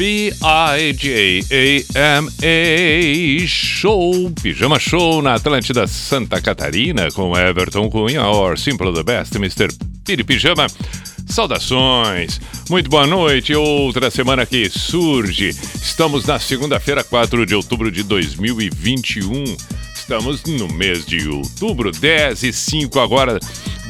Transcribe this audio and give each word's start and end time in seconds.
B-I-J-A-M-A 0.00 1.46
Show, 3.46 4.30
Pijama 4.42 4.78
Show 4.78 5.20
na 5.20 5.34
Atlântida 5.34 5.86
Santa 5.86 6.40
Catarina 6.40 7.10
com 7.10 7.36
Everton 7.36 7.90
Cunha, 7.90 8.22
or 8.22 8.58
Simple 8.58 8.94
the 8.94 9.02
Best, 9.02 9.36
Mr. 9.36 9.68
Piri 10.04 10.24
Pijama. 10.24 10.66
Saudações, 11.26 12.40
muito 12.70 12.88
boa 12.88 13.06
noite. 13.06 13.54
Outra 13.54 14.10
semana 14.10 14.46
que 14.46 14.70
surge. 14.70 15.50
Estamos 15.50 16.24
na 16.24 16.38
segunda-feira, 16.38 17.04
4 17.04 17.44
de 17.44 17.54
outubro 17.54 17.90
de 17.90 18.02
2021. 18.02 19.44
Estamos 19.94 20.42
no 20.44 20.66
mês 20.66 21.04
de 21.04 21.28
outubro, 21.28 21.92
10 21.92 22.42
e 22.42 22.52
5 22.52 22.98
agora. 22.98 23.38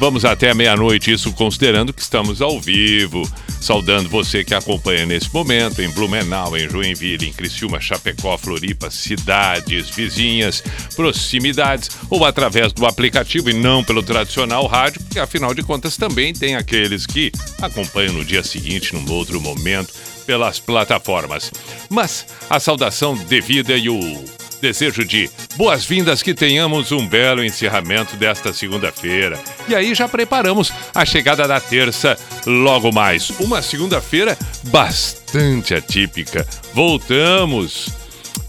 Vamos 0.01 0.25
até 0.25 0.51
meia-noite, 0.51 1.11
isso 1.11 1.31
considerando 1.31 1.93
que 1.93 2.01
estamos 2.01 2.41
ao 2.41 2.59
vivo. 2.59 3.21
Saudando 3.61 4.09
você 4.09 4.43
que 4.43 4.55
acompanha 4.55 5.05
nesse 5.05 5.31
momento 5.31 5.79
em 5.79 5.91
Blumenau, 5.91 6.57
em 6.57 6.67
Joinville, 6.67 7.27
em 7.27 7.31
Criciúma, 7.31 7.79
Chapecó, 7.79 8.35
Floripa, 8.35 8.89
cidades 8.89 9.91
vizinhas, 9.91 10.63
proximidades 10.95 11.91
ou 12.09 12.25
através 12.25 12.73
do 12.73 12.87
aplicativo 12.87 13.51
e 13.51 13.53
não 13.53 13.83
pelo 13.83 14.01
tradicional 14.01 14.65
rádio, 14.65 15.01
porque 15.01 15.19
afinal 15.19 15.53
de 15.53 15.61
contas 15.61 15.95
também 15.95 16.33
tem 16.33 16.55
aqueles 16.55 17.05
que 17.05 17.31
acompanham 17.61 18.13
no 18.13 18.25
dia 18.25 18.41
seguinte, 18.41 18.95
num 18.95 19.07
outro 19.13 19.39
momento, 19.39 19.93
pelas 20.25 20.59
plataformas. 20.59 21.51
Mas 21.91 22.25
a 22.49 22.59
saudação 22.59 23.15
devida 23.15 23.77
e 23.77 23.87
o 23.87 24.40
desejo 24.61 25.03
de 25.03 25.29
boas-vindas, 25.57 26.21
que 26.21 26.33
tenhamos 26.33 26.91
um 26.91 27.07
belo 27.07 27.43
encerramento 27.43 28.15
desta 28.15 28.53
segunda-feira. 28.53 29.39
E 29.67 29.75
aí 29.75 29.95
já 29.95 30.07
preparamos 30.07 30.71
a 30.93 31.03
chegada 31.03 31.47
da 31.47 31.59
terça 31.59 32.17
logo 32.45 32.91
mais. 32.91 33.31
Uma 33.39 33.61
segunda-feira 33.61 34.37
bastante 34.65 35.73
atípica. 35.73 36.47
Voltamos 36.73 37.89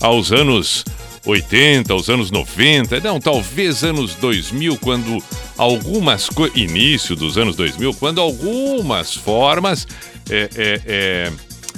aos 0.01 0.31
anos 0.31 0.85
80, 1.25 1.93
aos 1.93 2.11
anos 2.11 2.31
90, 2.31 3.01
não, 3.01 3.21
talvez 3.21 3.85
anos 3.85 4.15
2000, 4.17 4.77
quando 4.79 5.23
algumas 5.57 6.29
início 6.55 7.15
dos 7.15 7.39
anos 7.39 7.55
2000, 7.57 7.95
quando 7.95 8.21
algumas 8.21 9.15
formas 9.15 9.87
é, 10.29 10.49
é, 10.57 10.81
é, 10.87 11.33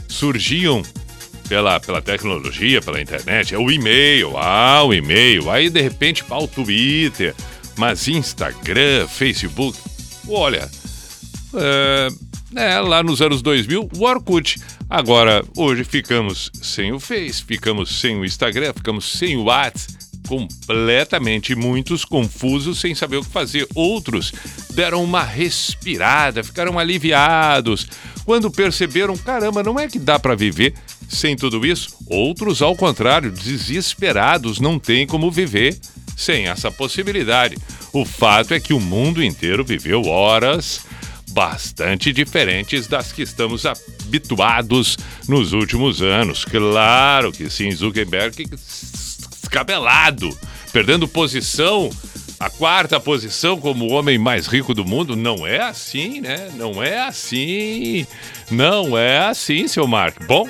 surgiam 0.09 0.83
pela, 1.49 1.79
pela 1.81 2.03
tecnologia, 2.03 2.81
pela 2.81 3.01
internet, 3.01 3.55
é 3.55 3.59
o 3.59 3.71
e-mail, 3.71 4.37
ah, 4.37 4.83
o 4.85 4.93
e-mail, 4.93 5.51
aí 5.51 5.69
de 5.69 5.81
repente 5.81 6.25
para 6.25 6.39
o 6.39 6.49
Twitter, 6.49 7.35
mas 7.77 8.09
Instagram, 8.09 9.07
Facebook, 9.09 9.79
olha, 10.29 10.69
é, 11.55 12.09
é, 12.57 12.81
lá 12.81 13.03
nos 13.03 13.21
anos 13.21 13.43
2000, 13.43 13.91
o 13.97 14.05
Orkut. 14.05 14.61
Agora, 14.89 15.45
hoje 15.57 15.83
ficamos 15.83 16.51
sem 16.63 16.93
o 16.93 17.01
Face, 17.01 17.43
ficamos 17.43 18.01
sem 18.01 18.17
o 18.17 18.25
Instagram, 18.25 18.73
ficamos 18.75 19.11
sem 19.19 19.37
o 19.37 19.45
WhatsApp, 19.45 20.04
completamente 20.27 21.55
muitos 21.55 22.05
confusos 22.05 22.81
sem 22.81 22.95
saber 22.95 23.19
o 23.19 23.25
que 23.25 23.31
fazer. 23.31 23.67
Outros 23.75 24.33
deram 24.71 25.03
uma 25.03 25.23
respirada, 25.23 26.43
ficaram 26.43 26.79
aliviados 26.79 27.87
quando 28.25 28.51
perceberam, 28.51 29.17
caramba, 29.17 29.63
não 29.63 29.79
é 29.79 29.87
que 29.87 29.99
dá 29.99 30.19
para 30.19 30.35
viver 30.35 30.75
sem 31.09 31.37
tudo 31.37 31.65
isso? 31.65 31.95
Outros, 32.07 32.63
ao 32.63 32.75
contrário, 32.75 33.31
desesperados, 33.31 34.59
não 34.59 34.79
têm 34.79 35.07
como 35.07 35.31
viver 35.31 35.79
sem 36.17 36.49
essa 36.49 36.71
possibilidade. 36.71 37.59
O 37.93 38.05
fato 38.05 38.55
é 38.55 38.61
que 38.61 38.73
o 38.73 38.81
mundo 38.81 39.23
inteiro 39.23 39.65
viveu 39.65 40.07
horas 40.07 40.81
bastante 41.31 42.13
diferentes 42.13 42.87
das 42.87 43.13
que 43.13 43.23
estamos 43.23 43.67
habituados 43.67 44.97
nos 45.29 45.53
últimos 45.53 46.01
anos. 46.01 46.45
Claro 46.45 47.33
que 47.33 47.51
sim, 47.51 47.71
Zuckerberg 47.73 48.47
descabelado, 49.45 50.37
perdendo 50.73 51.07
posição, 51.07 51.91
a 52.41 52.51
quarta 52.51 52.99
posição 52.99 53.61
como 53.61 53.85
o 53.85 53.93
homem 53.93 54.19
mais 54.19 54.47
rico 54.47 54.75
do 54.75 54.85
mundo. 54.85 55.15
Não 55.15 55.47
é 55.47 55.63
assim, 55.63 56.21
né? 56.21 56.51
Não 56.55 56.83
é 56.83 57.01
assim. 57.01 58.07
Não 58.51 58.97
é 58.97 59.27
assim, 59.27 59.69
seu 59.69 59.87
Mark. 59.87 60.25
Bom, 60.27 60.49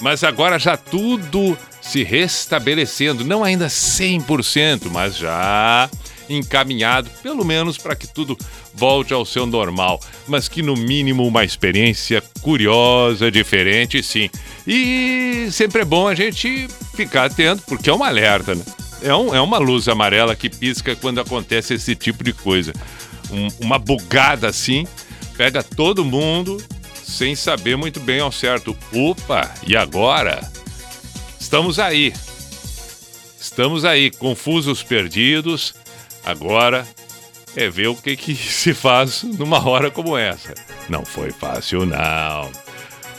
mas 0.00 0.22
agora 0.22 0.58
já 0.58 0.76
tudo 0.76 1.56
se 1.80 2.04
restabelecendo, 2.04 3.24
não 3.24 3.42
ainda 3.42 3.66
100%, 3.66 4.88
mas 4.90 5.16
já 5.16 5.90
encaminhado, 6.28 7.10
pelo 7.22 7.44
menos 7.44 7.76
para 7.76 7.96
que 7.96 8.06
tudo 8.06 8.38
volte 8.74 9.12
ao 9.12 9.24
seu 9.24 9.46
normal, 9.46 10.00
mas 10.26 10.48
que 10.48 10.62
no 10.62 10.74
mínimo 10.74 11.26
uma 11.26 11.44
experiência 11.44 12.22
curiosa, 12.40 13.30
diferente, 13.30 14.02
sim. 14.02 14.30
E 14.66 15.48
sempre 15.50 15.82
é 15.82 15.84
bom 15.84 16.08
a 16.08 16.14
gente 16.14 16.68
ficar 16.94 17.26
atento, 17.26 17.62
porque 17.66 17.90
é 17.90 17.94
um 17.94 18.02
alerta, 18.02 18.54
né? 18.54 18.64
É, 19.02 19.14
um, 19.14 19.34
é 19.34 19.40
uma 19.40 19.58
luz 19.58 19.88
amarela 19.88 20.36
que 20.36 20.48
pisca 20.48 20.94
quando 20.94 21.20
acontece 21.20 21.74
esse 21.74 21.94
tipo 21.94 22.22
de 22.22 22.32
coisa. 22.32 22.72
Um, 23.30 23.48
uma 23.64 23.78
bugada 23.78 24.48
assim, 24.48 24.86
pega 25.36 25.62
todo 25.62 26.04
mundo 26.04 26.62
sem 27.02 27.34
saber 27.34 27.76
muito 27.76 28.00
bem 28.00 28.20
ao 28.20 28.32
certo. 28.32 28.76
Opa, 28.92 29.52
e 29.66 29.76
agora? 29.76 30.50
Estamos 31.38 31.78
aí. 31.78 32.12
Estamos 33.40 33.84
aí, 33.84 34.10
confusos, 34.10 34.82
perdidos. 34.82 35.74
Agora 36.24 36.86
é 37.56 37.68
ver 37.68 37.88
o 37.88 37.96
que, 37.96 38.16
que 38.16 38.34
se 38.36 38.74
faz 38.74 39.22
numa 39.22 39.66
hora 39.66 39.90
como 39.90 40.16
essa. 40.16 40.54
Não 40.88 41.04
foi 41.04 41.30
fácil, 41.30 41.86
não. 41.86 42.50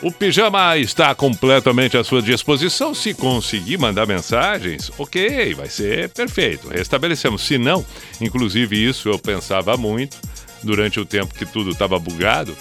O 0.01 0.11
pijama 0.11 0.77
está 0.77 1.15
completamente 1.15 1.95
à 1.95 2.03
sua 2.03 2.21
disposição. 2.21 2.93
Se 2.93 3.13
conseguir 3.13 3.77
mandar 3.77 4.05
mensagens, 4.05 4.91
ok, 4.97 5.53
vai 5.53 5.69
ser 5.69 6.09
perfeito. 6.09 6.67
Restabelecemos. 6.67 7.41
Se 7.41 7.57
não, 7.57 7.85
inclusive 8.19 8.75
isso 8.75 9.07
eu 9.07 9.17
pensava 9.17 9.77
muito 9.77 10.17
durante 10.61 10.99
o 10.99 11.05
tempo 11.05 11.33
que 11.33 11.45
tudo 11.45 11.71
estava 11.71 11.97
bugado 11.97 12.55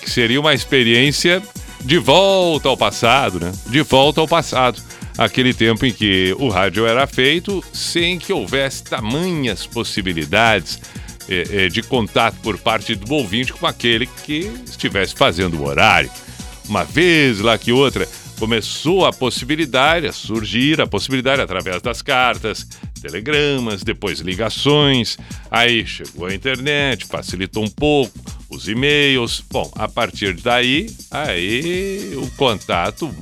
que 0.00 0.10
seria 0.10 0.40
uma 0.40 0.54
experiência 0.54 1.42
de 1.80 1.98
volta 1.98 2.68
ao 2.68 2.76
passado, 2.76 3.38
né? 3.38 3.52
De 3.66 3.82
volta 3.82 4.20
ao 4.20 4.28
passado. 4.28 4.80
Aquele 5.18 5.52
tempo 5.52 5.84
em 5.84 5.92
que 5.92 6.34
o 6.38 6.48
rádio 6.48 6.86
era 6.86 7.06
feito 7.06 7.62
sem 7.72 8.18
que 8.18 8.32
houvesse 8.32 8.82
tamanhas 8.82 9.66
possibilidades 9.66 10.80
é, 11.30 11.66
é, 11.66 11.68
de 11.68 11.82
contato 11.82 12.36
por 12.42 12.58
parte 12.58 12.94
do 12.94 13.14
ouvinte 13.14 13.52
com 13.52 13.66
aquele 13.66 14.06
que 14.06 14.50
estivesse 14.66 15.14
fazendo 15.14 15.58
o 15.60 15.66
horário. 15.66 16.10
Uma 16.68 16.84
vez 16.84 17.40
lá 17.40 17.56
que 17.56 17.72
outra, 17.72 18.06
começou 18.38 19.06
a 19.06 19.12
possibilidade, 19.12 20.06
a 20.06 20.12
surgir 20.12 20.80
a 20.80 20.86
possibilidade 20.86 21.40
através 21.40 21.80
das 21.82 22.02
cartas, 22.02 22.66
telegramas, 23.00 23.82
depois 23.82 24.20
ligações, 24.20 25.18
aí 25.50 25.86
chegou 25.86 26.26
a 26.26 26.34
internet, 26.34 27.06
facilitou 27.06 27.64
um 27.64 27.70
pouco, 27.70 28.18
os 28.48 28.66
e-mails. 28.68 29.42
Bom, 29.50 29.70
a 29.74 29.86
partir 29.88 30.34
daí, 30.34 30.88
aí 31.10 32.12
o 32.16 32.28
contato 32.36 33.14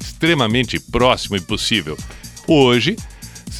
extremamente 0.00 0.78
próximo 0.78 1.36
e 1.36 1.40
possível. 1.40 1.96
Hoje, 2.46 2.96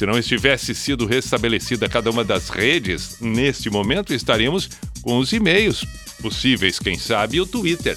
se 0.01 0.05
não 0.07 0.17
estivesse 0.17 0.73
sido 0.73 1.05
restabelecida 1.05 1.87
cada 1.87 2.09
uma 2.09 2.23
das 2.23 2.49
redes, 2.49 3.17
neste 3.21 3.69
momento 3.69 4.15
estaríamos 4.15 4.67
com 5.03 5.19
os 5.19 5.31
e-mails 5.31 5.85
possíveis, 6.19 6.79
quem 6.79 6.97
sabe, 6.97 7.37
e 7.37 7.41
o 7.41 7.45
Twitter. 7.45 7.95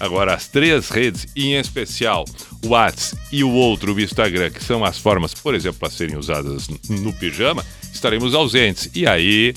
Agora, 0.00 0.34
as 0.34 0.48
três 0.48 0.88
redes, 0.88 1.28
em 1.36 1.54
especial 1.54 2.24
o 2.64 2.70
WhatsApp 2.70 3.22
e 3.30 3.44
o 3.44 3.52
outro, 3.52 3.94
o 3.94 4.00
Instagram, 4.00 4.50
que 4.50 4.64
são 4.64 4.84
as 4.84 4.98
formas, 4.98 5.32
por 5.32 5.54
exemplo, 5.54 5.78
para 5.78 5.90
serem 5.90 6.16
usadas 6.16 6.66
no 6.88 7.12
pijama, 7.12 7.64
estaremos 7.94 8.34
ausentes. 8.34 8.90
E 8.92 9.06
aí, 9.06 9.54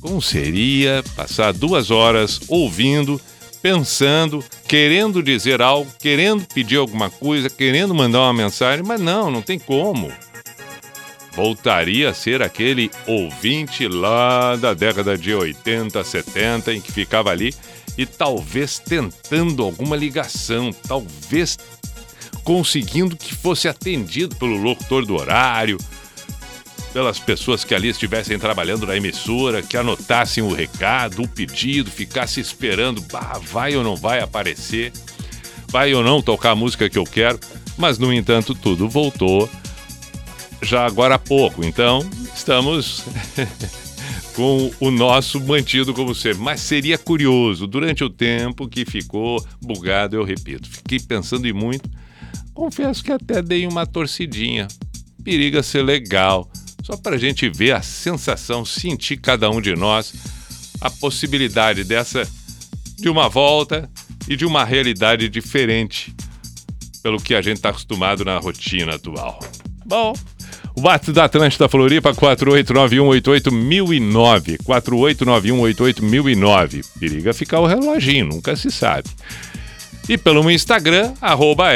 como 0.00 0.20
seria 0.20 1.04
passar 1.14 1.52
duas 1.52 1.92
horas 1.92 2.40
ouvindo, 2.48 3.20
pensando, 3.62 4.44
querendo 4.66 5.22
dizer 5.22 5.62
algo, 5.62 5.88
querendo 6.00 6.44
pedir 6.52 6.78
alguma 6.78 7.08
coisa, 7.08 7.48
querendo 7.48 7.94
mandar 7.94 8.22
uma 8.22 8.34
mensagem, 8.34 8.84
mas 8.84 9.00
não, 9.00 9.30
não 9.30 9.40
tem 9.40 9.56
como. 9.56 10.10
Voltaria 11.32 12.10
a 12.10 12.14
ser 12.14 12.42
aquele 12.42 12.90
ouvinte 13.06 13.86
lá 13.86 14.56
da 14.56 14.74
década 14.74 15.16
de 15.16 15.34
80, 15.34 16.02
70, 16.02 16.74
em 16.74 16.80
que 16.80 16.92
ficava 16.92 17.30
ali 17.30 17.54
e 17.96 18.06
talvez 18.06 18.78
tentando 18.78 19.62
alguma 19.62 19.96
ligação, 19.96 20.72
talvez 20.86 21.58
conseguindo 22.44 23.16
que 23.16 23.34
fosse 23.34 23.68
atendido 23.68 24.34
pelo 24.36 24.56
locutor 24.56 25.04
do 25.04 25.16
horário, 25.16 25.78
pelas 26.92 27.18
pessoas 27.18 27.64
que 27.64 27.74
ali 27.74 27.88
estivessem 27.88 28.38
trabalhando 28.38 28.86
na 28.86 28.96
emissora, 28.96 29.62
que 29.62 29.76
anotassem 29.76 30.42
o 30.42 30.52
recado, 30.52 31.22
o 31.22 31.28
pedido, 31.28 31.90
ficasse 31.90 32.40
esperando, 32.40 33.00
bah, 33.02 33.38
vai 33.40 33.76
ou 33.76 33.84
não 33.84 33.94
vai 33.94 34.20
aparecer, 34.20 34.92
vai 35.68 35.94
ou 35.94 36.02
não 36.02 36.20
tocar 36.20 36.52
a 36.52 36.56
música 36.56 36.90
que 36.90 36.98
eu 36.98 37.04
quero, 37.04 37.38
mas 37.76 37.98
no 37.98 38.12
entanto 38.12 38.54
tudo 38.54 38.88
voltou 38.88 39.48
já 40.62 40.86
agora 40.86 41.14
há 41.16 41.18
pouco. 41.18 41.64
Então, 41.64 42.08
estamos 42.34 43.04
com 44.34 44.70
o 44.80 44.90
nosso 44.90 45.40
mantido 45.40 45.92
como 45.92 46.14
sempre. 46.14 46.42
Mas 46.42 46.60
seria 46.60 46.98
curioso, 46.98 47.66
durante 47.66 48.04
o 48.04 48.10
tempo 48.10 48.68
que 48.68 48.84
ficou 48.84 49.44
bugado, 49.60 50.16
eu 50.16 50.24
repito, 50.24 50.68
fiquei 50.68 50.98
pensando 50.98 51.46
em 51.46 51.52
muito. 51.52 51.88
Confesso 52.54 53.02
que 53.02 53.12
até 53.12 53.40
dei 53.42 53.66
uma 53.66 53.86
torcidinha. 53.86 54.68
Periga 55.22 55.62
ser 55.62 55.82
legal, 55.82 56.50
só 56.82 56.96
para 56.96 57.16
a 57.16 57.18
gente 57.18 57.48
ver 57.48 57.72
a 57.72 57.82
sensação, 57.82 58.64
sentir 58.64 59.18
cada 59.18 59.50
um 59.50 59.60
de 59.60 59.74
nós 59.76 60.14
a 60.80 60.90
possibilidade 60.90 61.84
dessa 61.84 62.26
de 62.96 63.08
uma 63.08 63.28
volta 63.28 63.90
e 64.28 64.36
de 64.36 64.46
uma 64.46 64.64
realidade 64.64 65.28
diferente 65.28 66.14
pelo 67.02 67.18
que 67.18 67.34
a 67.34 67.42
gente 67.42 67.56
está 67.56 67.70
acostumado 67.70 68.24
na 68.24 68.38
rotina 68.38 68.94
atual. 68.94 69.38
Bom, 69.86 70.12
WhatsApp 70.82 71.12
da 71.12 71.24
Atlântida 71.24 71.68
Floripa, 71.68 72.14
489188009. 72.14 74.58
489188009. 74.64 76.84
Periga 76.98 77.32
ficar 77.32 77.60
o 77.60 77.66
reloginho, 77.66 78.26
nunca 78.26 78.56
se 78.56 78.68
sabe. 78.70 79.08
E 80.08 80.18
pelo 80.18 80.50
Instagram, 80.50 81.12
arroba. 81.20 81.70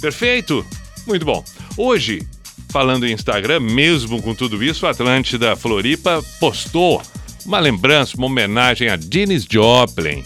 Perfeito? 0.00 0.66
Muito 1.06 1.24
bom. 1.24 1.44
Hoje, 1.76 2.26
falando 2.70 3.06
em 3.06 3.12
Instagram, 3.12 3.60
mesmo 3.60 4.20
com 4.22 4.34
tudo 4.34 4.64
isso, 4.64 4.86
a 4.86 4.90
Atlântida 4.90 5.54
Floripa 5.54 6.24
postou 6.40 7.00
uma 7.44 7.58
lembrança, 7.58 8.16
uma 8.16 8.26
homenagem 8.26 8.88
a 8.88 8.96
Janis 8.96 9.44
Joplin. 9.48 10.24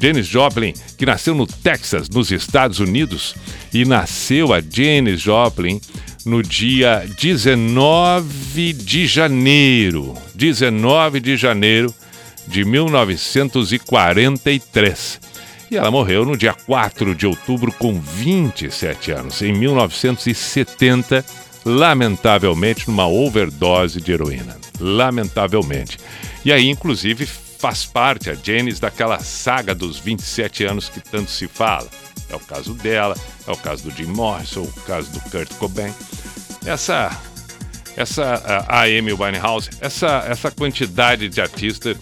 Janis 0.00 0.26
Joplin, 0.26 0.72
que 0.98 1.06
nasceu 1.06 1.34
no 1.34 1.46
Texas, 1.46 2.08
nos 2.08 2.32
Estados 2.32 2.80
Unidos, 2.80 3.36
e 3.72 3.84
nasceu 3.84 4.52
a 4.52 4.60
Janis 4.60 5.20
Joplin 5.20 5.80
no 6.24 6.42
dia 6.42 7.06
19 7.18 8.72
de 8.72 9.06
janeiro, 9.06 10.14
19 10.34 11.20
de 11.20 11.36
janeiro 11.36 11.94
de 12.46 12.64
1943. 12.64 15.20
E 15.70 15.76
ela 15.76 15.90
morreu 15.90 16.24
no 16.26 16.36
dia 16.36 16.52
4 16.52 17.14
de 17.14 17.26
outubro 17.26 17.72
com 17.72 17.98
27 17.98 19.10
anos, 19.10 19.40
em 19.40 19.52
1970, 19.52 21.24
lamentavelmente 21.64 22.88
numa 22.88 23.06
overdose 23.06 24.00
de 24.00 24.12
heroína. 24.12 24.58
Lamentavelmente. 24.78 25.98
E 26.44 26.52
aí, 26.52 26.68
inclusive, 26.68 27.26
faz 27.26 27.84
parte 27.84 28.28
a 28.28 28.34
Janis 28.34 28.80
daquela 28.80 29.20
saga 29.20 29.74
dos 29.74 29.98
27 29.98 30.64
anos 30.64 30.88
que 30.88 31.00
tanto 31.00 31.30
se 31.30 31.46
fala. 31.46 31.88
É 32.32 32.36
o 32.36 32.40
caso 32.40 32.74
dela, 32.74 33.14
é 33.46 33.50
o 33.50 33.56
caso 33.56 33.84
do 33.84 33.90
Jim 33.90 34.06
Morrison, 34.06 34.62
o 34.62 34.80
caso 34.86 35.12
do 35.12 35.20
Kurt 35.30 35.52
Cobain. 35.54 35.92
Essa, 36.64 37.10
essa 37.96 38.64
a 38.68 38.84
Amy 38.84 39.12
Winehouse, 39.12 39.68
essa, 39.80 40.24
essa 40.26 40.50
quantidade 40.50 41.28
de 41.28 41.40
artistas 41.40 41.96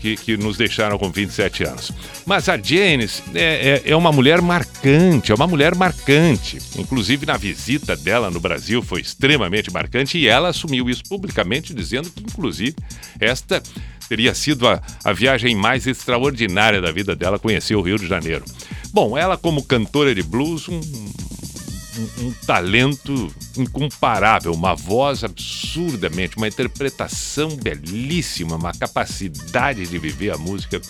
que, 0.00 0.16
que, 0.16 0.36
nos 0.36 0.56
deixaram 0.56 0.96
com 0.96 1.10
27 1.10 1.64
anos. 1.64 1.92
Mas 2.24 2.48
a 2.48 2.56
Janis 2.56 3.22
é, 3.34 3.82
é, 3.84 3.90
é, 3.90 3.96
uma 3.96 4.12
mulher 4.12 4.40
marcante, 4.40 5.32
é 5.32 5.34
uma 5.34 5.46
mulher 5.46 5.74
marcante. 5.74 6.58
Inclusive 6.76 7.26
na 7.26 7.36
visita 7.36 7.96
dela 7.96 8.30
no 8.30 8.40
Brasil 8.40 8.82
foi 8.82 9.00
extremamente 9.00 9.72
marcante 9.72 10.16
e 10.16 10.28
ela 10.28 10.48
assumiu 10.48 10.88
isso 10.88 11.02
publicamente, 11.08 11.74
dizendo 11.74 12.10
que, 12.10 12.22
inclusive, 12.22 12.76
esta 13.20 13.62
teria 14.08 14.34
sido 14.34 14.66
a, 14.66 14.80
a 15.04 15.12
viagem 15.12 15.54
mais 15.54 15.86
extraordinária 15.86 16.80
da 16.80 16.90
vida 16.90 17.14
dela, 17.14 17.38
conhecer 17.38 17.76
o 17.76 17.82
Rio 17.82 17.98
de 17.98 18.06
Janeiro. 18.06 18.44
Bom, 18.92 19.16
ela 19.16 19.36
como 19.36 19.62
cantora 19.62 20.14
de 20.14 20.22
blues, 20.22 20.68
um, 20.68 20.80
um, 20.80 22.26
um, 22.26 22.32
talento 22.46 23.32
incomparável, 23.56 24.52
uma 24.52 24.74
voz 24.74 25.22
absurdamente, 25.22 26.36
uma 26.36 26.48
interpretação 26.48 27.54
belíssima, 27.56 28.56
uma 28.56 28.72
capacidade 28.72 29.86
de 29.86 29.98
viver 29.98 30.30
a 30.30 30.38
música. 30.38 30.80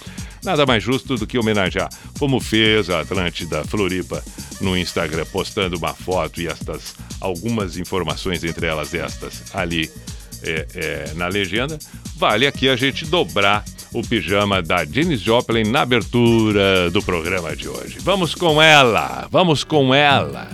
Nada 0.44 0.64
mais 0.64 0.82
justo 0.82 1.16
do 1.16 1.26
que 1.26 1.38
homenagear, 1.38 1.88
como 2.18 2.38
fez 2.38 2.88
a 2.88 3.00
Atlântida 3.00 3.64
Floripa 3.64 4.22
no 4.60 4.76
Instagram, 4.76 5.26
postando 5.26 5.76
uma 5.76 5.92
foto 5.92 6.40
e 6.40 6.46
estas 6.46 6.94
algumas 7.20 7.76
informações, 7.76 8.44
entre 8.44 8.66
elas 8.66 8.94
estas 8.94 9.54
ali 9.54 9.90
é, 10.42 10.66
é, 10.74 11.12
na 11.14 11.28
legenda, 11.28 11.78
vale 12.16 12.46
aqui 12.46 12.68
a 12.68 12.76
gente 12.76 13.04
dobrar 13.06 13.64
o 13.92 14.02
pijama 14.02 14.62
da 14.62 14.84
Janis 14.84 15.20
Joplin 15.20 15.64
na 15.64 15.82
abertura 15.82 16.90
do 16.90 17.02
programa 17.02 17.56
de 17.56 17.68
hoje. 17.68 17.98
Vamos 18.00 18.34
com 18.34 18.60
ela, 18.60 19.26
vamos 19.30 19.64
com 19.64 19.94
ela. 19.94 20.48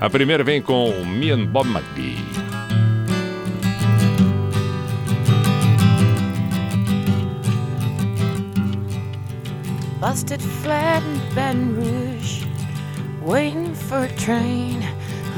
A 0.00 0.08
primeira 0.08 0.44
vem 0.44 0.62
com 0.62 1.04
Me 1.04 1.30
and 1.30 1.46
Bob 1.46 1.68
McGee. 1.68 2.16
Busted 10.00 10.40
flat 10.62 11.02
in 11.02 11.34
Baton 11.34 11.74
Rouge, 11.74 12.46
waiting 13.20 13.74
for 13.74 14.04
a 14.04 14.08
train. 14.14 14.80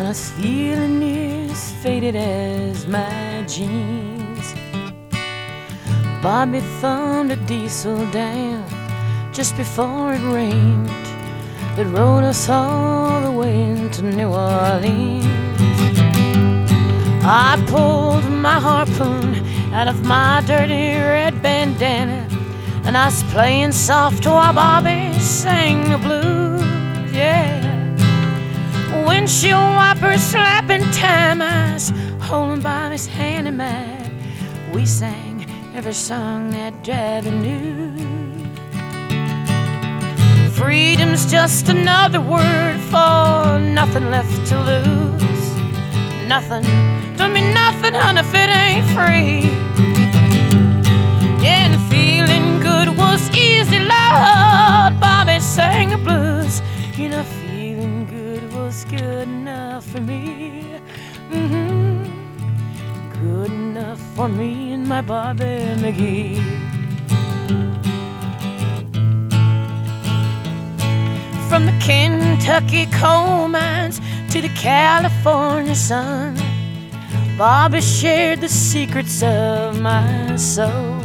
And 0.01 0.17
feeling 0.17 1.51
as 1.51 1.73
faded 1.83 2.17
as 2.17 2.87
my 2.87 3.45
jeans. 3.47 4.55
Bobby 6.23 6.61
thumbed 6.81 7.31
a 7.31 7.37
diesel 7.37 8.11
down 8.11 8.65
just 9.33 9.57
before 9.57 10.15
it 10.15 10.23
rained. 10.33 10.89
That 11.77 11.87
rode 11.87 12.25
us 12.25 12.49
all 12.49 13.21
the 13.21 13.31
way 13.31 13.63
into 13.63 14.03
New 14.03 14.29
Orleans. 14.29 15.27
I 17.23 17.63
pulled 17.69 18.25
my 18.31 18.59
harpoon 18.59 19.35
out 19.73 19.89
of 19.89 20.05
my 20.05 20.43
dirty 20.47 20.95
red 20.97 21.43
bandana, 21.43 22.27
and 22.85 22.97
I 22.97 23.07
was 23.07 23.23
playing 23.25 23.73
soft 23.73 24.27
while 24.27 24.53
Bobby 24.53 25.13
sang 25.19 25.91
the 25.91 25.99
blues. 25.99 27.13
Yeah 27.13 27.70
windshield 29.21 29.75
wipers 29.77 30.23
slapping 30.23 30.81
time. 30.93 31.41
Was 31.41 31.93
holding 32.23 32.63
Bobby's 32.63 33.07
hand 33.07 33.47
in 33.47 33.57
mine. 33.59 34.11
We 34.73 34.87
sang 34.87 35.45
every 35.75 35.93
song 35.93 36.51
that 36.53 36.73
Javi 36.83 37.31
knew. 37.31 37.99
Freedom's 40.53 41.31
just 41.31 41.69
another 41.69 42.21
word 42.21 42.81
for 42.93 43.59
nothing 43.59 44.11
left 44.11 44.47
to 44.49 44.57
lose. 44.71 45.45
Nothing, 46.27 46.65
don't 47.19 47.35
mean 47.35 47.53
nothing, 47.53 47.93
honey, 47.93 48.21
if 48.21 48.35
it 48.35 48.49
ain't 48.49 48.87
free. 48.97 49.51
Yeah, 51.45 51.67
and 51.67 51.81
feeling 51.91 52.61
good 52.61 52.89
was 52.97 53.23
easy, 53.37 53.81
Lord. 53.81 54.99
Bobby 54.99 55.41
sang 55.41 55.91
the 55.91 55.99
blues. 55.99 56.63
You 56.97 57.11
know, 57.11 57.25
was 58.71 58.85
good 58.85 59.27
enough 59.27 59.85
for 59.85 60.01
me. 60.01 60.63
Mm-hmm. 61.33 62.05
Good 63.21 63.51
enough 63.51 64.01
for 64.15 64.29
me 64.29 64.75
and 64.75 64.87
my 64.87 65.01
Bobby 65.01 65.75
McGee. 65.83 66.39
From 71.49 71.67
the 71.67 71.77
Kentucky 71.83 72.87
coal 72.93 73.49
mines 73.49 74.01
to 74.31 74.41
the 74.41 74.53
California 74.55 75.75
sun, 75.75 76.37
Bobby 77.37 77.81
shared 77.81 78.41
the 78.41 78.49
secrets 78.49 79.21
of 79.21 79.81
my 79.81 80.37
soul. 80.37 81.01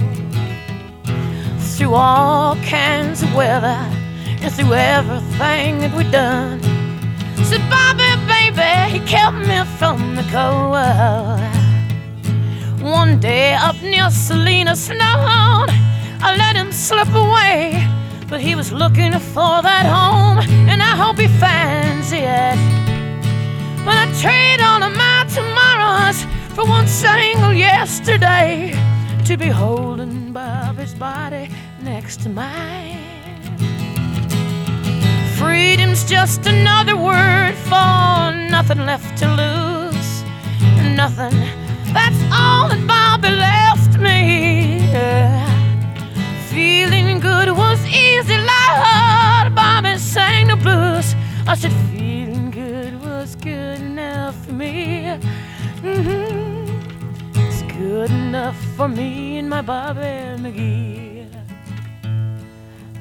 Through 1.74 1.96
all 1.96 2.58
kinds 2.58 3.24
of 3.24 3.34
weather 3.34 3.80
and 4.44 4.54
through 4.54 4.74
everything 4.74 5.80
that 5.80 5.96
we've 5.98 6.12
done. 6.12 6.75
Said 7.46 7.62
Bobby, 7.70 8.10
baby, 8.26 8.72
he 8.92 9.00
kept 9.06 9.38
me 9.38 9.64
from 9.78 10.16
the 10.16 10.24
cold. 10.34 10.74
One 12.82 13.20
day 13.20 13.54
up 13.54 13.80
near 13.84 14.10
Salina 14.10 14.76
Snow, 14.76 14.98
I 16.26 16.36
let 16.40 16.56
him 16.56 16.72
slip 16.72 17.08
away. 17.10 17.88
But 18.28 18.42
he 18.42 18.56
was 18.56 18.72
looking 18.72 19.12
for 19.14 19.62
that 19.62 19.86
home, 19.86 20.40
and 20.68 20.82
I 20.82 20.96
hope 20.96 21.18
he 21.18 21.28
finds 21.28 22.12
it. 22.12 22.58
But 23.86 23.96
I 23.96 24.08
trade 24.20 24.62
all 24.62 24.82
of 24.82 24.96
my 24.98 25.26
tomorrows 25.30 26.26
for 26.56 26.66
one 26.66 26.88
single 26.88 27.54
yesterday 27.54 28.74
to 29.26 29.38
be 29.38 29.50
holding 29.50 30.34
Bobby's 30.34 30.96
body 30.96 31.50
next 31.84 32.22
to 32.24 32.30
mine. 32.30 33.15
Freedom's 35.56 36.04
just 36.04 36.46
another 36.48 36.98
word 36.98 37.56
for 37.70 38.20
nothing 38.52 38.80
left 38.86 39.18
to 39.20 39.26
lose. 39.42 40.24
Nothing. 40.94 41.38
That's 41.94 42.22
all 42.30 42.68
that 42.68 42.84
Bobby 42.86 43.30
left 43.30 43.98
me. 43.98 44.82
Feeling 46.50 47.22
good 47.22 47.48
was 47.56 47.80
easy, 47.86 48.36
Lord. 48.36 49.56
Bobby 49.56 49.98
sang 49.98 50.48
the 50.48 50.58
blues. 50.58 51.16
I 51.48 51.56
said, 51.56 51.72
feeling 51.90 52.52
good 52.52 53.02
was 53.02 53.38
good 53.38 53.80
enough 53.80 54.36
for 54.46 54.52
me. 54.52 55.18
Mm-hmm. 55.82 57.40
It's 57.48 57.62
good 57.80 58.12
enough 58.12 58.58
for 58.76 58.90
me 58.90 59.38
and 59.38 59.50
my 59.50 59.62
Bobby 59.62 60.12
McGee. 60.44 61.32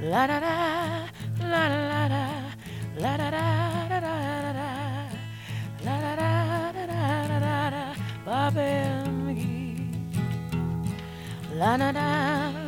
La 0.03 0.29
da 0.29 0.39
da, 0.39 1.09
la 1.41 1.69
da 1.69 1.79
la 1.89 2.09
da, 2.09 2.44
la 3.03 3.17
da 3.17 3.31
da 3.31 3.45
da 3.91 3.99
da 4.01 4.53
da, 4.59 4.69
la 5.85 5.97
da 6.05 6.13
da 6.21 6.31
da 6.73 6.85
da 7.31 7.39
da 7.45 7.71
da, 7.75 7.85
Bobby 8.27 8.71
McGee. 9.25 9.77
La 11.59 11.77
da 11.77 11.93
da 11.93 12.09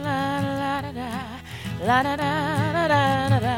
la 0.05 0.19
la 0.61 0.81
da 0.85 0.93
da, 0.99 1.11
la 1.87 2.03
da 2.03 2.17
da 2.17 2.33
da 2.73 3.05
da 3.31 3.39
da, 3.47 3.57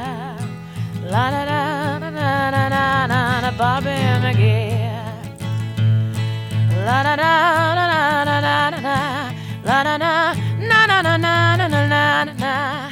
la 1.12 1.24
da 1.34 1.42
da 1.50 1.60
da 2.00 2.10
da 2.50 2.68
da 2.68 3.06
da 3.12 3.40
da, 3.44 3.50
Bobby 3.60 3.96
McGee. 4.22 4.88
La 6.86 7.02
da 7.06 7.14
da 7.16 7.32
da 7.78 7.86
da 7.90 8.40
da 8.40 8.70
da 8.70 8.80
da, 8.86 8.96
la 9.68 9.82
da 9.86 9.94
da 9.98 10.12
na 10.68 10.80
na 10.86 11.02
na 11.02 11.16
na 11.16 11.56
na 11.56 11.68
na 11.68 11.86
na 11.86 12.32
na. 12.42 12.87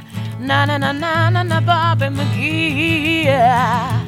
Na 0.46 0.64
na 0.64 0.78
na 0.78 0.92
na 0.92 1.28
na 1.30 1.42
na 1.42 1.60
Bobby 1.60 2.06
McGee. 2.06 3.24
Yeah. 3.24 4.00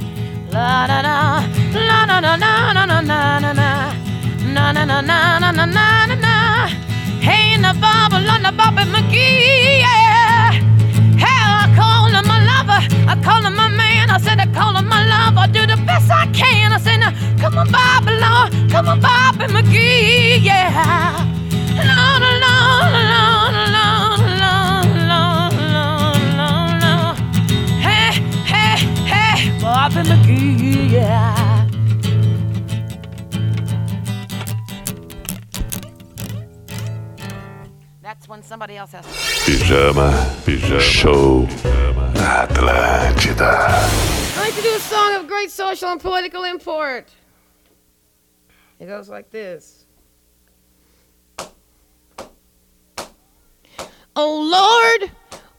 La 0.52 0.86
da 0.86 1.02
da 1.02 1.42
la 1.74 2.06
na 2.06 2.20
na 2.20 2.36
na 2.36 2.56
na 2.72 2.84
na 2.86 3.00
na 3.00 3.00
na 3.00 3.38
na 3.40 3.72
na 4.54 4.72
na 4.72 4.84
na 4.84 5.00
na 5.02 5.38
na 5.40 5.50
na 5.50 5.66
na 5.66 6.06
na 6.06 6.14
na. 6.14 6.66
Hey, 7.20 7.56
na 7.58 7.72
Bobby, 7.74 8.22
na 8.44 8.50
Bobby 8.52 8.84
McGee. 8.86 9.80
Yeah. 9.82 10.52
Hell, 11.18 11.52
I 11.64 11.66
call 11.74 12.06
him 12.06 12.24
my 12.30 12.38
lover. 12.50 12.80
I 13.10 13.14
call 13.24 13.42
him 13.42 13.56
my 13.56 13.68
man. 13.68 14.08
I 14.10 14.18
said 14.18 14.38
I 14.38 14.46
call 14.46 14.76
him 14.76 14.86
my 14.88 15.02
lover. 15.10 15.40
I 15.40 15.46
do 15.48 15.66
the 15.66 15.76
best 15.88 16.08
I 16.08 16.26
can. 16.32 16.72
I 16.72 16.78
said 16.78 16.98
now, 17.00 17.10
come 17.40 17.58
on, 17.58 17.66
Bobby, 17.70 18.12
Lord, 18.14 18.70
come 18.70 18.86
on, 18.88 19.00
Bobby 19.00 19.46
McGee. 19.52 20.38
Yeah. 20.44 21.26
Lord, 21.90 22.22
Lord, 22.22 22.92
Lord, 22.94 23.06
Lord, 23.12 23.70
Lord, 23.74 23.77
Bobby 29.88 30.08
McGee. 30.10 30.90
Yeah. 30.90 31.66
That's 38.02 38.28
when 38.28 38.42
somebody 38.42 38.76
else 38.76 38.92
has 38.92 39.06
to. 39.06 39.10
Pijama, 39.10 40.10
pijama 40.44 40.80
show 40.80 41.48
na 42.14 42.46
Atlântida. 42.46 43.50
I'd 44.36 44.40
like 44.40 44.54
to 44.56 44.62
do 44.62 44.74
a 44.74 44.78
song 44.78 45.14
of 45.16 45.26
great 45.26 45.50
social 45.50 45.88
and 45.88 46.00
political 46.00 46.44
import. 46.44 47.10
It 48.78 48.86
goes 48.86 49.08
like 49.08 49.30
this. 49.30 49.86
Oh 54.14 55.00
Lord, 55.00 55.10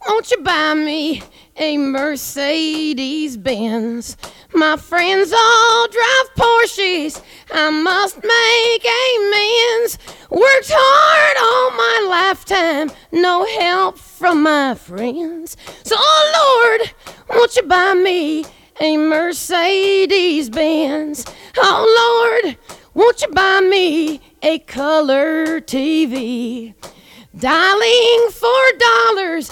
won't 0.08 0.30
you 0.30 0.38
buy 0.44 0.76
me 0.76 1.24
a 1.60 1.78
Mercedes 1.78 3.36
Benz? 3.36 4.16
My 4.54 4.78
friends 4.78 5.32
all 5.34 5.88
drive 5.90 6.36
Porsches. 6.38 7.22
I 7.52 7.70
must 7.70 8.16
make 8.16 8.86
amends. 8.86 10.00
Worked 10.30 10.72
hard 10.74 11.38
all 11.38 11.72
my 11.72 12.08
lifetime, 12.10 12.92
no 13.12 13.46
help 13.60 13.98
from 13.98 14.44
my 14.44 14.74
friends. 14.76 15.58
So, 15.84 15.96
oh 15.98 16.80
Lord, 16.80 16.94
won't 17.30 17.56
you 17.56 17.64
buy 17.64 17.94
me 17.94 18.46
a 18.80 18.96
Mercedes 18.98 20.50
Benz? 20.50 21.26
Oh 21.58 22.42
Lord, 22.44 22.58
won't 22.94 23.22
you 23.22 23.28
buy 23.30 23.60
me 23.60 24.22
a 24.42 24.60
color 24.60 25.60
TV? 25.60 26.74
Dialing 27.38 28.30
for 28.32 28.78
dollars 28.80 29.52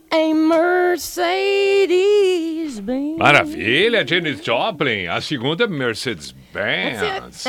a 0.11 0.33
Mercedes 0.33 2.01
Benz? 2.79 3.17
Maravilha, 3.17 4.05
Janis 4.05 4.43
Joplin. 4.43 5.07
A 5.07 5.21
segunda 5.21 5.63
é 5.63 5.67
Mercedes-Benz. 5.67 7.47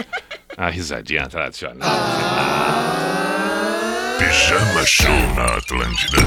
A 0.57 0.71
risadinha 0.71 1.27
tradicional. 1.27 1.91
Pijama 4.19 4.87
Show 4.87 5.11
na 5.35 5.57
Atlântida. 5.57 6.19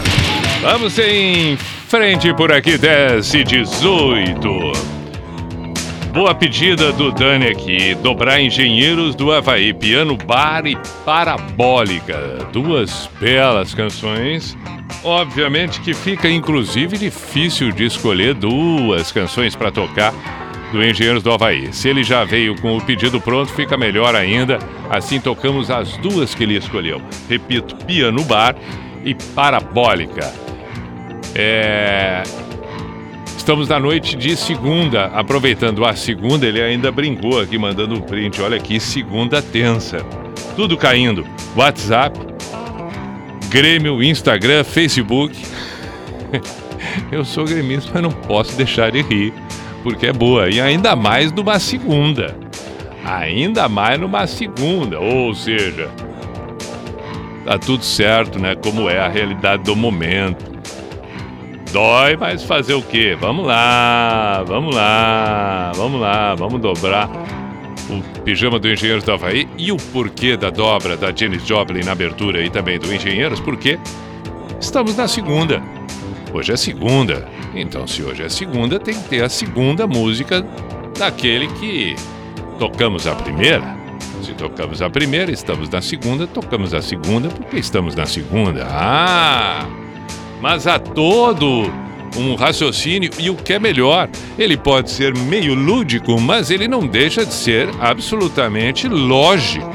Vamos 0.62 1.00
em 1.00 1.56
frente 1.58 2.34
por 2.34 2.52
aqui, 2.52 2.78
10 2.78 3.34
e 3.34 3.44
18. 3.44 5.05
Boa 6.16 6.34
pedida 6.34 6.94
do 6.94 7.12
Dani 7.12 7.48
aqui. 7.48 7.94
Dobrar 7.96 8.40
Engenheiros 8.40 9.16
do 9.16 9.34
Havaí, 9.34 9.74
Piano 9.74 10.16
Bar 10.16 10.66
e 10.66 10.78
Parabólica. 11.04 12.48
Duas 12.54 13.10
belas 13.20 13.74
canções. 13.74 14.58
Obviamente 15.04 15.82
que 15.82 15.94
fica 15.94 16.30
inclusive 16.30 16.98
difícil 16.98 17.70
de 17.74 17.84
escolher 17.84 18.34
duas 18.34 19.12
canções 19.12 19.58
para 19.58 19.74
tocar 19.74 20.14
do 20.72 20.82
Engenheiros 20.82 21.22
do 21.22 21.34
Havaí. 21.34 21.74
Se 21.74 21.90
ele 21.90 22.02
já 22.02 22.24
veio 22.24 22.56
com 22.62 22.78
o 22.78 22.82
pedido 22.82 23.20
pronto, 23.20 23.52
fica 23.52 23.78
melhor 23.78 24.16
ainda. 24.16 24.58
Assim 24.90 25.20
tocamos 25.20 25.70
as 25.70 25.98
duas 25.98 26.34
que 26.34 26.44
ele 26.44 26.56
escolheu. 26.56 27.02
Repito, 27.28 27.76
Piano 27.86 28.24
Bar 28.24 28.56
e 29.04 29.14
Parabólica. 29.14 30.34
É... 31.36 32.24
Estamos 33.46 33.70
na 33.70 33.80
noite 33.80 34.18
de 34.18 34.36
segunda, 34.36 35.06
aproveitando 35.14 35.86
a 35.86 35.96
segunda, 35.96 36.48
ele 36.48 36.60
ainda 36.60 36.92
brincou 36.92 37.40
aqui, 37.40 37.60
mandando 37.60 37.94
um 37.94 38.02
print. 38.02 38.42
Olha 38.42 38.58
aqui, 38.58 38.80
segunda 38.80 39.40
tensa. 39.40 40.00
Tudo 40.56 40.76
caindo. 40.76 41.24
WhatsApp, 41.56 42.20
Grêmio, 43.48 44.02
Instagram, 44.02 44.64
Facebook. 44.64 45.38
Eu 47.12 47.24
sou 47.24 47.46
gremista, 47.46 47.92
mas 47.94 48.02
não 48.02 48.10
posso 48.10 48.58
deixar 48.58 48.92
de 48.92 49.04
rir, 49.04 49.32
porque 49.84 50.08
é 50.08 50.14
boa. 50.14 50.50
E 50.50 50.60
ainda 50.60 50.96
mais 50.96 51.32
numa 51.32 51.60
segunda. 51.60 52.36
Ainda 53.06 53.70
mais 53.70 54.00
numa 54.00 54.26
segunda. 54.26 55.00
Ou 55.00 55.36
seja, 55.36 55.92
tá 57.46 57.60
tudo 57.60 57.86
certo, 57.86 58.40
né? 58.40 58.56
Como 58.56 58.90
é 58.90 58.98
a 58.98 59.08
realidade 59.08 59.62
do 59.62 59.76
momento. 59.76 60.55
Dói, 61.76 62.16
mas 62.16 62.42
fazer 62.42 62.74
o 62.74 62.82
quê? 62.82 63.18
Vamos 63.20 63.46
lá, 63.46 64.46
vamos 64.48 64.74
lá, 64.74 65.74
vamos 65.76 66.00
lá, 66.00 66.34
vamos 66.34 66.62
dobrar 66.62 67.10
o 67.90 68.22
pijama 68.22 68.58
do 68.58 68.70
Engenheiros 68.70 69.04
do 69.04 69.12
Havaí 69.12 69.46
e 69.58 69.74
o 69.74 69.76
porquê 69.92 70.38
da 70.38 70.50
dobra 70.50 70.96
da 70.96 71.14
Janis 71.14 71.46
Joplin 71.46 71.84
na 71.84 71.92
abertura 71.92 72.42
e 72.42 72.50
também 72.50 72.80
do 72.80 72.94
Engenheiros, 72.94 73.42
porque 73.42 73.78
estamos 74.58 74.96
na 74.96 75.06
segunda. 75.06 75.62
Hoje 76.34 76.54
é 76.54 76.56
segunda. 76.56 77.28
Então, 77.54 77.86
se 77.86 78.02
hoje 78.02 78.24
é 78.24 78.30
segunda, 78.30 78.80
tem 78.80 78.94
que 78.94 79.10
ter 79.10 79.22
a 79.22 79.28
segunda 79.28 79.86
música 79.86 80.48
daquele 80.98 81.48
que 81.60 81.98
tocamos 82.58 83.06
a 83.06 83.16
primeira. 83.16 83.76
Se 84.24 84.32
tocamos 84.32 84.82
a 84.82 84.90
primeira, 84.90 85.30
estamos 85.30 85.68
na 85.68 85.82
segunda, 85.82 86.26
tocamos 86.26 86.74
a 86.74 86.82
segunda 86.82 87.28
porque 87.28 87.58
estamos 87.58 87.96
na 87.96 88.06
segunda. 88.06 88.66
Ah! 88.72 89.85
Mas 90.42 90.68
há 90.68 90.78
todo 90.78 91.72
um 92.18 92.36
raciocínio 92.36 93.10
e 93.20 93.30
o 93.30 93.36
que 93.36 93.54
é 93.54 93.60
melhor, 93.60 94.10
ele 94.38 94.58
pode 94.58 94.90
ser 94.90 95.14
meio 95.16 95.54
lúdico, 95.54 96.20
mas 96.20 96.50
ele 96.50 96.68
não 96.68 96.86
deixa 96.86 97.26
de 97.26 97.34
ser 97.34 97.70
absolutamente 97.80 98.88
lógico. 98.88 99.74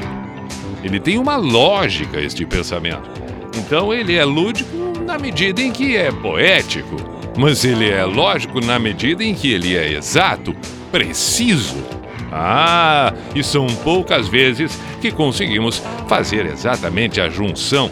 Ele 0.83 0.99
tem 0.99 1.17
uma 1.17 1.35
lógica 1.35 2.19
este 2.19 2.45
pensamento. 2.45 3.09
Então 3.57 3.93
ele 3.93 4.15
é 4.15 4.25
lúdico 4.25 4.75
na 5.05 5.17
medida 5.17 5.61
em 5.61 5.71
que 5.71 5.95
é 5.95 6.11
poético, 6.11 6.95
mas 7.37 7.63
ele 7.63 7.89
é 7.89 8.03
lógico 8.05 8.59
na 8.59 8.79
medida 8.79 9.23
em 9.23 9.35
que 9.35 9.51
ele 9.51 9.75
é 9.75 9.93
exato, 9.93 10.55
preciso. 10.91 11.77
Ah, 12.31 13.13
e 13.35 13.43
são 13.43 13.67
poucas 13.83 14.27
vezes 14.29 14.79
que 15.01 15.11
conseguimos 15.11 15.83
fazer 16.07 16.45
exatamente 16.45 17.19
a 17.19 17.27
junção 17.27 17.91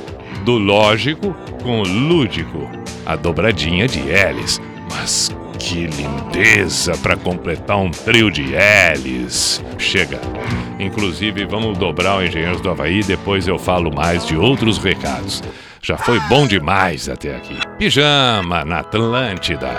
do 0.49 0.57
lógico 0.57 1.35
com 1.61 1.81
o 1.81 1.83
lúdico, 1.83 2.67
a 3.05 3.15
dobradinha 3.15 3.87
de 3.87 3.99
L's. 3.99 4.59
Mas 4.89 5.29
que 5.59 5.85
lindeza 5.85 6.97
para 7.03 7.15
completar 7.15 7.77
um 7.77 7.91
trio 7.91 8.31
de 8.31 8.45
L's. 8.95 9.63
Chega. 9.77 10.19
Inclusive, 10.79 11.45
vamos 11.45 11.77
dobrar 11.77 12.17
o 12.17 12.23
Engenheiros 12.23 12.61
do 12.61 12.71
Havaí, 12.71 13.03
depois 13.03 13.47
eu 13.47 13.59
falo 13.59 13.93
mais 13.93 14.25
de 14.25 14.35
outros 14.35 14.79
recados. 14.79 15.43
Já 15.83 15.97
foi 15.97 16.19
bom 16.21 16.47
demais 16.47 17.07
até 17.07 17.35
aqui. 17.35 17.55
Pijama 17.77 18.65
na 18.65 18.79
Atlântida. 18.79 19.69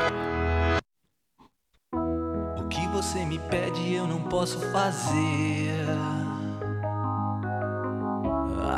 O 1.92 2.68
que 2.68 2.86
você 2.92 3.24
me 3.24 3.40
pede 3.50 3.94
eu 3.94 4.06
não 4.06 4.20
posso 4.20 4.60
fazer. 4.70 5.59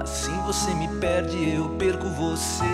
Assim 0.00 0.37
você 0.46 0.72
me 0.75 0.88
perde, 0.88 1.54
eu 1.54 1.68
perco 1.70 2.08
você. 2.08 2.64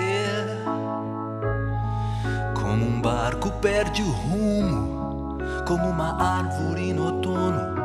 Como 2.55 2.87
um 2.87 3.01
barco 3.01 3.51
perde 3.61 4.03
o 4.03 4.11
rumo, 4.11 5.39
como 5.67 5.89
uma 5.89 6.23
árvore 6.23 6.93
no 6.93 7.07
outono 7.07 7.79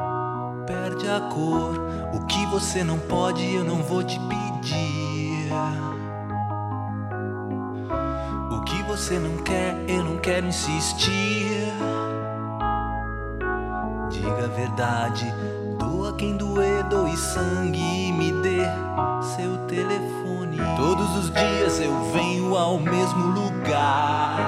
perde 0.65 1.09
a 1.09 1.19
cor. 1.21 1.81
O 2.13 2.25
que 2.25 2.45
você 2.47 2.83
não 2.83 2.99
pode, 2.99 3.43
eu 3.53 3.63
não 3.63 3.77
vou 3.77 4.03
te 4.03 4.19
pedir. 4.19 5.51
O 8.51 8.61
que 8.61 8.83
você 8.83 9.17
não 9.17 9.37
quer, 9.43 9.83
eu 9.87 10.03
não 10.03 10.17
quero 10.17 10.45
insistir. 10.45 11.73
Diga 14.09 14.45
a 14.45 14.55
verdade, 14.55 15.33
doa 15.83 16.13
quem 16.13 16.37
doer, 16.37 16.83
doe 16.83 17.15
sangue 17.17 17.79
e 17.79 18.11
me 18.13 18.31
dê 18.31 18.61
seu 19.35 19.57
telefone. 19.67 20.57
Todos 20.77 21.15
os 21.17 21.31
dias 21.31 21.79
eu 21.79 21.93
venho 22.13 22.55
ao 22.55 22.79
mesmo 22.79 23.27
lugar. 23.27 24.39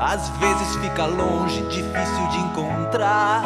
Às 0.00 0.28
vezes 0.30 0.76
fica 0.76 1.06
longe, 1.06 1.62
difícil 1.68 2.28
de 2.30 2.38
encontrar. 2.38 3.42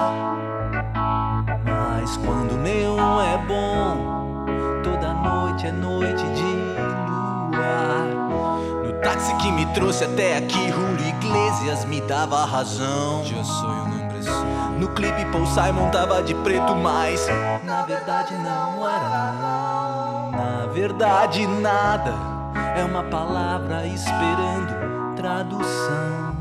Mas 1.64 2.16
quando 2.16 2.52
o 2.52 2.58
neon 2.58 3.20
é 3.20 3.38
bom, 3.46 4.46
toda 4.82 5.12
noite 5.12 5.66
é 5.66 5.72
noite 5.72 6.22
de 6.22 6.42
luar. 7.52 8.06
No 8.84 8.92
táxi 9.02 9.34
que 9.36 9.52
me 9.52 9.66
trouxe 9.74 10.04
até 10.04 10.38
aqui, 10.38 10.70
Julio 10.70 11.06
Iglesias 11.06 11.84
me 11.84 12.00
dava 12.02 12.44
razão. 12.46 13.22
Eu 13.36 13.44
sou 13.44 13.68
homem 13.68 14.03
No 14.78 14.88
clipe 14.88 15.24
Paul 15.26 15.46
Simon 15.46 15.90
tava 15.90 16.22
de 16.22 16.34
preto, 16.34 16.74
mas 16.76 17.26
na 17.64 17.82
verdade 17.82 18.34
não 18.34 18.88
era. 18.88 20.30
Na 20.32 20.66
verdade 20.72 21.46
nada 21.46 22.14
é 22.76 22.84
uma 22.84 23.02
palavra 23.04 23.86
esperando 23.86 25.14
tradução. 25.16 26.34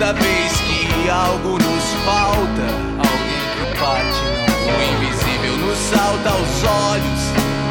Toda 0.00 0.14
vez 0.14 0.52
que 0.62 1.10
algo 1.10 1.58
nos 1.58 1.84
falta, 2.06 2.64
alguém 2.96 3.44
que 3.52 3.60
não 3.60 3.68
o 4.64 4.82
invisível 4.94 5.56
nos 5.58 5.76
salta 5.76 6.30
aos 6.30 6.64
olhos, 6.64 7.22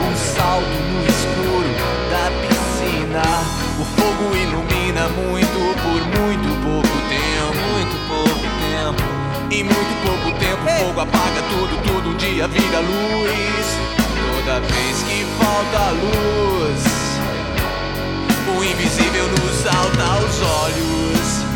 um 0.05 0.13
salto 0.35 0.77
no 0.93 1.01
escuro 1.09 1.73
da 2.11 2.29
piscina. 2.45 3.25
O 3.79 3.83
fogo 3.97 4.35
ilumina 4.35 5.09
muito 5.09 5.59
por 5.81 6.01
muito 6.21 6.49
pouco 6.61 6.95
tempo, 7.09 7.57
muito 7.73 7.97
pouco 8.07 8.45
tempo. 8.61 9.03
Em 9.49 9.63
muito 9.63 9.93
pouco 10.05 10.29
tempo, 10.37 10.63
o 10.65 10.85
fogo 10.85 11.01
apaga 11.01 11.41
tudo, 11.49 11.81
tudo 11.81 12.09
um 12.09 12.17
dia 12.17 12.47
vira 12.47 12.79
luz. 12.79 13.67
Toda 14.45 14.59
vez 14.59 15.01
que 15.01 15.25
falta 15.39 15.81
luz, 15.97 16.83
o 18.55 18.63
invisível 18.63 19.27
nos 19.29 19.55
salta 19.63 20.03
aos 20.03 20.41
olhos. 20.41 21.48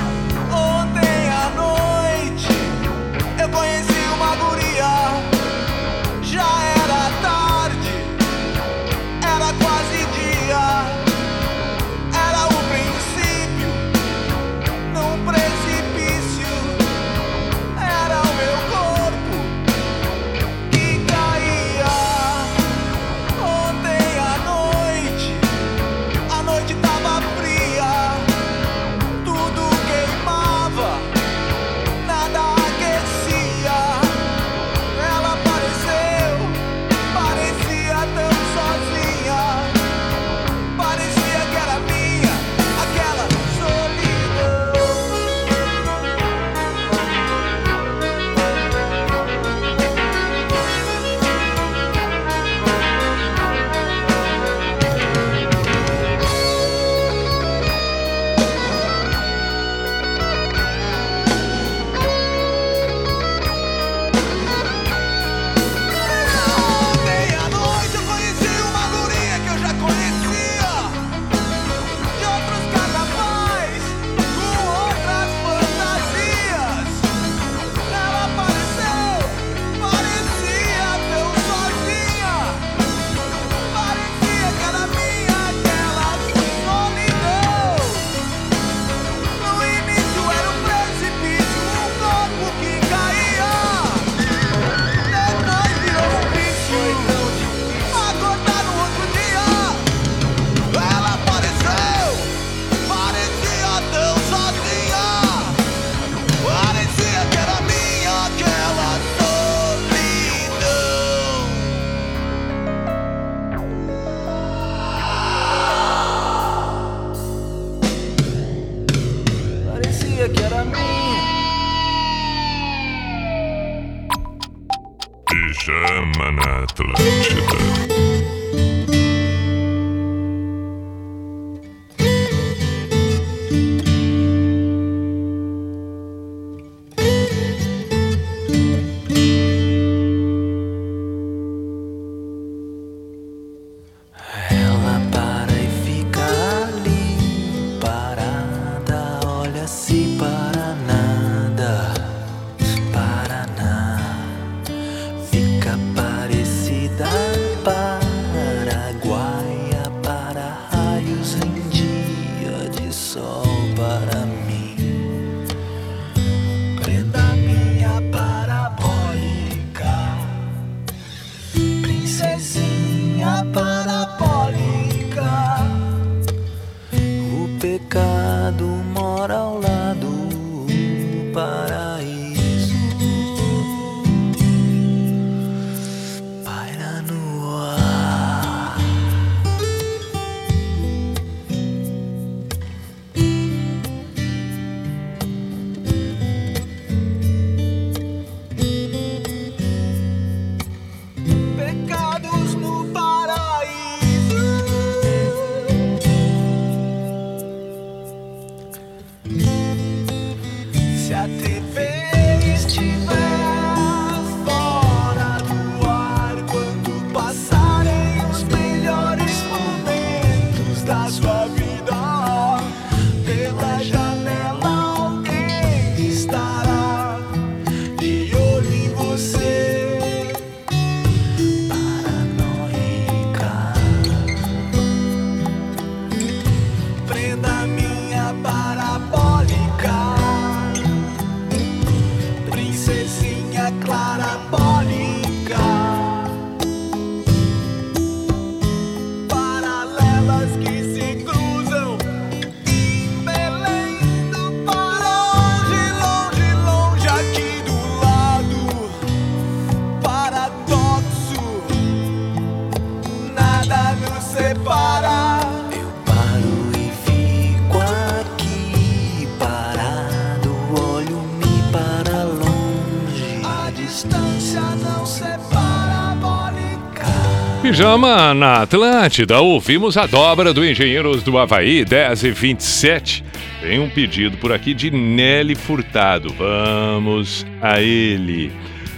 Pijama 277.83 278.33
na 278.33 278.61
Atlântida. 278.61 279.41
Ouvimos 279.41 279.97
a 279.97 280.05
dobra 280.05 280.53
do 280.53 280.65
Engenheiros 280.65 281.21
do 281.21 281.37
Havaí, 281.37 281.83
10 281.83 282.23
e 282.23 282.31
27. 282.31 283.25
Tem 283.59 283.77
um 283.77 283.89
pedido 283.89 284.37
por 284.37 284.53
aqui 284.53 284.73
de 284.73 284.89
Nelly 284.89 285.53
Furtado. 285.53 286.33
Vamos 286.33 287.45
a 287.61 287.81
ele. 287.81 288.53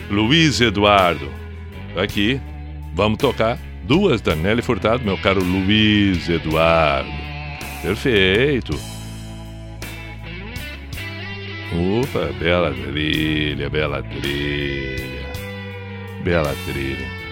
Luiz 0.08 0.62
Eduardo. 0.62 1.32
Aqui, 1.98 2.40
vamos 2.94 3.18
tocar 3.18 3.58
duas 3.86 4.22
da 4.22 4.36
Nelly 4.36 4.62
Furtado, 4.62 5.04
meu 5.04 5.18
caro 5.18 5.44
Luiz 5.44 6.30
Eduardo. 6.30 7.10
Perfeito. 7.82 8.80
Opa, 11.74 12.32
bela 12.40 12.72
trilha, 12.72 13.68
bela 13.68 14.04
trilha. 14.04 15.26
Bela 16.24 16.56
trilha. 16.68 17.25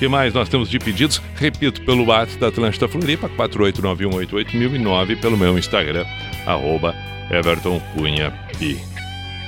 Que 0.00 0.08
mais 0.08 0.32
nós 0.32 0.48
temos 0.48 0.70
de 0.70 0.78
pedidos? 0.78 1.20
Repito, 1.36 1.82
pelo 1.82 2.06
WhatsApp 2.06 2.40
da 2.40 2.48
Atlântida 2.48 2.88
Floripa, 2.88 3.28
489188009, 3.28 5.20
pelo 5.20 5.36
meu 5.36 5.58
Instagram, 5.58 6.06
arroba 6.46 6.94
Everton 7.30 7.78
Cunha. 7.92 8.32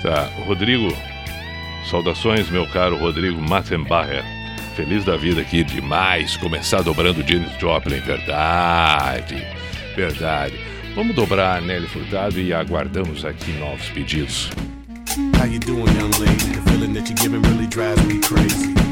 Tá, 0.02 0.28
Rodrigo, 0.44 0.94
saudações, 1.88 2.50
meu 2.50 2.66
caro 2.66 2.98
Rodrigo 2.98 3.40
Mattenbacher. 3.40 4.22
Feliz 4.76 5.06
da 5.06 5.16
vida 5.16 5.40
aqui, 5.40 5.64
demais, 5.64 6.36
começar 6.36 6.82
dobrando 6.82 7.26
Janis 7.26 7.58
Joplin, 7.58 8.00
verdade, 8.00 9.42
verdade. 9.96 10.60
Vamos 10.94 11.16
dobrar 11.16 11.62
Nelly 11.62 11.86
Furtado 11.86 12.38
e 12.38 12.52
aguardamos 12.52 13.24
aqui 13.24 13.52
novos 13.52 13.88
pedidos. 13.88 14.50
How 15.38 15.46
you 15.46 15.58
doing, 15.60 15.86
young 15.98 16.10
lady? 16.20 16.52
The 16.52 16.70
feeling 16.70 16.92
that 16.92 17.08
you're 17.08 17.16
giving 17.22 17.40
really 17.40 17.66
drives 17.68 18.04
me 18.04 18.20
crazy. 18.20 18.91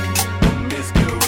is 0.81 0.95
new. 0.95 1.20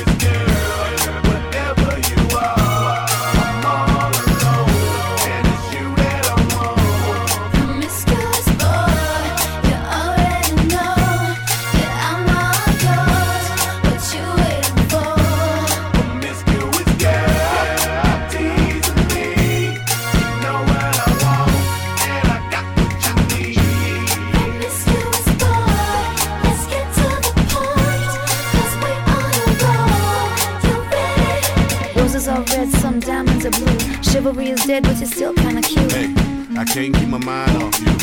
Roses 32.25 32.53
are 32.53 32.57
red, 32.57 32.71
some 32.71 32.99
diamonds 33.01 33.45
are 33.45 33.51
blue. 33.51 33.77
Chivalry 34.01 34.49
is 34.49 34.63
dead, 34.65 34.83
but 34.83 34.97
you're 34.97 35.07
still 35.07 35.33
kinda 35.33 35.61
cute. 35.61 35.91
Hey, 35.91 36.13
I 36.57 36.63
can't 36.63 36.95
keep 36.95 37.09
my 37.09 37.17
mind 37.17 37.61
off 37.61 37.79
you. 37.81 38.02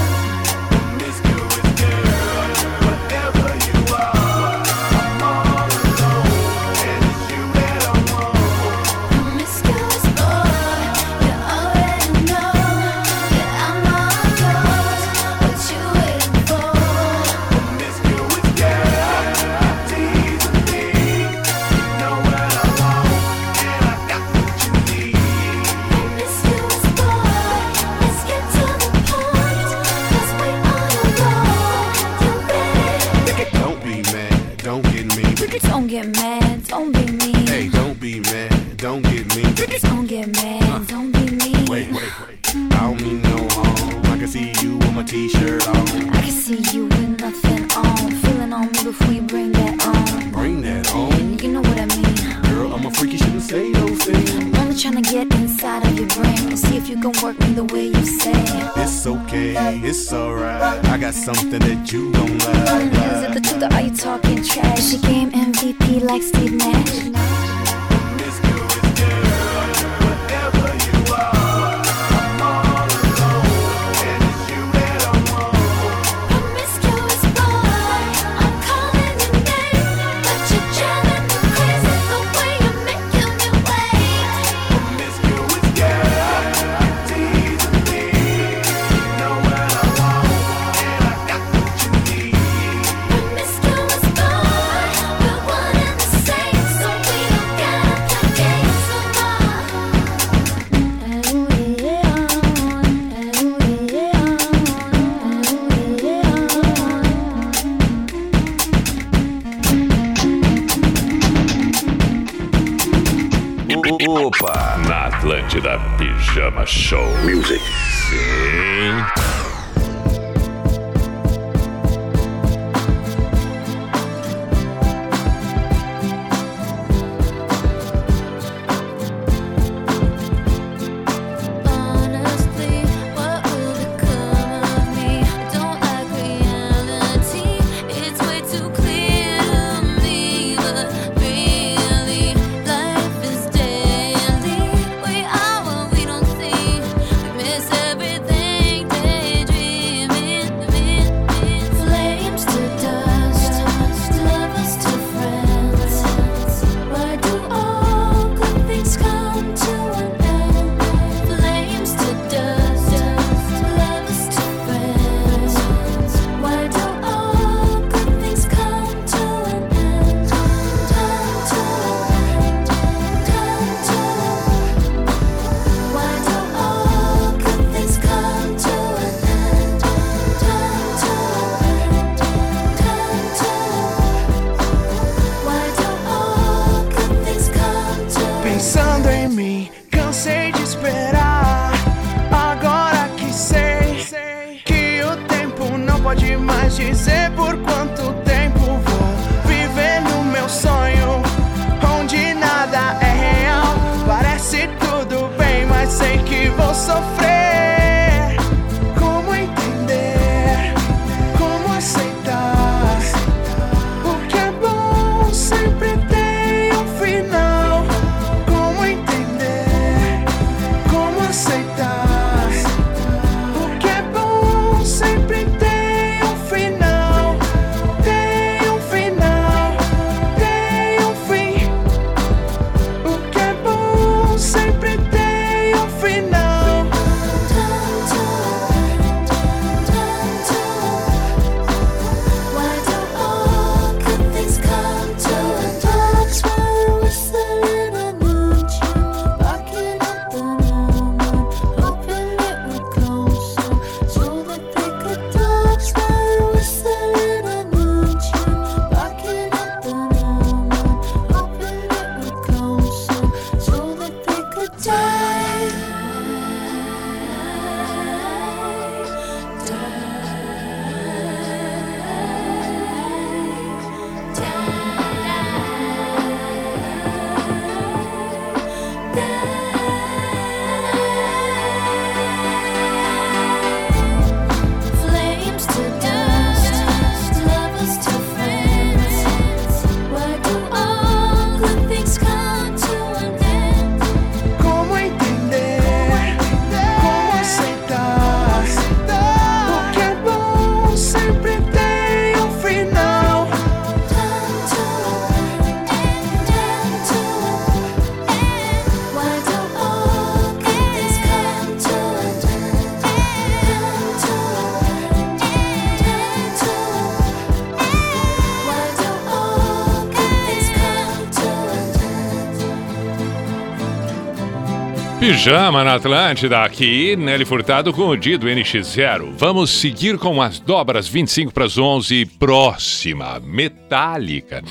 Pijama 325.43 325.83
na 325.83 325.95
Atlântida, 325.95 326.61
aqui 326.61 327.15
Nelly 327.15 327.45
Furtado 327.45 327.91
com 327.91 328.09
o 328.09 328.15
Dido 328.15 328.45
NX0. 328.45 329.33
Vamos 329.37 329.71
seguir 329.71 330.19
com 330.19 330.39
as 330.39 330.59
dobras 330.59 331.07
25 331.07 331.51
para 331.51 331.65
as 331.65 331.79
11, 331.79 332.27
próxima, 332.37 333.39
Metallica. 333.39 334.61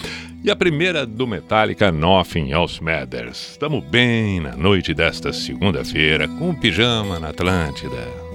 E 0.44 0.48
a 0.48 0.54
primeira 0.54 1.04
do 1.04 1.26
Metallica, 1.26 1.90
Nothing 1.90 2.52
Else 2.52 2.80
Matters. 2.80 3.50
Estamos 3.50 3.82
bem 3.82 4.38
na 4.38 4.56
noite 4.56 4.94
desta 4.94 5.32
segunda-feira 5.32 6.28
com 6.28 6.50
o 6.50 6.54
Pijama 6.54 7.18
na 7.18 7.30
Atlântida. 7.30 8.29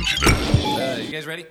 Uh, 0.00 0.98
you 1.02 1.10
guys 1.10 1.26
ready? 1.26 1.44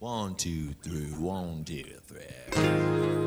One, 0.00 0.34
two, 0.34 0.74
three. 0.82 1.06
One, 1.18 1.64
two, 1.64 1.84
three. 2.06 3.25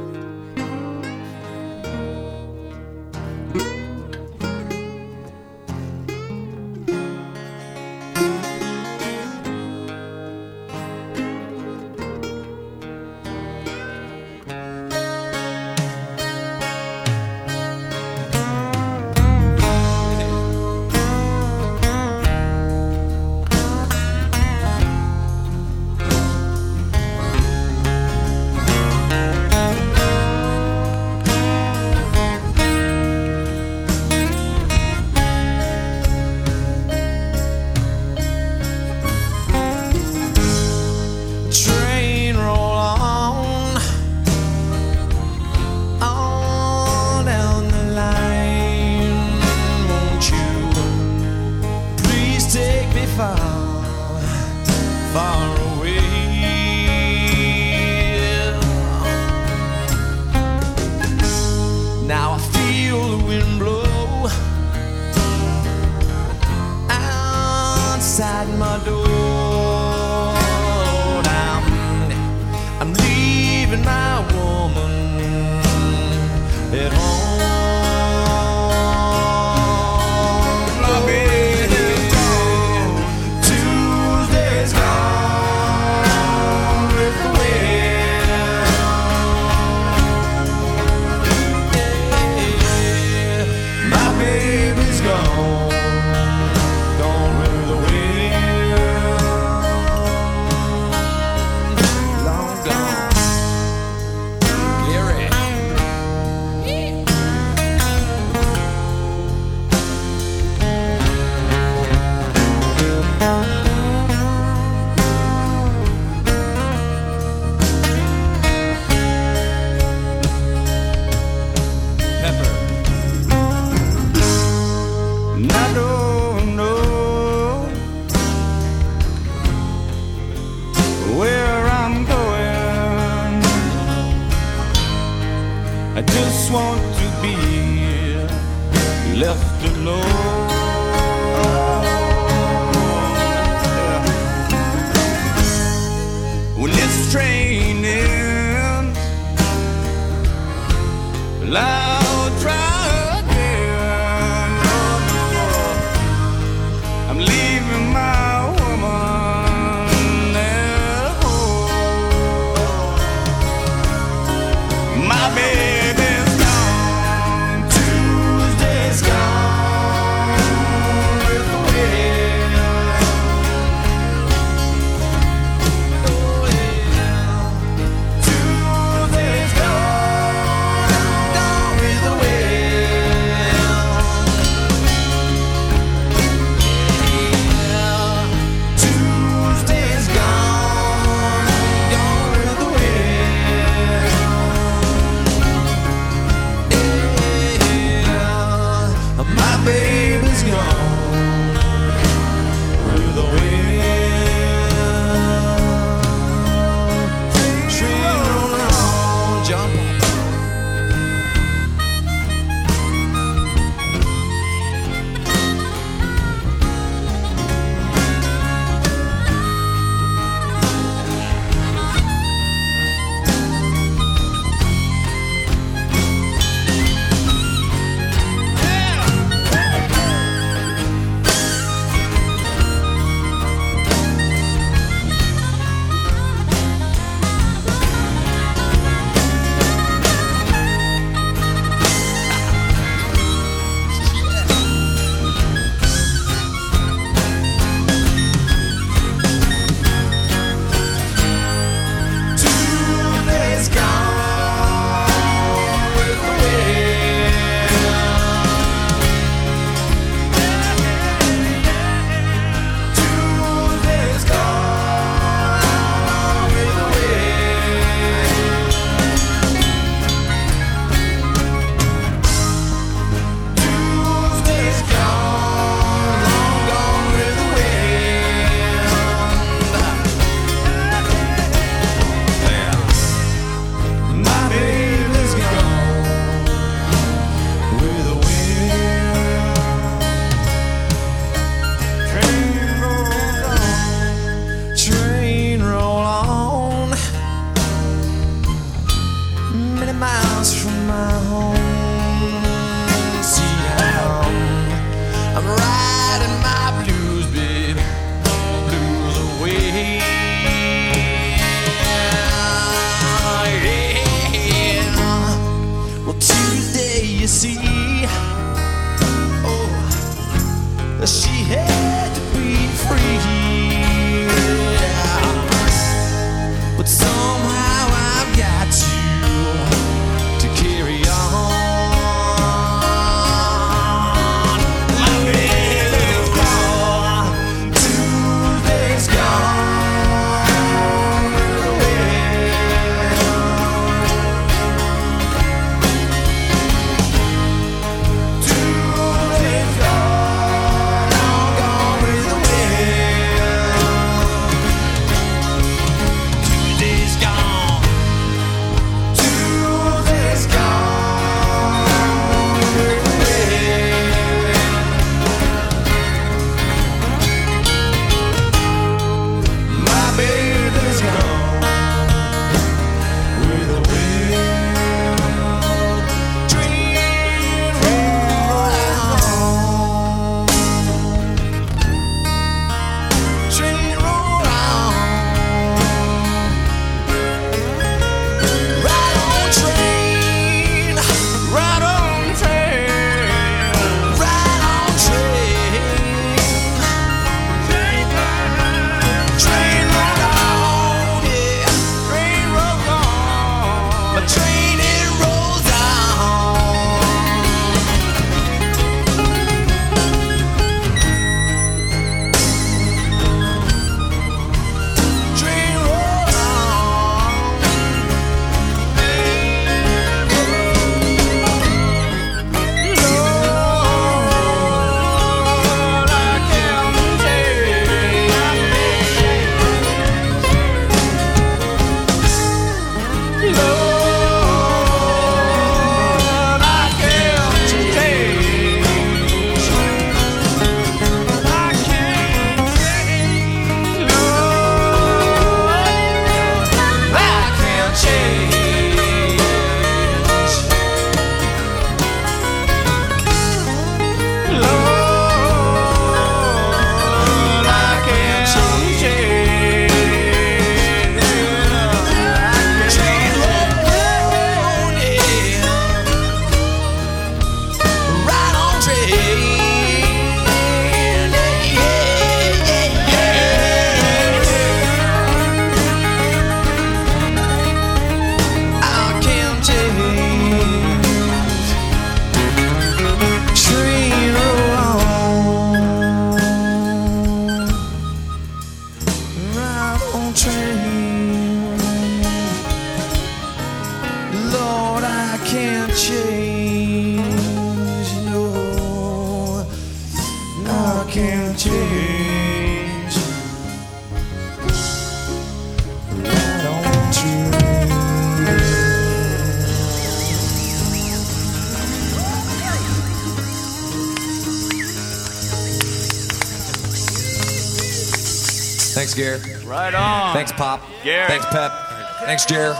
Thanks, 522.40 522.54
Jer. 522.54 522.74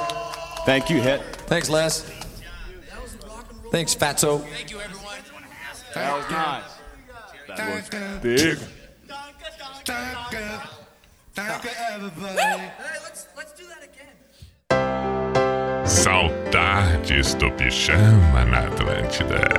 Thank 0.66 0.90
you, 0.90 1.02
Hit. 1.02 1.22
Thanks, 1.48 1.70
Les. 1.70 2.10
Thanks, 3.72 3.94
Fatso. 3.94 4.40
Thank 4.40 4.72
you, 4.72 4.80
everyone. 4.80 5.18
That 5.94 6.16
was 6.16 6.32
nice. 6.32 6.64
That 7.58 7.76
was 7.76 7.90
big. 8.22 8.58
Thank 9.84 10.32
you, 10.32 10.60
thank 11.34 11.64
you 11.64 11.70
everybody. 11.92 12.72
Saudades 15.84 17.34
do 17.36 17.52
Pijama 17.52 18.46
na 18.46 18.60
Atlântida. 18.60 19.59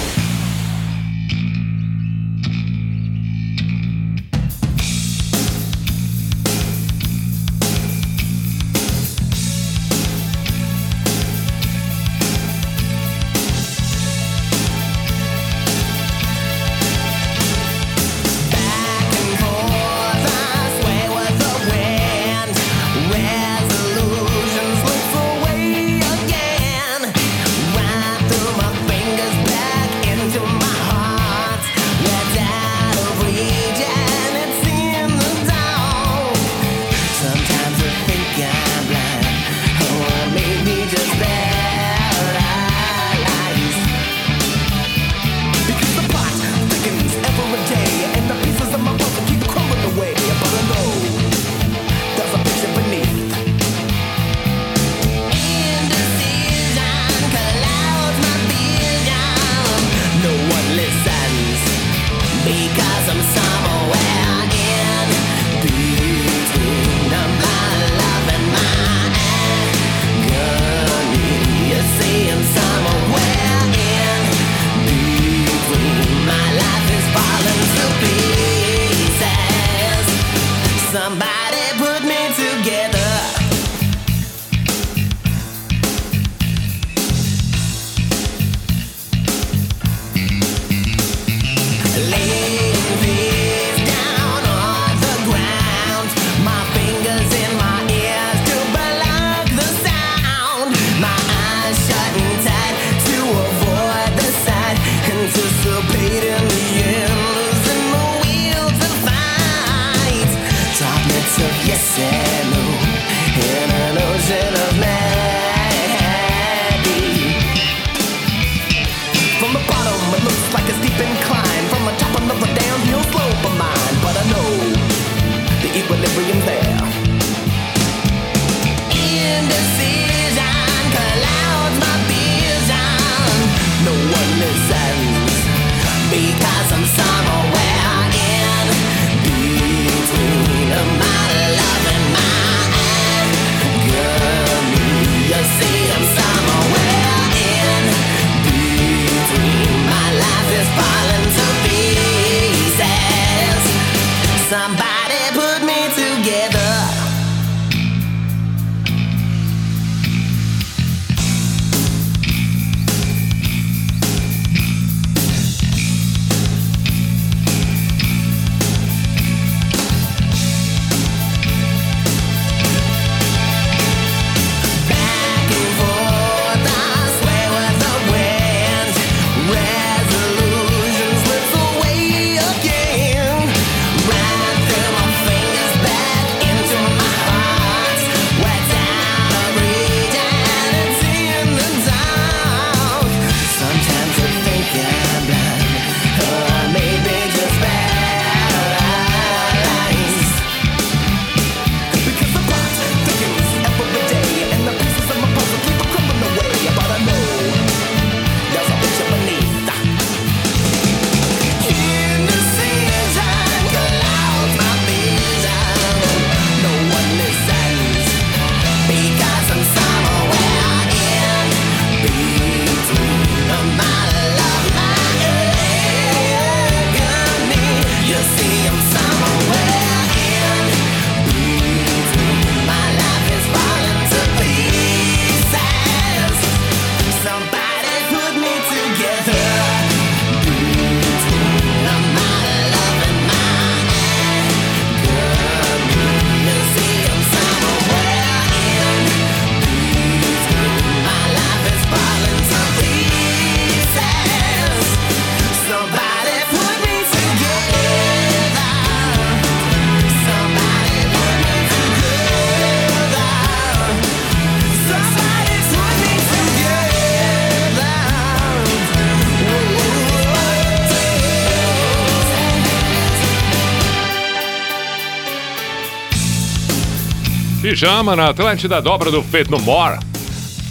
Pijama 277.81 278.15
na 278.15 278.29
Atlântida, 278.29 278.79
dobra 278.79 279.09
do 279.09 279.23
Feito 279.23 279.49
No 279.49 279.59
More. 279.59 279.97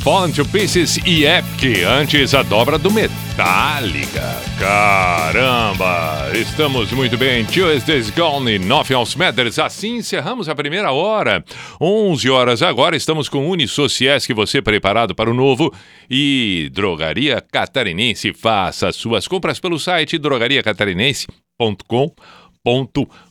Fallen 0.04 0.32
to 0.32 0.44
Pieces 0.44 0.96
e 1.04 1.24
Epic, 1.24 1.82
antes 1.84 2.32
a 2.34 2.44
dobra 2.44 2.78
do 2.78 2.88
Metallica. 2.88 4.40
Caramba! 4.56 6.30
Estamos 6.32 6.92
muito 6.92 7.18
bem. 7.18 7.44
Tuesdays 7.44 8.10
Gone, 8.10 8.60
Nothing 8.60 8.94
Else 8.94 9.18
Matters. 9.18 9.58
Assim 9.58 9.96
encerramos 9.96 10.48
a 10.48 10.54
primeira 10.54 10.92
hora. 10.92 11.44
11 11.80 12.30
horas 12.30 12.62
agora. 12.62 12.94
Estamos 12.94 13.28
com 13.28 13.50
Unisociesc, 13.50 14.32
você 14.32 14.62
preparado 14.62 15.12
para 15.12 15.32
o 15.32 15.34
novo. 15.34 15.74
E 16.08 16.70
Drogaria 16.72 17.40
Catarinense. 17.40 18.32
Faça 18.32 18.92
suas 18.92 19.26
compras 19.26 19.58
pelo 19.58 19.80
site 19.80 20.16
drogariacatarinense.com 20.16 22.14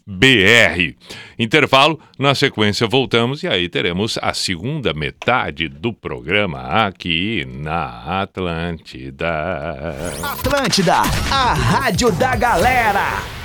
br. 0.06 0.96
Intervalo, 1.38 2.00
na 2.18 2.34
sequência 2.34 2.88
voltamos 2.88 3.44
e 3.44 3.48
aí 3.48 3.70
teremos 3.70 4.18
a 4.22 4.34
segunda 4.34 4.94
metade 4.94 5.68
do 5.68 5.94
programa 5.94 6.88
aqui 6.88 7.46
na 7.48 8.22
Atlântida. 8.22 9.28
Atlântida, 10.24 10.96
a 11.32 11.54
rádio 11.54 12.12
da 12.12 12.36
galera. 12.36 13.40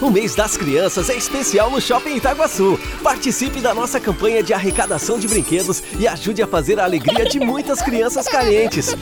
O 0.00 0.10
mês 0.10 0.36
das 0.36 0.56
crianças 0.56 1.10
é 1.10 1.16
especial 1.16 1.70
no 1.72 1.80
Shopping 1.80 2.16
Itaguaçu. 2.16 2.78
Participe 3.02 3.60
da 3.60 3.74
nossa 3.74 3.98
campanha 3.98 4.44
de 4.44 4.54
arrecadação 4.54 5.18
de 5.18 5.26
brinquedos 5.26 5.82
e 5.98 6.06
ajude 6.06 6.40
a 6.40 6.46
fazer 6.46 6.78
a 6.78 6.84
alegria 6.84 7.24
de 7.24 7.40
muitas 7.40 7.82
crianças 7.82 8.28
carentes. 8.28 8.94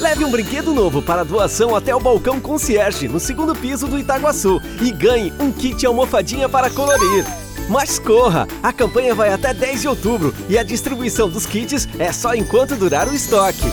Leve 0.00 0.24
um 0.24 0.30
brinquedo 0.30 0.72
novo 0.72 1.02
para 1.02 1.22
doação 1.22 1.76
até 1.76 1.94
o 1.94 2.00
balcão 2.00 2.40
concierge 2.40 3.08
no 3.08 3.20
segundo 3.20 3.54
piso 3.54 3.86
do 3.86 3.98
Itaguaçu 3.98 4.58
e 4.80 4.90
ganhe 4.90 5.34
um 5.38 5.52
kit 5.52 5.84
almofadinha 5.84 6.48
para 6.48 6.70
colorir. 6.70 7.26
Mas 7.68 7.98
corra! 7.98 8.48
A 8.62 8.72
campanha 8.72 9.14
vai 9.14 9.30
até 9.30 9.52
10 9.52 9.82
de 9.82 9.88
outubro 9.88 10.34
e 10.48 10.56
a 10.56 10.62
distribuição 10.62 11.28
dos 11.28 11.44
kits 11.44 11.86
é 11.98 12.10
só 12.10 12.34
enquanto 12.34 12.74
durar 12.74 13.06
o 13.06 13.14
estoque. 13.14 13.70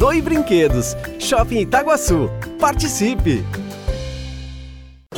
Doe 0.00 0.20
brinquedos. 0.20 0.96
Shopping 1.20 1.60
Itaguaçu. 1.60 2.28
Participe! 2.58 3.44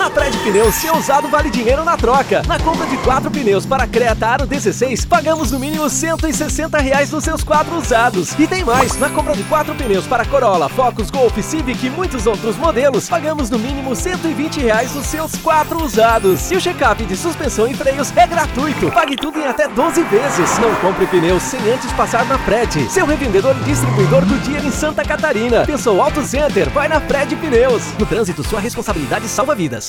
Na 0.01 0.09
Fred 0.09 0.34
Pneus, 0.38 0.76
seu 0.76 0.97
usado 0.97 1.28
vale 1.28 1.51
dinheiro 1.51 1.84
na 1.84 1.95
troca. 1.95 2.43
Na 2.49 2.59
compra 2.59 2.86
de 2.86 2.97
quatro 2.99 3.30
pneus 3.30 3.66
para 3.66 3.86
Creta 3.86 4.28
Aro 4.28 4.47
16, 4.47 5.05
pagamos 5.05 5.51
no 5.53 5.59
mínimo 5.59 5.91
160 5.91 6.78
reais 6.78 7.11
nos 7.11 7.22
seus 7.22 7.45
quatro 7.45 7.76
usados. 7.76 8.32
E 8.38 8.47
tem 8.47 8.64
mais, 8.64 8.97
na 8.99 9.11
compra 9.11 9.36
de 9.36 9.43
quatro 9.43 9.74
pneus 9.74 10.07
para 10.07 10.24
Corolla, 10.24 10.70
Focus, 10.70 11.11
Golf, 11.11 11.36
Civic 11.43 11.86
e 11.86 11.91
muitos 11.91 12.26
outros 12.26 12.57
modelos, 12.57 13.11
pagamos 13.11 13.51
no 13.51 13.59
mínimo 13.59 13.95
120 13.95 14.61
reais 14.61 14.95
nos 14.95 15.05
seus 15.05 15.36
quatro 15.36 15.84
usados. 15.84 16.51
E 16.51 16.57
o 16.57 16.61
check-up 16.61 17.05
de 17.05 17.16
suspensão 17.16 17.66
e 17.68 17.74
freios 17.74 18.11
é 18.16 18.26
gratuito. 18.26 18.91
Pague 18.93 19.16
tudo 19.16 19.38
em 19.38 19.47
até 19.47 19.68
12 19.68 20.03
vezes. 20.05 20.59
Não 20.61 20.74
compre 20.76 21.07
pneus 21.09 21.43
sem 21.43 21.61
antes 21.70 21.93
passar 21.93 22.24
na 22.24 22.38
Fred. 22.38 22.88
Seu 22.91 23.05
revendedor 23.05 23.55
e 23.61 23.64
distribuidor 23.64 24.24
do 24.24 24.38
dia 24.38 24.61
em 24.61 24.70
Santa 24.72 25.05
Catarina. 25.05 25.66
Pensou 25.66 26.01
Auto 26.01 26.24
Center? 26.24 26.70
Vai 26.70 26.88
na 26.88 27.03
Fred 27.03 27.36
Pneus. 27.36 27.93
No 27.99 28.07
trânsito, 28.07 28.43
sua 28.43 28.61
responsabilidade 28.61 29.28
salva 29.28 29.55
vidas. 29.55 29.80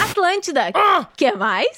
Atlântida. 0.00 0.72
Quer 1.16 1.36
mais? 1.36 1.68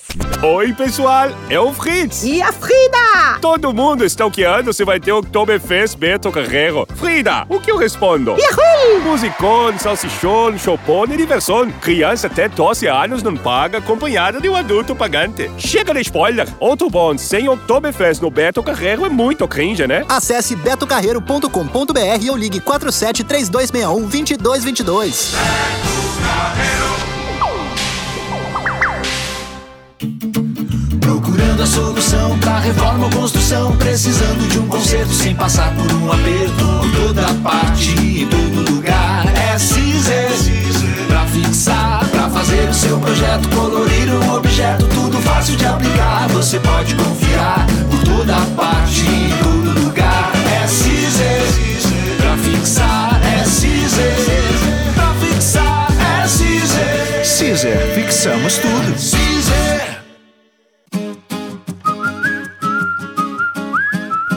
Oi, 0.43 0.72
pessoal, 0.72 1.29
é 1.51 1.59
o 1.59 1.72
Fritz. 1.72 2.22
E 2.22 2.41
a 2.41 2.53
Frida? 2.53 3.39
Todo 3.41 3.72
mundo 3.74 4.05
stalkeando 4.05 4.72
se 4.72 4.85
vai 4.85 4.99
ter 4.99 5.12
Oktoberfest 5.12 5.97
Beto 5.97 6.31
Carreiro. 6.31 6.87
Frida, 6.97 7.45
o 7.49 7.61
que 7.61 7.70
eu 7.70 7.76
respondo? 7.76 8.37
Yahoo! 8.39 9.01
Musicão, 9.03 9.79
salsichão, 9.79 10.57
chopone 10.59 11.14
e 11.14 11.16
diversão. 11.16 11.70
Criança 11.70 12.29
até 12.29 12.49
12 12.49 12.87
anos 12.87 13.22
não 13.22 13.37
paga 13.37 13.79
acompanhada 13.79 14.41
de 14.41 14.49
um 14.49 14.57
adulto 14.57 14.95
pagante. 14.95 15.51
Chega 15.59 15.93
de 15.93 16.01
spoiler. 16.01 16.49
Outro 16.59 16.89
bom, 16.89 17.18
sem 17.18 17.49
Oktoberfest 17.49 18.22
no 18.22 18.31
Beto 18.31 18.62
Carreiro 18.62 19.05
é 19.05 19.09
muito 19.09 19.47
cringe, 19.49 19.87
né? 19.87 20.05
Acesse 20.09 20.55
betocarreiro.com.br 20.57 22.31
ou 22.31 22.37
ligue 22.37 22.61
47 22.61 23.24
3261 23.24 24.01
2222. 24.09 25.35
Procurando 31.09 31.63
a 31.63 31.67
solução 31.67 32.39
pra 32.39 32.59
reforma 32.59 33.07
ou 33.07 33.11
construção 33.11 33.75
Precisando 33.79 34.47
de 34.47 34.59
um 34.59 34.69
conserto 34.69 35.11
sem 35.11 35.35
passar 35.35 35.75
por 35.75 35.91
um 35.91 36.13
aperto 36.13 36.65
Por 36.83 36.91
toda 37.01 37.35
parte 37.43 37.93
e 37.99 38.27
todo 38.27 38.71
lugar. 38.71 39.25
É 39.35 39.59
Cizer 39.59 40.29
Pra 41.07 41.25
fixar, 41.25 42.07
pra 42.11 42.29
fazer 42.29 42.69
o 42.69 42.75
seu 42.75 42.99
projeto 42.99 43.49
Colorir 43.49 44.11
um 44.11 44.35
objeto, 44.35 44.87
tudo 44.89 45.19
fácil 45.23 45.57
de 45.57 45.65
aplicar. 45.65 46.29
Você 46.29 46.61
pode 46.61 46.95
confiar 46.95 47.67
Por 47.91 48.05
toda 48.05 48.35
parte 48.55 49.01
e 49.01 49.33
todo 49.43 49.81
lugar. 49.81 50.31
É 50.63 50.67
Cizer 50.67 51.43
Pra 52.19 52.37
fixar, 52.37 53.19
é 53.25 53.45
Cizer 53.45 54.15
Pra 54.95 55.15
fixar, 55.15 55.89
é 56.23 56.29
Cizer 56.29 57.09
Caesar, 57.39 57.79
fixamos 57.95 58.59
tudo. 58.59 58.99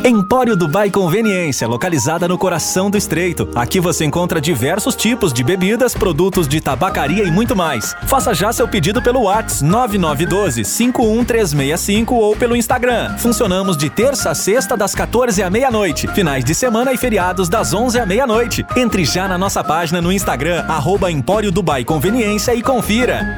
Empório 0.04 0.56
Dubai 0.56 0.90
Conveniência, 0.90 1.68
localizada 1.68 2.28
no 2.28 2.36
coração 2.36 2.90
do 2.90 2.98
Estreito. 2.98 3.48
Aqui 3.54 3.80
você 3.80 4.04
encontra 4.04 4.42
diversos 4.42 4.96
tipos 4.96 5.32
de 5.32 5.44
bebidas, 5.44 5.94
produtos 5.94 6.48
de 6.48 6.60
tabacaria 6.60 7.24
e 7.24 7.30
muito 7.30 7.56
mais. 7.56 7.96
Faça 8.08 8.34
já 8.34 8.52
seu 8.52 8.68
pedido 8.68 9.00
pelo 9.00 9.22
WhatsApp 9.22 9.64
992-51365 9.98 12.14
ou 12.14 12.36
pelo 12.36 12.56
Instagram. 12.56 13.16
Funcionamos 13.20 13.78
de 13.78 13.92
terça 13.92 14.32
a 14.32 14.36
sexta 14.36 14.76
das 14.76 14.96
14 14.96 15.44
à 15.44 15.52
meia-noite, 15.52 16.08
finais 16.08 16.44
de 16.44 16.56
semana 16.56 16.92
e 16.92 16.98
feriados 16.98 17.48
das 17.48 17.72
11 17.72 18.00
à 18.00 18.06
meia-noite. 18.06 18.66
Entre 18.76 19.06
já 19.06 19.28
na 19.28 19.38
nossa 19.38 19.64
página 19.64 20.02
no 20.02 20.12
Instagram, 20.12 20.66
Empório 21.12 21.52
Dubai 21.52 21.86
Conveniência 21.86 22.56
e 22.56 22.64
confira. 22.64 23.38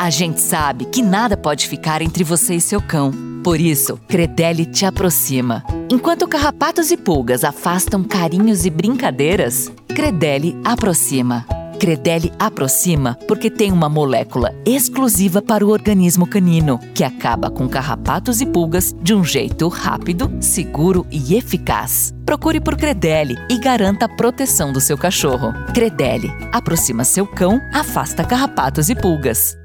A 0.00 0.08
gente 0.08 0.40
sabe 0.40 0.86
que 0.86 1.02
nada 1.02 1.36
pode 1.36 1.68
ficar 1.68 2.00
entre 2.00 2.24
você 2.24 2.54
e 2.54 2.60
seu 2.60 2.80
cão. 2.80 3.12
Por 3.44 3.60
isso, 3.60 3.98
Credelli 4.08 4.64
te 4.64 4.86
aproxima. 4.86 5.62
Enquanto 5.90 6.26
carrapatos 6.26 6.90
e 6.90 6.96
pulgas 6.96 7.44
afastam 7.44 8.02
carinhos 8.02 8.64
e 8.64 8.70
brincadeiras, 8.70 9.70
Credelli 9.88 10.58
aproxima. 10.64 11.44
Credelli 11.78 12.32
aproxima 12.38 13.18
porque 13.28 13.50
tem 13.50 13.70
uma 13.70 13.90
molécula 13.90 14.54
exclusiva 14.64 15.42
para 15.42 15.66
o 15.66 15.68
organismo 15.68 16.26
canino, 16.26 16.80
que 16.94 17.04
acaba 17.04 17.50
com 17.50 17.68
carrapatos 17.68 18.40
e 18.40 18.46
pulgas 18.46 18.96
de 19.02 19.12
um 19.12 19.22
jeito 19.22 19.68
rápido, 19.68 20.32
seguro 20.40 21.06
e 21.10 21.34
eficaz. 21.34 22.14
Procure 22.24 22.58
por 22.58 22.74
Credelli 22.74 23.36
e 23.50 23.58
garanta 23.58 24.06
a 24.06 24.08
proteção 24.16 24.72
do 24.72 24.80
seu 24.80 24.96
cachorro. 24.96 25.52
Credelli 25.74 26.32
aproxima 26.50 27.04
seu 27.04 27.26
cão, 27.26 27.60
afasta 27.74 28.24
carrapatos 28.24 28.88
e 28.88 28.94
pulgas. 28.94 29.59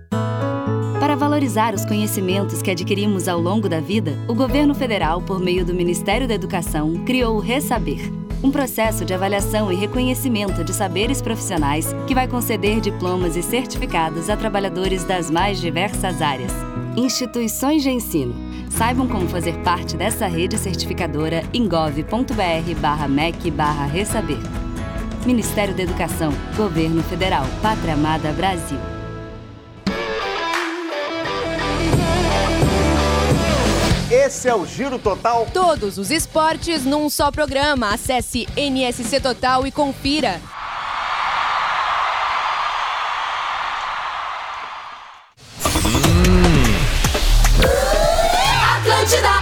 Para 0.99 1.15
valorizar 1.15 1.73
os 1.73 1.85
conhecimentos 1.85 2.61
que 2.61 2.71
adquirimos 2.71 3.27
ao 3.27 3.39
longo 3.39 3.69
da 3.69 3.79
vida, 3.79 4.17
o 4.27 4.33
governo 4.33 4.73
federal, 4.73 5.21
por 5.21 5.39
meio 5.39 5.63
do 5.63 5.73
Ministério 5.73 6.27
da 6.27 6.33
Educação, 6.33 7.05
criou 7.05 7.37
o 7.37 7.39
Resaber, 7.39 8.11
um 8.43 8.51
processo 8.51 9.05
de 9.05 9.13
avaliação 9.13 9.71
e 9.71 9.75
reconhecimento 9.75 10.63
de 10.63 10.73
saberes 10.73 11.21
profissionais 11.21 11.95
que 12.07 12.13
vai 12.13 12.27
conceder 12.27 12.81
diplomas 12.81 13.35
e 13.35 13.43
certificados 13.43 14.29
a 14.29 14.37
trabalhadores 14.37 15.03
das 15.03 15.31
mais 15.31 15.61
diversas 15.61 16.21
áreas. 16.21 16.51
Instituições 16.97 17.83
de 17.83 17.89
ensino. 17.89 18.33
Saibam 18.69 19.07
como 19.07 19.27
fazer 19.27 19.57
parte 19.59 19.95
dessa 19.95 20.27
rede 20.27 20.57
certificadora 20.57 21.43
em 21.53 21.67
gov.br/mec/resaber. 21.67 24.39
Ministério 25.25 25.73
da 25.73 25.83
Educação, 25.83 26.33
Governo 26.55 27.01
Federal, 27.03 27.45
Pátria 27.61 27.93
Amada 27.93 28.31
Brasil. 28.31 28.94
Esse 34.11 34.47
é 34.47 34.53
o 34.53 34.67
Giro 34.67 34.99
Total. 34.99 35.47
Todos 35.51 35.97
os 35.97 36.11
esportes 36.11 36.85
num 36.85 37.09
só 37.09 37.31
programa. 37.31 37.91
Acesse 37.91 38.47
NSC 38.55 39.19
Total 39.19 39.65
e 39.65 39.71
confira. 39.71 40.39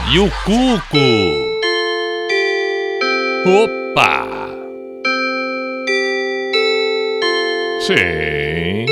E 0.09 0.20
o 0.20 0.30
Cuco? 0.45 0.97
Opa! 3.45 4.28
Sim. 7.82 8.86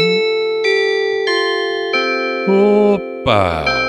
Opa! 2.49 3.80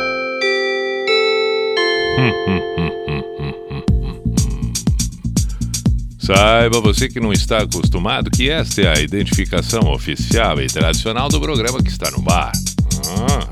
Saiba 6.18 6.80
você 6.80 7.08
que 7.08 7.18
não 7.18 7.32
está 7.32 7.58
acostumado 7.58 8.30
que 8.30 8.48
esta 8.48 8.82
é 8.82 8.96
a 8.96 9.00
identificação 9.00 9.92
oficial 9.92 10.60
e 10.60 10.68
tradicional 10.68 11.28
do 11.28 11.40
programa 11.40 11.82
que 11.82 11.90
está 11.90 12.08
no 12.12 12.22
bar. 12.22 12.52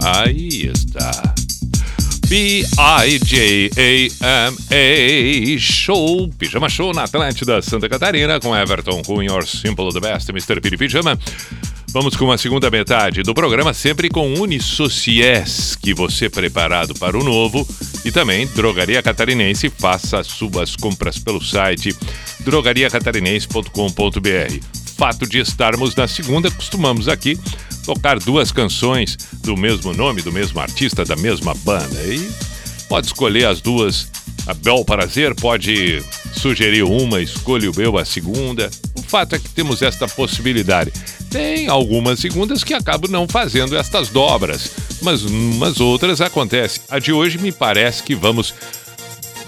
Ah, 0.01 0.21
aí 0.21 0.71
está. 0.73 1.35
B-I-J-A-M-A 2.29 3.19
Show, 5.59 6.31
Pijama 6.39 6.69
Show 6.69 6.95
na 6.95 7.03
Atlântida, 7.03 7.61
Santa 7.61 7.89
Catarina, 7.89 8.39
com 8.39 8.57
Everton 8.57 9.03
Cunha, 9.03 9.43
Simple 9.43 9.93
the 9.93 9.99
Best, 9.99 10.31
Mr. 10.31 10.61
Piri 10.61 10.77
Pijama. 10.77 11.19
Vamos 11.93 12.15
com 12.15 12.31
a 12.31 12.39
segunda 12.39 12.71
metade 12.71 13.25
do 13.25 13.35
programa, 13.35 13.75
sempre 13.75 14.09
com 14.09 14.33
Unisociés, 14.35 15.75
que 15.75 15.93
você 15.93 16.31
preparado 16.31 16.95
para 16.95 17.19
o 17.19 17.25
novo. 17.25 17.67
E 18.05 18.13
também 18.13 18.47
Drogaria 18.47 19.03
Catarinense, 19.03 19.73
faça 19.77 20.23
suas 20.23 20.77
compras 20.77 21.19
pelo 21.19 21.43
site 21.43 21.93
drogariacatarinense.com.br. 22.41 24.65
Fato 24.97 25.27
de 25.27 25.41
estarmos 25.41 25.97
na 25.97 26.07
segunda, 26.07 26.49
costumamos 26.49 27.09
aqui 27.09 27.37
tocar 27.85 28.21
duas 28.21 28.53
canções 28.53 29.19
do 29.43 29.57
mesmo 29.57 29.93
nome, 29.93 30.23
do 30.23 30.31
mesmo 30.31 30.61
artista, 30.61 31.05
da 31.05 31.17
mesma 31.17 31.55
banda. 31.55 32.01
E 32.05 32.31
pode 32.89 33.09
escolher 33.09 33.47
as 33.47 33.61
duas 33.61 34.09
a 34.47 34.55
bel 34.55 34.85
prazer, 34.85 35.35
pode 35.35 36.01
sugerir 36.33 36.85
uma, 36.85 37.21
escolha 37.21 37.69
o 37.69 37.77
meu 37.77 37.99
a 37.99 38.05
segunda. 38.05 38.71
O 38.95 39.03
fato 39.03 39.35
é 39.35 39.41
que 39.41 39.49
temos 39.49 39.83
esta 39.83 40.07
possibilidade. 40.07 40.93
Tem 41.31 41.69
algumas 41.69 42.19
segundas 42.19 42.65
que 42.65 42.75
acabam 42.75 43.11
não 43.11 43.29
fazendo 43.29 43.77
estas 43.77 44.09
dobras, 44.09 44.73
mas 45.01 45.23
umas 45.23 45.81
outras 45.81 46.21
acontecem. 46.21 46.83
A 46.91 46.99
de 46.99 47.13
hoje 47.13 47.39
me 47.39 47.53
parece 47.53 48.03
que 48.03 48.17
vamos 48.17 48.53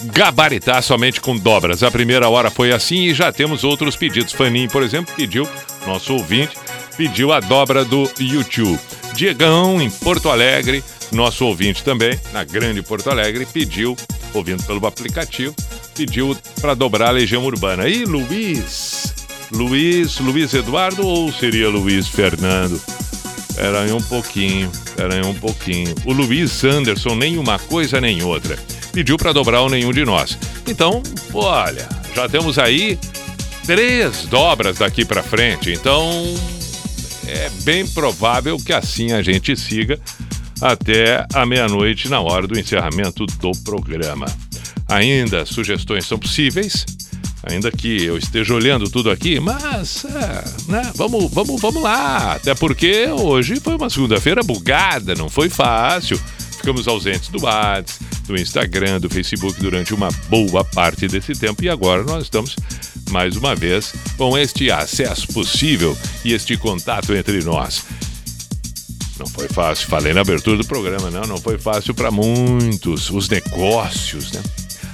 gabaritar 0.04 0.82
somente 0.82 1.20
com 1.20 1.36
dobras. 1.36 1.82
A 1.82 1.90
primeira 1.90 2.28
hora 2.28 2.50
foi 2.50 2.72
assim 2.72 3.06
e 3.06 3.14
já 3.14 3.32
temos 3.32 3.64
outros 3.64 3.96
pedidos. 3.96 4.32
Faninho, 4.32 4.70
por 4.70 4.82
exemplo, 4.82 5.12
pediu, 5.16 5.48
nosso 5.86 6.14
ouvinte, 6.14 6.56
pediu 6.96 7.32
a 7.32 7.40
dobra 7.40 7.84
do 7.84 8.08
YouTube. 8.18 8.78
Diegão, 9.14 9.82
em 9.82 9.90
Porto 9.90 10.30
Alegre, 10.30 10.82
nosso 11.10 11.44
ouvinte 11.44 11.82
também, 11.82 12.18
na 12.32 12.44
grande 12.44 12.80
Porto 12.80 13.10
Alegre, 13.10 13.44
pediu, 13.44 13.96
ouvindo 14.32 14.62
pelo 14.62 14.86
aplicativo, 14.86 15.54
pediu 15.94 16.36
para 16.60 16.74
dobrar 16.74 17.08
a 17.08 17.12
Legião 17.12 17.44
Urbana. 17.44 17.88
E 17.88 18.04
Luiz, 18.04 19.12
Luiz, 19.54 20.18
Luiz 20.18 20.54
Eduardo 20.54 21.06
ou 21.06 21.32
seria 21.32 21.68
Luiz 21.68 22.08
Fernando? 22.08 22.80
Era 23.56 23.82
aí 23.82 23.92
um 23.92 24.00
pouquinho, 24.02 24.70
era 24.96 25.14
aí 25.14 25.22
um 25.22 25.34
pouquinho. 25.34 25.94
O 26.04 26.12
Luiz 26.12 26.64
Anderson, 26.64 27.14
nem 27.14 27.38
uma 27.38 27.58
coisa 27.58 28.00
nem 28.00 28.22
outra. 28.22 28.58
Pediu 28.92 29.16
para 29.16 29.32
dobrar 29.32 29.62
o 29.62 29.68
nenhum 29.68 29.92
de 29.92 30.04
nós. 30.04 30.38
Então, 30.66 31.02
olha, 31.32 31.86
já 32.14 32.28
temos 32.28 32.58
aí 32.58 32.98
três 33.66 34.24
dobras 34.24 34.78
daqui 34.78 35.04
para 35.04 35.22
frente. 35.22 35.70
Então, 35.70 36.34
é 37.26 37.50
bem 37.62 37.86
provável 37.86 38.56
que 38.56 38.72
assim 38.72 39.12
a 39.12 39.22
gente 39.22 39.54
siga 39.56 40.00
até 40.60 41.26
a 41.34 41.44
meia-noite 41.44 42.08
na 42.08 42.20
hora 42.20 42.46
do 42.46 42.58
encerramento 42.58 43.26
do 43.26 43.52
programa. 43.64 44.26
Ainda 44.88 45.44
sugestões 45.44 46.06
são 46.06 46.18
possíveis, 46.18 46.86
ainda 47.42 47.70
que 47.70 48.04
eu 48.04 48.16
esteja 48.16 48.54
olhando 48.54 48.88
tudo 48.88 49.10
aqui, 49.10 49.40
mas 49.40 50.04
é, 50.04 50.44
né, 50.70 50.92
vamos, 50.94 51.30
vamos, 51.32 51.60
vamos 51.60 51.82
lá. 51.82 52.34
Até 52.34 52.54
porque 52.54 53.08
hoje 53.08 53.60
foi 53.60 53.74
uma 53.74 53.90
segunda-feira 53.90 54.42
bugada, 54.42 55.14
não 55.14 55.28
foi 55.28 55.48
fácil. 55.48 56.20
Ficamos 56.56 56.86
ausentes 56.86 57.28
do 57.28 57.42
WhatsApp, 57.42 58.04
do 58.26 58.40
Instagram, 58.40 59.00
do 59.00 59.10
Facebook 59.10 59.60
durante 59.60 59.92
uma 59.92 60.08
boa 60.28 60.64
parte 60.64 61.08
desse 61.08 61.34
tempo 61.34 61.64
e 61.64 61.68
agora 61.68 62.04
nós 62.04 62.22
estamos 62.24 62.54
mais 63.10 63.36
uma 63.36 63.54
vez 63.56 63.92
com 64.16 64.38
este 64.38 64.70
acesso 64.70 65.26
possível 65.28 65.96
e 66.24 66.32
este 66.32 66.56
contato 66.56 67.12
entre 67.14 67.42
nós. 67.42 67.84
Não 69.18 69.26
foi 69.26 69.48
fácil, 69.48 69.88
falei 69.88 70.12
na 70.12 70.20
abertura 70.20 70.56
do 70.56 70.64
programa, 70.64 71.10
não, 71.10 71.22
não 71.22 71.36
foi 71.36 71.58
fácil 71.58 71.94
para 71.94 72.10
muitos, 72.10 73.10
os 73.10 73.28
negócios, 73.28 74.32
né? 74.32 74.42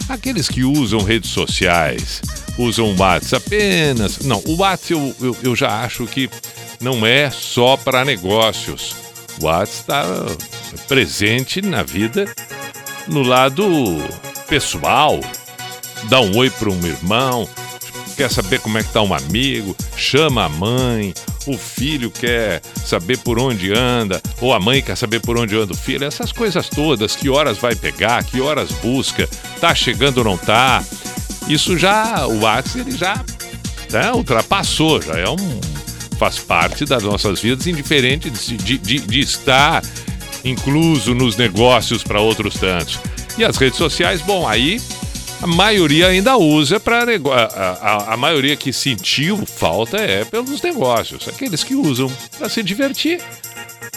Aqueles 0.09 0.49
que 0.49 0.65
usam 0.65 1.03
redes 1.03 1.31
sociais, 1.31 2.23
usam 2.57 2.93
o 2.93 2.97
WhatsApp 2.97 3.47
apenas. 3.47 4.21
Não, 4.21 4.43
o 4.47 4.57
WhatsApp 4.57 4.93
eu, 4.93 5.17
eu, 5.21 5.37
eu 5.43 5.57
já 5.57 5.83
acho 5.83 6.07
que 6.07 6.31
não 6.81 7.07
é 7.07 7.31
só 7.31 7.77
para 7.77 8.05
negócios. 8.05 8.97
O 9.41 9.45
WhatsApp 9.45 9.79
está 9.81 10.05
presente 10.87 11.61
na 11.61 11.83
vida 11.83 12.25
no 13.07 13.23
lado 13.23 13.65
pessoal. 14.49 15.21
Dá 16.09 16.21
um 16.21 16.37
oi 16.37 16.49
para 16.49 16.71
um 16.71 16.87
irmão, 16.87 17.49
quer 18.19 18.29
saber 18.29 18.59
como 18.59 18.77
é 18.77 18.83
que 18.83 18.93
tá 18.93 19.01
um 19.01 19.14
amigo, 19.14 19.77
chama 19.97 20.47
a 20.47 20.49
mãe, 20.49 21.14
o 21.47 21.57
filho 21.57 22.11
quer 22.11 22.61
saber 22.85 23.16
por 23.19 23.39
onde 23.39 23.73
anda, 23.73 24.21
ou 24.41 24.53
a 24.53 24.59
mãe 24.59 24.83
quer 24.83 24.97
saber 24.97 25.21
por 25.21 25.39
onde 25.39 25.57
anda 25.57 25.73
o 25.73 25.77
filho, 25.77 26.05
essas 26.05 26.33
coisas 26.33 26.69
todas, 26.69 27.14
que 27.14 27.29
horas 27.29 27.59
vai 27.59 27.77
pegar, 27.77 28.25
que 28.25 28.41
horas 28.41 28.73
busca, 28.83 29.29
tá 29.61 29.73
chegando 29.73 30.19
ou 30.19 30.25
não 30.25 30.37
tá. 30.37 30.83
Isso 31.47 31.79
já, 31.79 32.27
o 32.27 32.41
WhatsApp 32.41 32.81
ele 32.81 32.99
já 32.99 33.25
né, 33.93 34.12
ultrapassou, 34.12 35.01
já 35.01 35.16
é 35.16 35.29
um. 35.29 35.61
faz 36.19 36.41
parte 36.41 36.85
das 36.85 37.05
nossas 37.05 37.41
vidas, 37.41 37.69
indiferente 37.69 38.29
de, 38.31 38.57
de, 38.57 38.79
de, 38.79 38.99
de 38.99 39.21
estar 39.21 39.81
incluso 40.45 41.14
nos 41.14 41.37
negócios 41.37 42.03
para 42.03 42.21
outros 42.21 42.55
tantos. 42.55 42.99
E 43.39 43.45
as 43.45 43.57
redes 43.57 43.79
sociais, 43.79 44.21
bom, 44.21 44.49
aí 44.49 44.81
a 45.41 45.47
maioria 45.47 46.09
ainda 46.09 46.36
usa 46.36 46.80
para. 46.80 47.05
A, 47.14 47.68
a, 47.80 48.14
a, 48.14 48.16
maioria 48.16 48.57
que 48.57 48.72
sentiu 48.72 49.45
falta 49.47 49.97
é 49.97 50.24
pelos 50.24 50.61
negócios. 50.61 51.28
Aqueles 51.28 51.62
que 51.62 51.74
usam 51.74 52.11
para 52.36 52.49
se 52.49 52.62
divertir. 52.62 53.20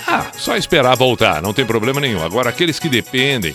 Ah, 0.08 0.32
só 0.38 0.56
esperar 0.56 0.96
voltar, 0.96 1.42
não 1.42 1.54
tem 1.54 1.66
problema 1.66 2.00
nenhum. 2.00 2.24
Agora, 2.24 2.50
aqueles 2.50 2.80
que 2.80 2.90
dependem. 2.90 3.54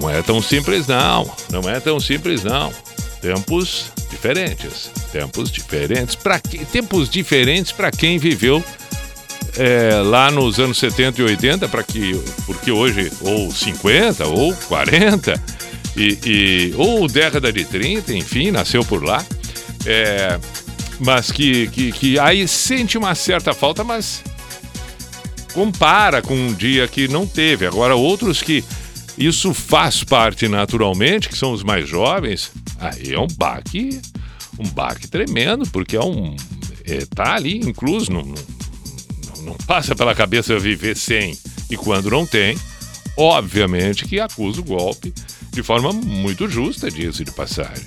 Não 0.00 0.08
é 0.08 0.22
tão 0.22 0.42
simples, 0.42 0.86
não. 0.86 1.30
Não 1.50 1.68
é 1.68 1.78
tão 1.78 2.00
simples, 2.00 2.42
não. 2.42 2.72
Tempos 3.20 3.92
diferentes. 4.10 4.90
Tempos 5.12 5.50
diferentes. 5.52 6.16
Para 6.16 6.40
Tempos 6.40 7.08
diferentes 7.08 7.70
para 7.70 7.90
quem 7.90 8.18
viveu 8.18 8.64
é, 9.56 10.00
lá 10.02 10.30
nos 10.30 10.58
anos 10.58 10.78
70 10.78 11.20
e 11.20 11.24
80, 11.24 11.68
para 11.68 11.82
que. 11.82 12.14
Porque 12.46 12.72
hoje, 12.72 13.12
ou 13.20 13.52
50, 13.52 14.26
ou 14.26 14.54
40 14.68 15.62
e, 15.96 16.18
e, 16.24 16.74
ou 16.76 17.06
década 17.06 17.52
de 17.52 17.64
30, 17.64 18.14
enfim, 18.14 18.50
nasceu 18.50 18.84
por 18.84 19.02
lá. 19.02 19.24
É, 19.84 20.38
mas 21.00 21.30
que, 21.30 21.66
que, 21.68 21.92
que 21.92 22.18
aí 22.18 22.46
sente 22.46 22.96
uma 22.96 23.14
certa 23.14 23.52
falta, 23.52 23.82
mas 23.82 24.22
compara 25.52 26.22
com 26.22 26.34
um 26.34 26.52
dia 26.52 26.88
que 26.88 27.08
não 27.08 27.26
teve. 27.26 27.66
Agora, 27.66 27.94
outros 27.94 28.42
que 28.42 28.64
isso 29.16 29.52
faz 29.52 30.02
parte 30.02 30.48
naturalmente, 30.48 31.28
que 31.28 31.36
são 31.36 31.52
os 31.52 31.62
mais 31.62 31.88
jovens, 31.88 32.50
aí 32.78 33.12
é 33.12 33.18
um 33.18 33.26
baque, 33.26 34.00
um 34.58 34.68
baque 34.68 35.08
tremendo, 35.08 35.68
porque 35.70 35.96
é 35.96 36.02
um. 36.02 36.34
É, 36.84 37.04
tá 37.14 37.34
ali 37.34 37.58
incluso, 37.58 38.10
não, 38.10 38.22
não, 38.22 39.42
não 39.42 39.54
passa 39.66 39.94
pela 39.94 40.14
cabeça 40.14 40.58
viver 40.58 40.96
sem. 40.96 41.36
E 41.70 41.76
quando 41.76 42.10
não 42.10 42.26
tem, 42.26 42.56
obviamente 43.16 44.04
que 44.04 44.20
acusa 44.20 44.60
o 44.60 44.64
golpe 44.64 45.12
de 45.52 45.62
forma 45.62 45.92
muito 45.92 46.48
justa, 46.48 46.90
diz 46.90 47.16
de 47.16 47.30
passagem. 47.30 47.86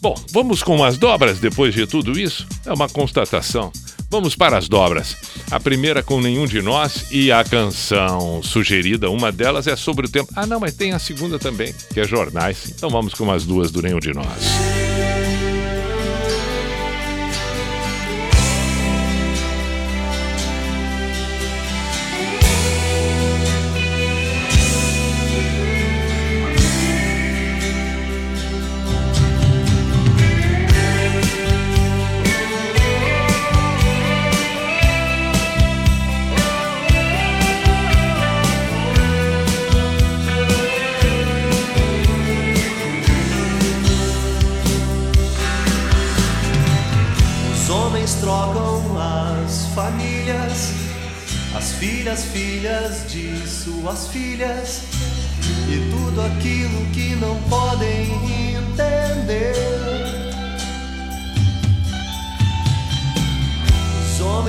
Bom, 0.00 0.14
vamos 0.32 0.62
com 0.62 0.82
as 0.82 0.98
dobras 0.98 1.38
depois 1.38 1.74
de 1.74 1.86
tudo 1.86 2.18
isso? 2.18 2.46
É 2.64 2.72
uma 2.72 2.88
constatação. 2.88 3.70
Vamos 4.10 4.36
para 4.36 4.56
as 4.56 4.68
dobras. 4.68 5.16
A 5.50 5.58
primeira 5.58 6.02
com 6.02 6.20
nenhum 6.20 6.46
de 6.46 6.62
nós 6.62 7.06
e 7.10 7.32
a 7.32 7.42
canção 7.42 8.42
sugerida, 8.42 9.10
uma 9.10 9.32
delas 9.32 9.66
é 9.66 9.74
sobre 9.74 10.06
o 10.06 10.08
tempo. 10.08 10.32
Ah, 10.36 10.46
não, 10.46 10.60
mas 10.60 10.74
tem 10.74 10.92
a 10.92 10.98
segunda 10.98 11.38
também, 11.38 11.74
que 11.92 12.00
é 12.00 12.04
jornais. 12.04 12.70
Então 12.70 12.88
vamos 12.88 13.14
com 13.14 13.30
as 13.30 13.44
duas 13.44 13.70
do 13.70 13.82
nenhum 13.82 13.98
de 13.98 14.12
nós. 14.14 14.26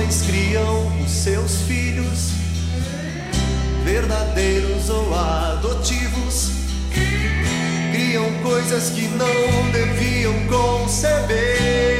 homens 0.08 0.22
criam 0.22 1.02
os 1.04 1.10
seus 1.10 1.62
filhos, 1.62 2.30
verdadeiros 3.84 4.88
ou 4.88 5.14
adotivos, 5.14 6.50
criam 7.92 8.32
coisas 8.42 8.88
que 8.90 9.06
não 9.08 9.70
deviam 9.70 10.32
conceber. 10.46 11.97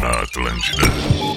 na 0.00 0.08
Atlântida. 0.22 1.29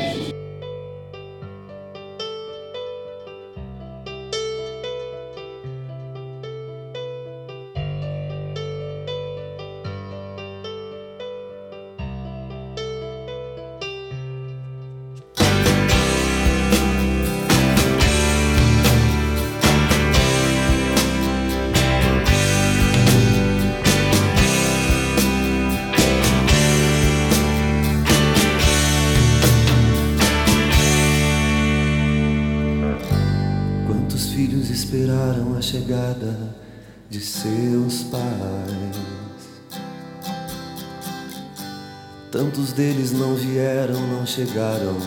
Deles 42.75 43.11
não 43.11 43.35
vieram, 43.35 43.99
não 44.07 44.25
chegaram 44.25 44.97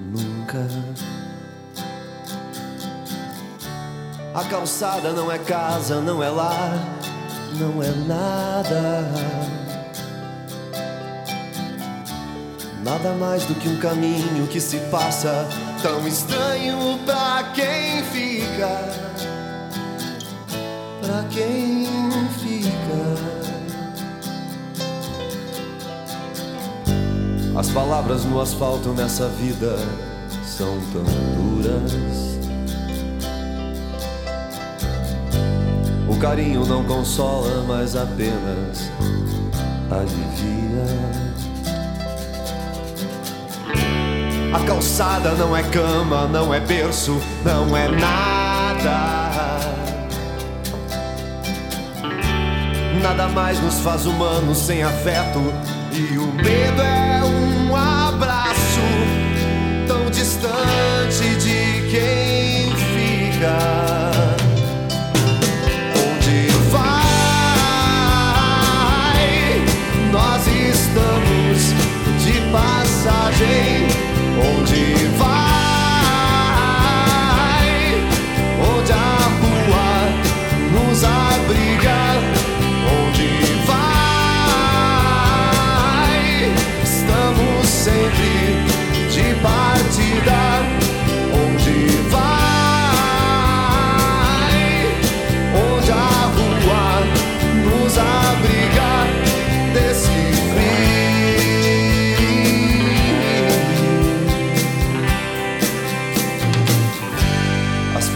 nunca. 0.00 0.66
A 4.34 4.42
calçada 4.44 5.12
não 5.12 5.30
é 5.30 5.38
casa, 5.38 6.00
não 6.00 6.22
é 6.22 6.30
lar, 6.30 6.72
não 7.58 7.82
é 7.82 7.90
nada. 8.06 9.10
Nada 12.82 13.12
mais 13.12 13.44
do 13.44 13.54
que 13.54 13.68
um 13.68 13.76
caminho 13.76 14.46
que 14.46 14.58
se 14.58 14.78
passa, 14.90 15.46
tão 15.82 16.08
estranho 16.08 16.98
pra 17.04 17.52
quem 17.54 18.02
fica. 18.04 18.88
Pra 21.02 21.24
quem 21.30 21.86
As 27.54 27.68
palavras 27.68 28.24
no 28.24 28.40
asfalto 28.40 28.88
nessa 28.90 29.28
vida 29.28 29.76
são 30.42 30.78
tão 30.90 31.04
duras. 31.36 32.38
O 36.08 36.16
carinho 36.16 36.64
não 36.64 36.82
consola, 36.84 37.62
mas 37.68 37.94
apenas 37.94 38.90
alivia. 39.90 40.62
A 44.54 44.60
calçada 44.66 45.32
não 45.32 45.54
é 45.54 45.62
cama, 45.62 46.26
não 46.26 46.54
é 46.54 46.60
berço, 46.60 47.20
não 47.44 47.76
é 47.76 47.88
nada. 47.88 49.22
Nada 53.02 53.28
mais 53.28 53.60
nos 53.60 53.78
faz 53.80 54.06
humanos 54.06 54.56
sem 54.58 54.82
afeto, 54.82 55.40
e 55.92 56.16
o 56.16 56.26
medo 56.32 56.80
é 56.80 57.01
fica. 63.42 63.71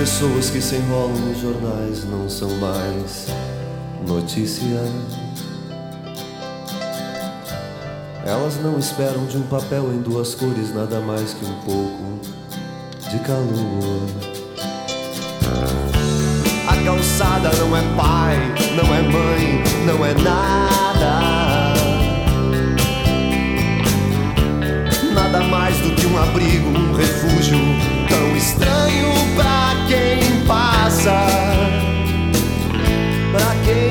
Pessoas 0.06 0.50
que 0.50 0.62
se 0.62 0.76
enrolam 0.76 1.16
nos 1.16 1.40
jornais 1.40 2.04
não 2.04 2.28
são 2.28 2.48
mais 2.58 3.26
notícia. 4.06 4.80
Elas 8.24 8.54
não 8.62 8.78
esperam 8.78 9.26
de 9.26 9.36
um 9.36 9.42
papel 9.42 9.92
em 9.92 10.00
duas 10.00 10.32
cores 10.32 10.72
nada 10.72 11.00
mais 11.00 11.34
que 11.34 11.44
um 11.44 11.54
pouco 11.62 12.20
de 13.10 13.18
calor. 13.18 14.06
A 16.68 16.84
calçada 16.84 17.50
não 17.56 17.76
é 17.76 17.82
pai, 17.96 18.36
não 18.76 18.94
é 18.94 19.02
mãe, 19.02 19.64
não 19.86 20.06
é 20.06 20.14
nada. 20.22 21.74
Nada 25.12 25.40
mais 25.48 25.76
do 25.78 25.90
que 25.96 26.06
um 26.06 26.16
abrigo, 26.16 26.68
um 26.68 26.92
refúgio 26.92 27.95
tão 28.08 28.36
estranho 28.36 29.12
pra 29.34 29.86
quem 29.88 30.44
passa. 30.46 31.26
Pra 33.32 33.54
quem 33.64 33.85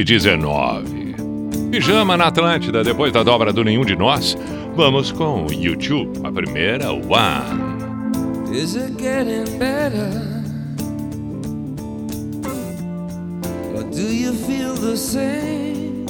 19. 0.00 1.14
Pijama 1.70 2.16
na 2.16 2.28
Atlântida, 2.28 2.82
depois 2.82 3.12
da 3.12 3.22
dobra 3.22 3.52
do 3.52 3.62
Nenhum 3.62 3.84
de 3.84 3.94
Nós. 3.94 4.36
Vamos 4.74 5.12
com 5.12 5.44
o 5.44 5.52
YouTube, 5.52 6.18
a 6.24 6.32
primeira, 6.32 6.90
One. 6.90 8.56
Is 8.56 8.74
it 8.74 8.94
getting 8.98 9.44
better? 9.58 10.10
Or 13.76 13.82
do 13.84 14.00
you 14.00 14.32
feel 14.32 14.74
the 14.74 14.96
same? 14.96 16.06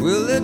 Will 0.00 0.28
it 0.28 0.42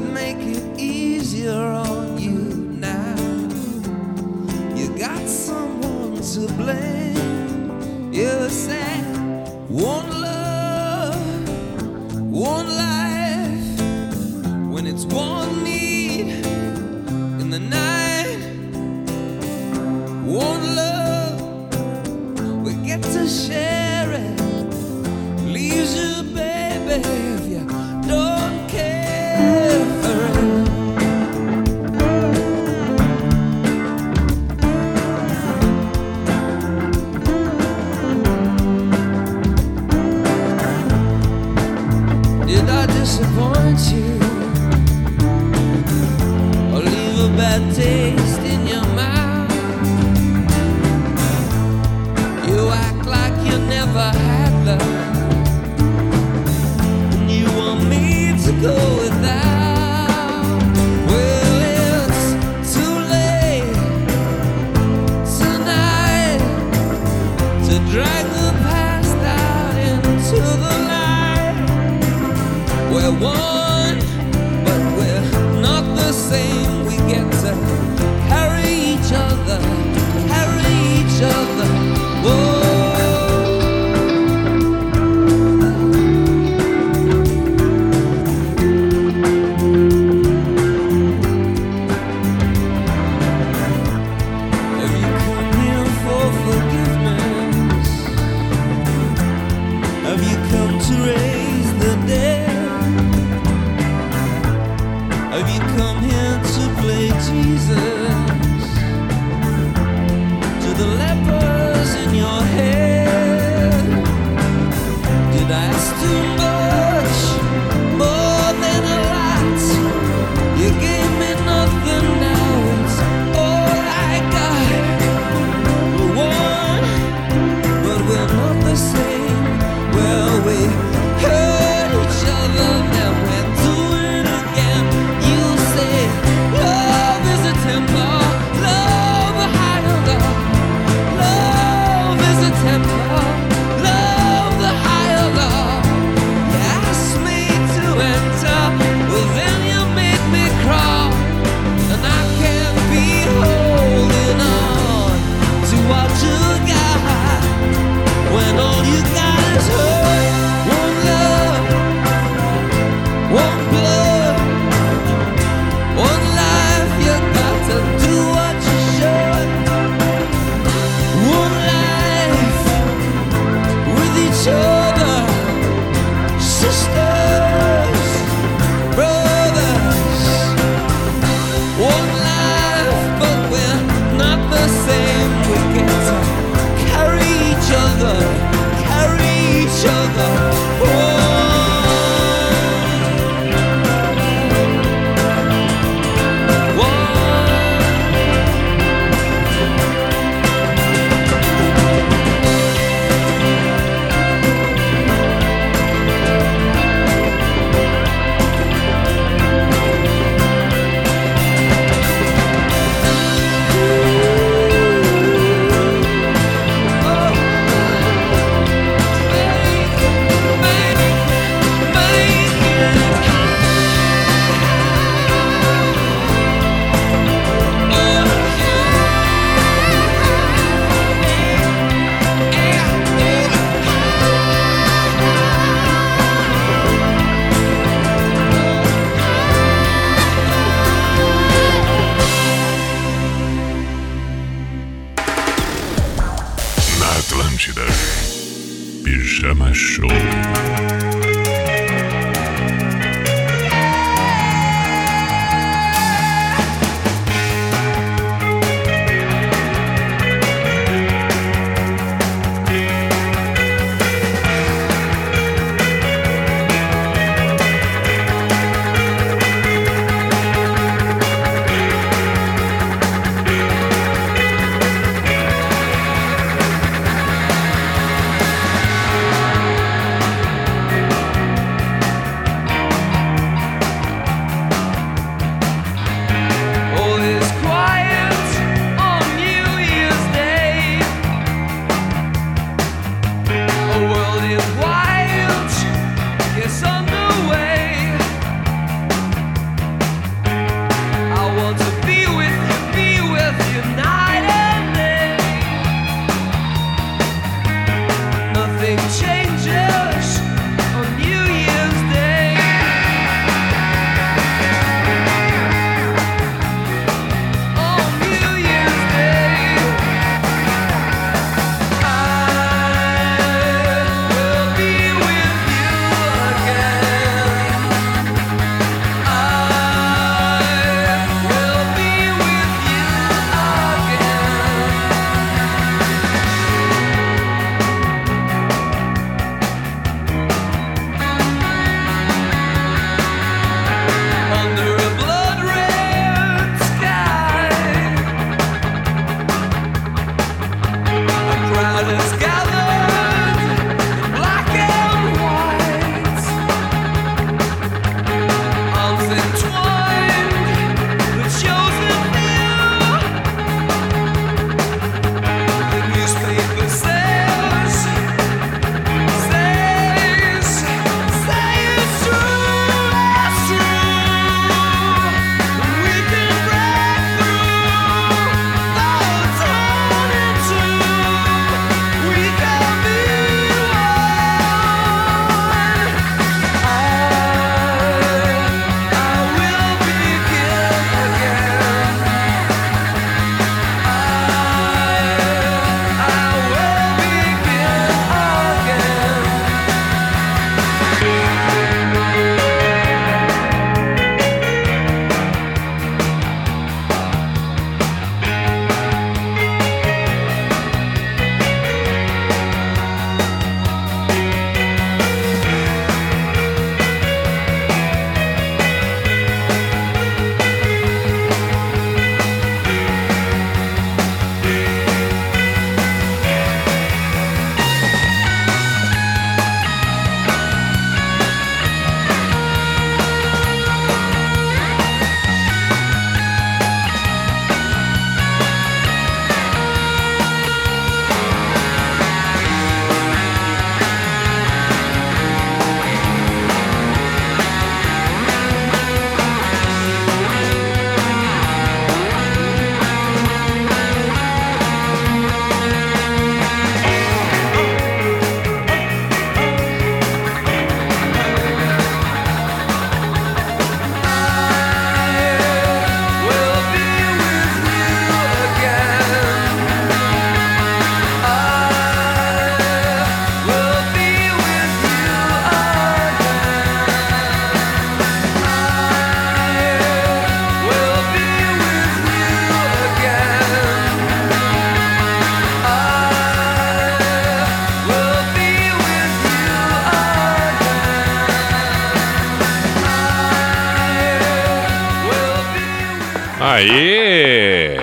Aí! 496.81 497.99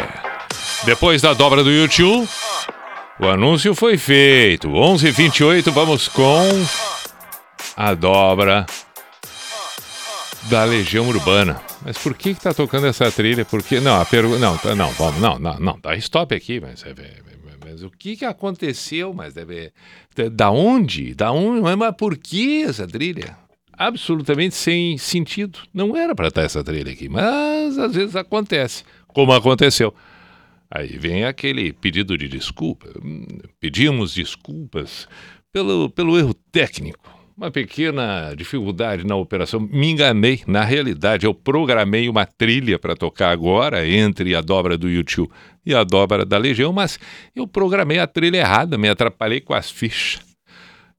Depois 0.86 1.20
da 1.20 1.34
dobra 1.34 1.64
do 1.64 1.72
YouTube, 1.72 2.30
o 3.20 3.26
anúncio 3.26 3.74
foi 3.74 3.98
feito. 3.98 4.70
11:28 4.70 5.72
vamos 5.72 6.08
com 6.08 6.44
a 7.76 7.94
dobra 7.95 8.68
da 10.44 10.64
Legião 10.64 11.08
Urbana. 11.10 11.60
Mas 11.84 11.98
por 11.98 12.14
que 12.14 12.36
que 12.36 12.41
tá 12.41 12.54
tocando 12.54 12.86
essa 12.86 13.12
trilha? 13.12 13.44
Porque 13.44 13.80
não, 13.80 13.99
a 13.99 14.06
pergunta 14.06 14.38
não, 14.38 14.56
tá- 14.60 14.76
não, 14.76 14.91
vamos, 14.91 15.20
não, 15.20 15.40
não, 15.40 15.58
não, 15.60 15.80
dá 15.82 15.95
stop 15.95 16.36
aqui, 16.36 16.60
mas, 16.60 16.84
é- 16.86 16.90
é- 16.91 17.22
mas 17.66 17.82
o 17.82 17.90
que 17.90 18.16
que 18.16 18.26
aconteceu? 18.26 19.12
Mas 19.12 19.34
deve 19.34 19.72
da- 20.32 20.52
onde? 20.52 21.16
Da 21.16 21.32
onde? 21.32 21.62
Mas 21.62 21.95
por 21.98 22.16
que 22.16 22.62
essa 22.64 22.88
trilha? 22.88 23.36
Absolutamente 23.78 24.56
sem 24.56 24.98
sentido. 24.98 25.60
Não 25.74 25.95
era 25.95 26.16
para 26.16 26.30
estar 26.30 26.41
essa 26.41 26.64
trilha 26.64 26.91
aqui, 26.91 27.08
mas 27.08 27.78
às 27.78 27.94
vezes 27.94 28.16
acontece, 28.16 28.84
como 29.08 29.32
aconteceu. 29.32 29.94
Aí 30.70 30.98
vem 30.98 31.24
aquele 31.24 31.72
pedido 31.72 32.18
de 32.18 32.28
desculpa. 32.28 32.88
Hum, 33.02 33.26
Pedimos 33.60 34.14
desculpas 34.14 35.08
pelo, 35.52 35.90
pelo 35.90 36.18
erro 36.18 36.34
técnico. 36.52 37.16
Uma 37.38 37.52
pequena 37.52 38.34
dificuldade 38.36 39.06
na 39.06 39.16
operação. 39.16 39.60
Me 39.60 39.91
enganei. 39.91 40.41
Na 40.48 40.64
realidade, 40.64 41.28
eu 41.28 41.36
programei 41.36 42.10
uma 42.10 42.26
trilha 42.26 42.80
para 42.80 42.95
tocar 42.95 43.30
agora 43.30 43.88
entre 43.88 44.36
a 44.36 44.41
dobra 44.41 44.76
do 44.76 44.90
YouTube 44.90 45.32
e 45.64 45.74
a 45.74 45.84
dobra 45.84 46.26
da 46.26 46.38
Legião, 46.38 46.74
mas 46.74 46.99
eu 47.36 47.48
programei 47.48 47.99
a 47.99 48.08
trilha 48.08 48.38
errada, 48.38 48.76
me 48.78 48.90
atrapalhei 48.90 49.40
com 49.40 49.54
as 49.54 49.70
fichas. 49.70 50.27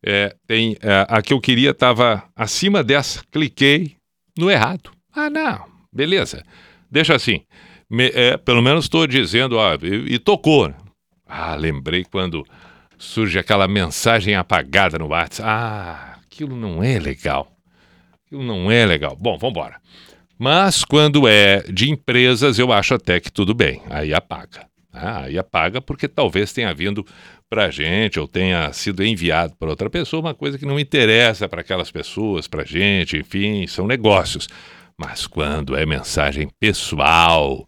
É, 0.04 0.34
tem, 0.46 0.76
é, 0.80 1.06
a 1.08 1.20
que 1.22 1.32
eu 1.32 1.40
queria 1.40 1.70
estava 1.70 2.22
acima 2.36 2.82
dessa. 2.84 3.22
Cliquei 3.30 3.96
no 4.36 4.50
errado. 4.50 4.90
Ah, 5.14 5.28
não. 5.28 5.64
Beleza. 5.92 6.44
Deixa 6.90 7.14
assim. 7.14 7.42
Me- 7.90 8.12
é, 8.14 8.36
pelo 8.36 8.62
menos 8.62 8.84
estou 8.84 9.06
dizendo, 9.06 9.56
ó, 9.56 9.74
e, 9.82 10.14
e 10.14 10.18
tocou. 10.18 10.72
Ah, 11.26 11.54
lembrei 11.54 12.04
quando 12.04 12.44
surge 12.96 13.38
aquela 13.38 13.66
mensagem 13.68 14.34
apagada 14.34 14.98
no 14.98 15.08
WhatsApp. 15.08 15.48
Ah, 15.48 16.18
aquilo 16.24 16.56
não 16.56 16.82
é 16.82 16.98
legal. 16.98 17.50
Aquilo 18.26 18.42
não 18.44 18.70
é 18.70 18.86
legal. 18.86 19.16
Bom, 19.16 19.36
vamos 19.38 19.56
embora. 19.56 19.80
Mas 20.38 20.84
quando 20.84 21.26
é 21.26 21.62
de 21.62 21.90
empresas, 21.90 22.58
eu 22.58 22.72
acho 22.72 22.94
até 22.94 23.18
que 23.18 23.32
tudo 23.32 23.54
bem. 23.54 23.82
Aí 23.90 24.14
apaga. 24.14 24.67
Ah, 25.00 25.24
aí 25.24 25.38
apaga 25.38 25.80
porque 25.80 26.08
talvez 26.08 26.52
tenha 26.52 26.72
vindo 26.74 27.04
para 27.48 27.66
a 27.66 27.70
gente 27.70 28.18
ou 28.18 28.28
tenha 28.28 28.72
sido 28.72 29.04
enviado 29.04 29.54
para 29.56 29.70
outra 29.70 29.88
pessoa, 29.88 30.20
uma 30.20 30.34
coisa 30.34 30.58
que 30.58 30.66
não 30.66 30.78
interessa 30.78 31.48
para 31.48 31.60
aquelas 31.60 31.90
pessoas, 31.90 32.46
para 32.46 32.62
a 32.62 32.66
gente, 32.66 33.16
enfim, 33.16 33.66
são 33.66 33.86
negócios. 33.86 34.48
Mas 34.96 35.26
quando 35.26 35.76
é 35.76 35.86
mensagem 35.86 36.50
pessoal, 36.58 37.66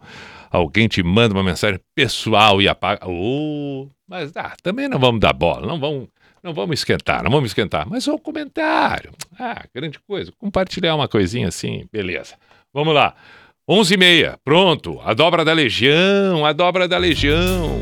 alguém 0.51 0.89
te 0.89 1.02
manda 1.02 1.32
uma 1.32 1.44
mensagem 1.44 1.81
pessoal 1.94 2.61
e 2.61 2.69
apaga. 2.69 3.07
Oh, 3.07 3.89
mas 4.09 4.36
ah, 4.36 4.55
também 4.62 4.89
não 4.89 4.98
vamos 4.98 5.20
dar 5.20 5.32
bola, 5.32 5.66
não 5.66 5.78
vamos, 5.78 6.09
não 6.43 6.52
vamos 6.52 6.81
esquentar, 6.81 7.23
não 7.23 7.31
vamos 7.31 7.51
esquentar. 7.51 7.89
Mas 7.89 8.05
só 8.05 8.15
um 8.15 8.19
comentário. 8.19 9.12
Ah, 9.39 9.65
grande 9.73 10.01
coisa. 10.01 10.32
Compartilhar 10.36 10.97
uma 10.97 11.07
coisinha 11.07 11.48
assim, 11.48 11.86
beleza. 11.93 12.35
Vamos 12.73 12.94
lá. 12.94 13.15
11 13.72 13.94
e 13.94 13.97
meia, 13.97 14.36
pronto. 14.44 15.01
A 15.05 15.14
dobra 15.14 15.44
da 15.44 15.52
Legião, 15.52 16.44
a 16.44 16.52
dobra 16.52 16.88
da 16.88 16.98
Legião. 16.98 17.80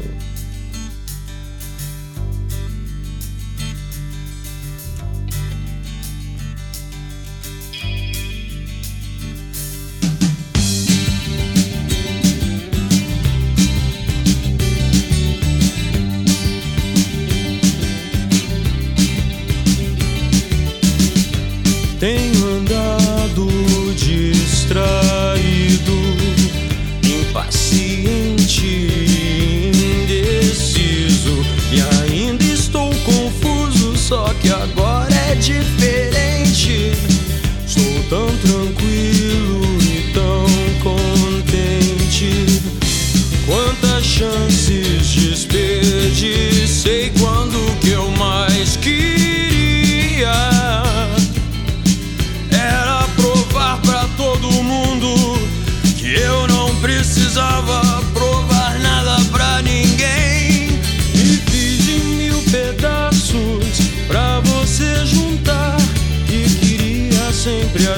Só 34.09 34.25
que 34.41 34.49
agora 34.49 35.15
é 35.31 35.35
diferente. 35.35 35.88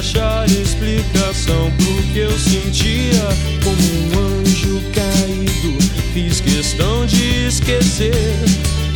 Achar 0.01 0.49
explicação 0.49 1.71
pro 1.77 2.03
que 2.11 2.17
eu 2.17 2.31
sentia 2.39 3.21
como 3.63 3.79
um 3.79 4.39
anjo 4.39 4.81
caído. 4.95 5.77
Fiz 6.11 6.41
questão 6.41 7.05
de 7.05 7.45
esquecer. 7.45 8.33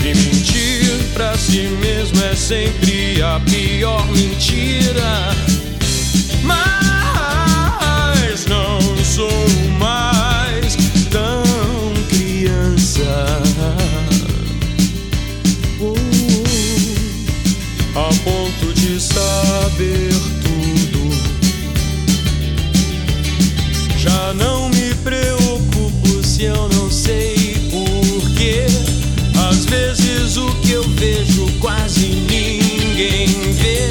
E 0.03 0.15
mentir 0.15 0.89
pra 1.13 1.37
si 1.37 1.67
mesmo 1.79 2.19
é 2.23 2.35
sempre 2.35 3.21
a 3.21 3.39
pior 3.39 4.03
mentira. 4.07 5.31
Mas 6.43 6.65
não 8.47 8.79
sou 9.03 9.29
Não 24.33 24.69
me 24.69 24.93
preocupo 24.95 26.23
se 26.23 26.43
eu 26.45 26.67
não 26.69 26.89
sei 26.89 27.35
porquê. 27.69 28.65
Às 29.49 29.65
vezes 29.65 30.35
o 30.35 30.47
que 30.61 30.71
eu 30.71 30.83
vejo 30.83 31.47
quase 31.59 32.07
ninguém 32.07 33.27
vê. 33.53 33.89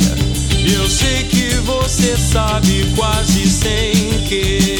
Eu 0.74 0.89
sei 0.90 1.24
que 1.24 1.55
você 1.61 2.16
sabe 2.16 2.93
quase 2.97 3.48
sem 3.48 4.24
querer. 4.28 4.74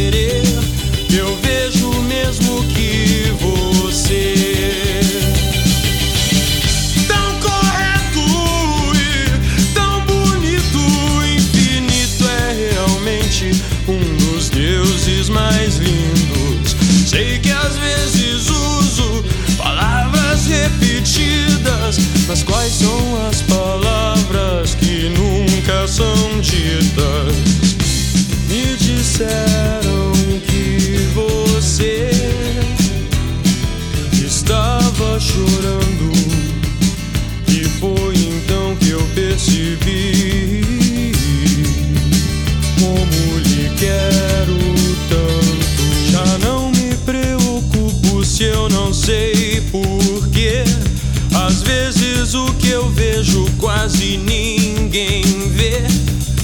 Quase 53.65 54.19
ninguém 54.19 55.23
vê. 55.49 55.81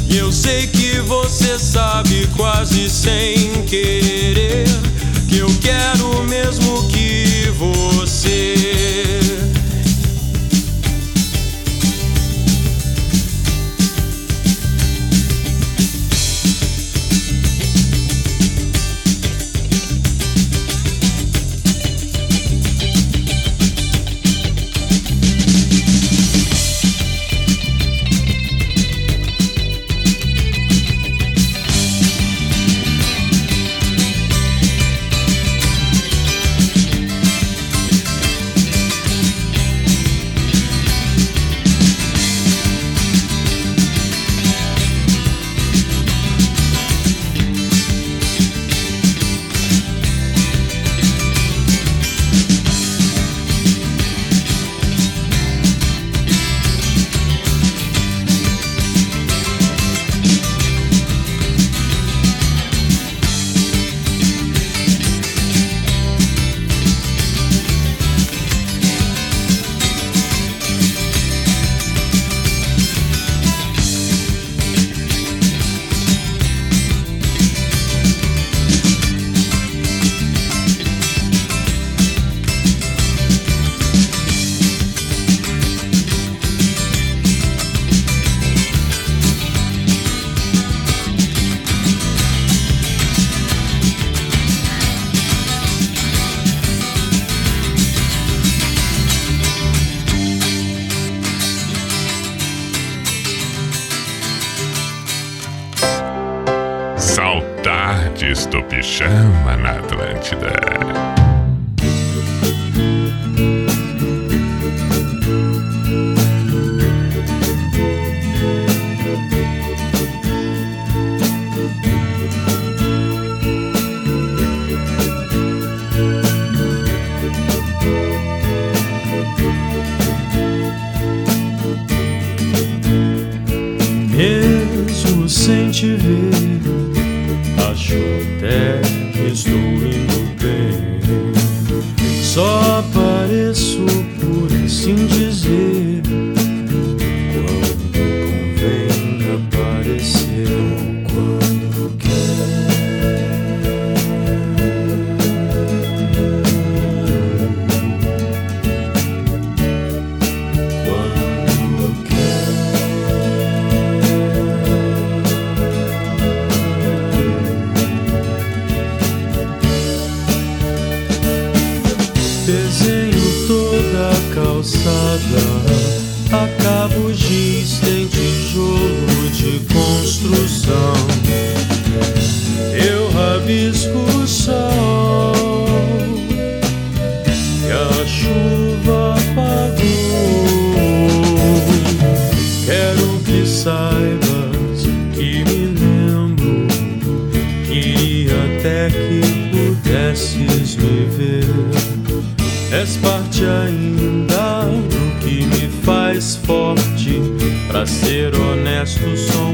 E 0.09 0.17
eu 0.17 0.33
sei 0.33 0.67
que 0.69 1.01
você 1.01 1.59
sabe 1.59 2.27
quase 2.35 2.89
sem 2.89 3.63
querer 3.67 4.65
que 5.29 5.37
eu 5.37 5.51
quero 5.61 6.23
mesmo 6.25 6.60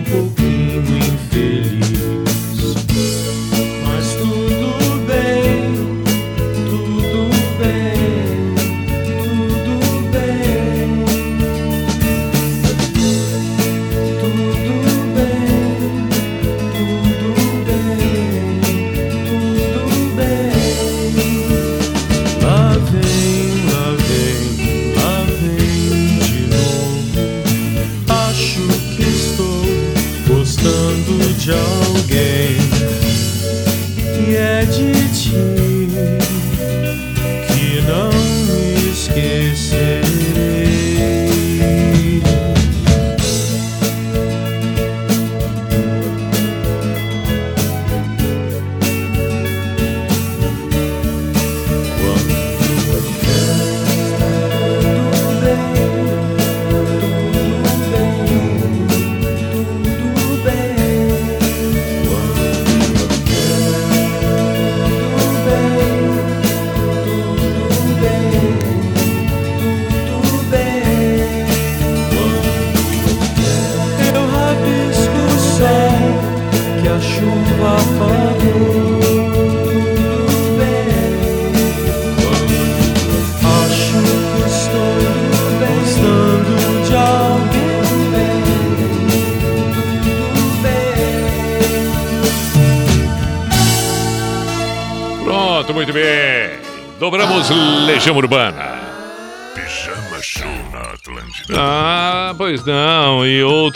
sou 0.08 0.35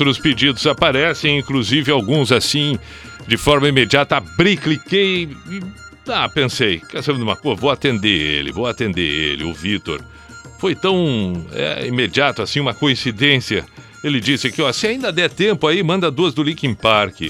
outros 0.01 0.18
pedidos 0.18 0.66
aparecem, 0.66 1.39
inclusive 1.39 1.90
alguns 1.90 2.32
assim, 2.32 2.78
de 3.27 3.36
forma 3.36 3.68
imediata. 3.68 4.16
Abri, 4.16 4.56
cliquei 4.56 5.28
e. 5.51 5.60
Ah, 6.09 6.28
pensei, 6.28 6.81
quer 6.81 7.02
saber 7.02 7.18
de 7.18 7.24
uma 7.24 7.36
coisa? 7.36 7.60
Vou 7.60 7.70
atender 7.70 8.09
ele, 8.09 8.51
vou 8.52 8.66
atender 8.66 9.01
ele, 9.02 9.44
o 9.44 9.52
Vitor. 9.52 10.01
Foi 10.59 10.74
tão 10.74 11.47
é, 11.52 11.86
imediato 11.86 12.43
assim, 12.43 12.59
uma 12.59 12.74
coincidência. 12.74 13.64
Ele 14.02 14.18
disse 14.18 14.48
aqui, 14.48 14.60
ó, 14.62 14.72
se 14.72 14.86
ainda 14.86 15.12
der 15.12 15.31
tempo 15.31 15.66
aí, 15.66 15.82
manda 15.82 16.10
duas 16.10 16.35
do 16.35 16.43
Linkin 16.43 16.74
Park. 16.74 17.20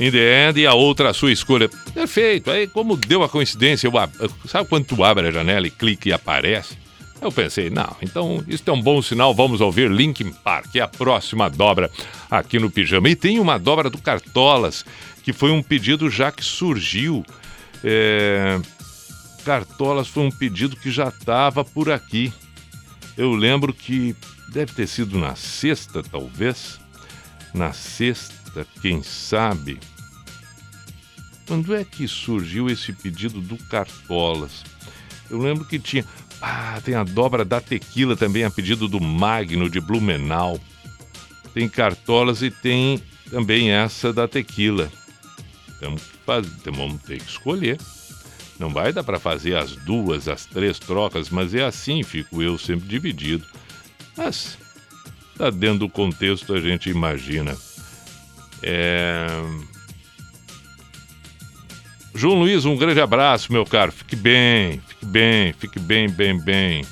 In 0.00 0.10
the 0.10 0.48
End 0.48 0.58
e 0.58 0.66
a 0.66 0.72
outra 0.72 1.10
a 1.10 1.14
sua 1.14 1.30
escolha. 1.30 1.68
Perfeito. 1.92 2.50
Aí, 2.50 2.66
como 2.66 2.96
deu 2.96 3.22
a 3.22 3.28
coincidência, 3.28 3.86
eu, 3.86 3.98
ab- 3.98 4.12
sabe 4.46 4.68
quando 4.68 4.86
tu 4.86 5.04
abre 5.04 5.28
a 5.28 5.30
janela 5.30 5.66
e 5.66 5.70
clica 5.70 6.08
e 6.08 6.12
aparece? 6.12 6.76
Eu 7.22 7.30
pensei, 7.30 7.70
não, 7.70 7.96
então 8.02 8.42
isso 8.48 8.64
é 8.66 8.72
um 8.72 8.82
bom 8.82 9.00
sinal, 9.00 9.32
vamos 9.32 9.60
ouvir 9.60 9.88
Linkin 9.88 10.32
Park, 10.32 10.74
é 10.74 10.80
a 10.80 10.88
próxima 10.88 11.48
dobra 11.48 11.88
aqui 12.28 12.58
no 12.58 12.68
Pijama. 12.68 13.08
E 13.08 13.14
tem 13.14 13.38
uma 13.38 13.58
dobra 13.58 13.88
do 13.88 13.96
Cartolas, 13.96 14.84
que 15.22 15.32
foi 15.32 15.52
um 15.52 15.62
pedido 15.62 16.10
já 16.10 16.32
que 16.32 16.44
surgiu. 16.44 17.24
É, 17.84 18.60
Cartolas 19.44 20.08
foi 20.08 20.24
um 20.24 20.32
pedido 20.32 20.74
que 20.74 20.90
já 20.90 21.08
estava 21.08 21.64
por 21.64 21.92
aqui. 21.92 22.32
Eu 23.16 23.32
lembro 23.34 23.72
que 23.72 24.16
deve 24.48 24.72
ter 24.72 24.88
sido 24.88 25.16
na 25.16 25.36
sexta, 25.36 26.02
talvez. 26.02 26.80
Na 27.54 27.72
sexta, 27.72 28.66
quem 28.80 29.00
sabe. 29.00 29.78
Quando 31.46 31.72
é 31.72 31.84
que 31.84 32.08
surgiu 32.08 32.68
esse 32.68 32.92
pedido 32.92 33.40
do 33.40 33.56
Cartolas? 33.64 34.64
Eu 35.32 35.38
lembro 35.38 35.64
que 35.64 35.78
tinha. 35.78 36.04
Ah, 36.44 36.80
tem 36.84 36.96
a 36.96 37.04
dobra 37.04 37.44
da 37.44 37.60
tequila 37.60 38.16
também, 38.16 38.42
a 38.42 38.50
pedido 38.50 38.88
do 38.88 39.00
Magno 39.00 39.70
de 39.70 39.80
Blumenau. 39.80 40.58
Tem 41.54 41.68
Cartolas 41.68 42.42
e 42.42 42.50
tem 42.50 43.00
também 43.30 43.70
essa 43.70 44.12
da 44.12 44.26
tequila. 44.26 44.90
Que 45.78 45.86
faz... 46.26 46.44
Vamos 46.64 47.00
ter 47.02 47.20
que 47.20 47.30
escolher. 47.30 47.78
Não 48.58 48.70
vai 48.70 48.92
dar 48.92 49.04
para 49.04 49.20
fazer 49.20 49.56
as 49.56 49.76
duas, 49.76 50.26
as 50.28 50.44
três 50.44 50.80
trocas, 50.80 51.30
mas 51.30 51.54
é 51.54 51.64
assim, 51.64 52.02
fico 52.02 52.42
eu 52.42 52.58
sempre 52.58 52.88
dividido. 52.88 53.46
Mas 54.16 54.58
tá 55.38 55.48
dentro 55.48 55.80
do 55.80 55.88
contexto, 55.88 56.54
a 56.54 56.60
gente 56.60 56.90
imagina. 56.90 57.56
É... 58.62 59.26
João 62.14 62.40
Luiz, 62.40 62.64
um 62.64 62.76
grande 62.76 63.00
abraço, 63.00 63.52
meu 63.52 63.64
caro. 63.64 63.90
Fique 63.90 64.16
bem, 64.16 64.80
fique 65.02 65.06
bem, 65.06 65.52
fique 65.52 65.80
bem, 65.80 66.08
bem, 66.08 66.38
bem. 66.38 66.84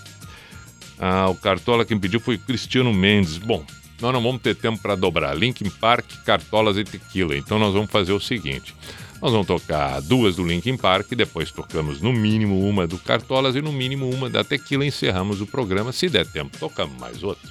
Ah, 0.99 1.28
o 1.28 1.35
Cartola 1.35 1.85
quem 1.85 1.99
pediu 1.99 2.19
foi 2.19 2.37
Cristiano 2.37 2.93
Mendes. 2.93 3.39
Bom, 3.39 3.65
nós 4.01 4.12
não 4.12 4.23
vamos 4.23 4.43
ter 4.43 4.57
tempo 4.57 4.82
para 4.82 4.97
dobrar. 4.97 5.37
Linkin 5.37 5.70
Park, 5.70 6.07
Cartolas 6.24 6.77
e 6.77 6.85
Tequila. 6.85 7.37
Então 7.37 7.59
nós 7.59 7.73
vamos 7.73 7.91
fazer 7.91 8.12
o 8.12 8.20
seguinte. 8.20 8.74
Nós 9.23 9.32
vamos 9.32 9.47
tocar 9.47 10.01
duas 10.01 10.37
do 10.37 10.47
Linkin 10.47 10.77
Park, 10.77 11.11
depois 11.11 11.53
tocamos 11.53 12.01
no 12.01 12.12
mínimo 12.12 12.66
uma 12.66 12.87
do 12.87 12.99
Cartolas 12.99 13.55
e 13.55 13.61
no 13.61 13.73
mínimo 13.73 14.11
uma 14.11 14.28
da 14.28 14.43
Tequila. 14.43 14.85
Encerramos 14.85 15.41
o 15.41 15.47
programa. 15.47 15.93
Se 15.93 16.09
der 16.09 16.27
tempo, 16.27 16.59
tocamos 16.59 16.99
mais 16.99 17.23
outra. 17.23 17.49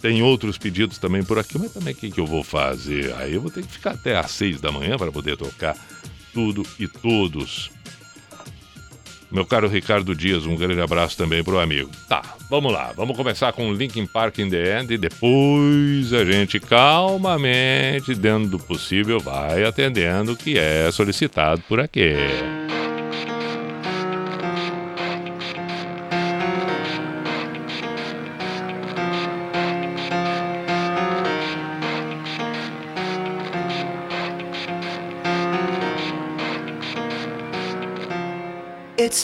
Tem 0.00 0.22
outros 0.22 0.56
pedidos 0.56 0.98
também 0.98 1.22
por 1.24 1.38
aqui, 1.38 1.58
mas 1.58 1.72
também 1.72 1.92
o 1.92 1.96
que, 1.96 2.10
que 2.10 2.20
eu 2.20 2.26
vou 2.26 2.44
fazer? 2.44 3.14
Aí 3.16 3.34
eu 3.34 3.40
vou 3.40 3.50
ter 3.50 3.64
que 3.64 3.72
ficar 3.72 3.92
até 3.92 4.16
às 4.16 4.30
seis 4.30 4.60
da 4.60 4.70
manhã 4.70 4.96
para 4.96 5.10
poder 5.10 5.36
tocar 5.36 5.76
tudo 6.32 6.64
e 6.78 6.86
todos. 6.86 7.75
Meu 9.30 9.44
caro 9.44 9.68
Ricardo 9.68 10.14
Dias, 10.14 10.46
um 10.46 10.56
grande 10.56 10.80
abraço 10.80 11.16
também 11.16 11.42
pro 11.42 11.58
amigo. 11.58 11.90
Tá, 12.08 12.22
vamos 12.48 12.72
lá. 12.72 12.92
Vamos 12.96 13.16
começar 13.16 13.52
com 13.52 13.72
Linkin 13.72 14.06
Park 14.06 14.38
in 14.38 14.48
the 14.48 14.80
End 14.80 14.94
e 14.94 14.98
depois 14.98 16.12
a 16.12 16.24
gente 16.24 16.60
calmamente, 16.60 18.14
dentro 18.14 18.48
do 18.50 18.58
possível, 18.58 19.18
vai 19.18 19.64
atendendo 19.64 20.32
o 20.32 20.36
que 20.36 20.58
é 20.58 20.90
solicitado 20.90 21.62
por 21.68 21.80
aqui. 21.80 22.14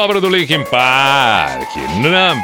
dobra 0.00 0.20
do 0.20 0.28
Linkin 0.28 0.64
Park, 0.64 1.74
Numb. 2.00 2.40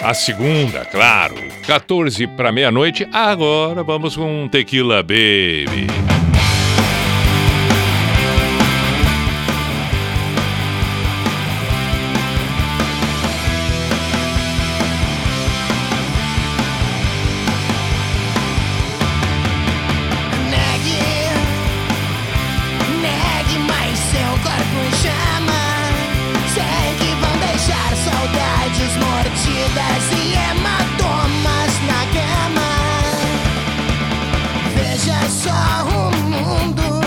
A 0.00 0.14
segunda, 0.14 0.84
claro, 0.84 1.34
14 1.66 2.24
para 2.28 2.52
meia-noite. 2.52 3.08
Agora 3.12 3.82
vamos 3.82 4.16
com 4.16 4.46
Tequila 4.46 5.02
Baby. 5.02 5.95
é 35.24 35.28
só 35.28 35.84
o 35.88 36.10
mundo. 36.16 37.00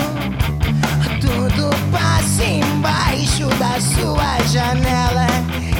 Tudo 1.20 1.70
passa 1.90 2.44
embaixo 2.44 3.46
da 3.58 3.80
sua 3.80 4.38
janela. 4.46 5.26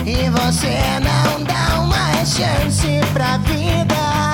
E 0.06 0.28
você 0.30 0.78
não 1.00 1.44
dá 1.44 1.80
uma 1.80 2.24
chance 2.24 3.00
pra 3.12 3.38
vida. 3.38 4.29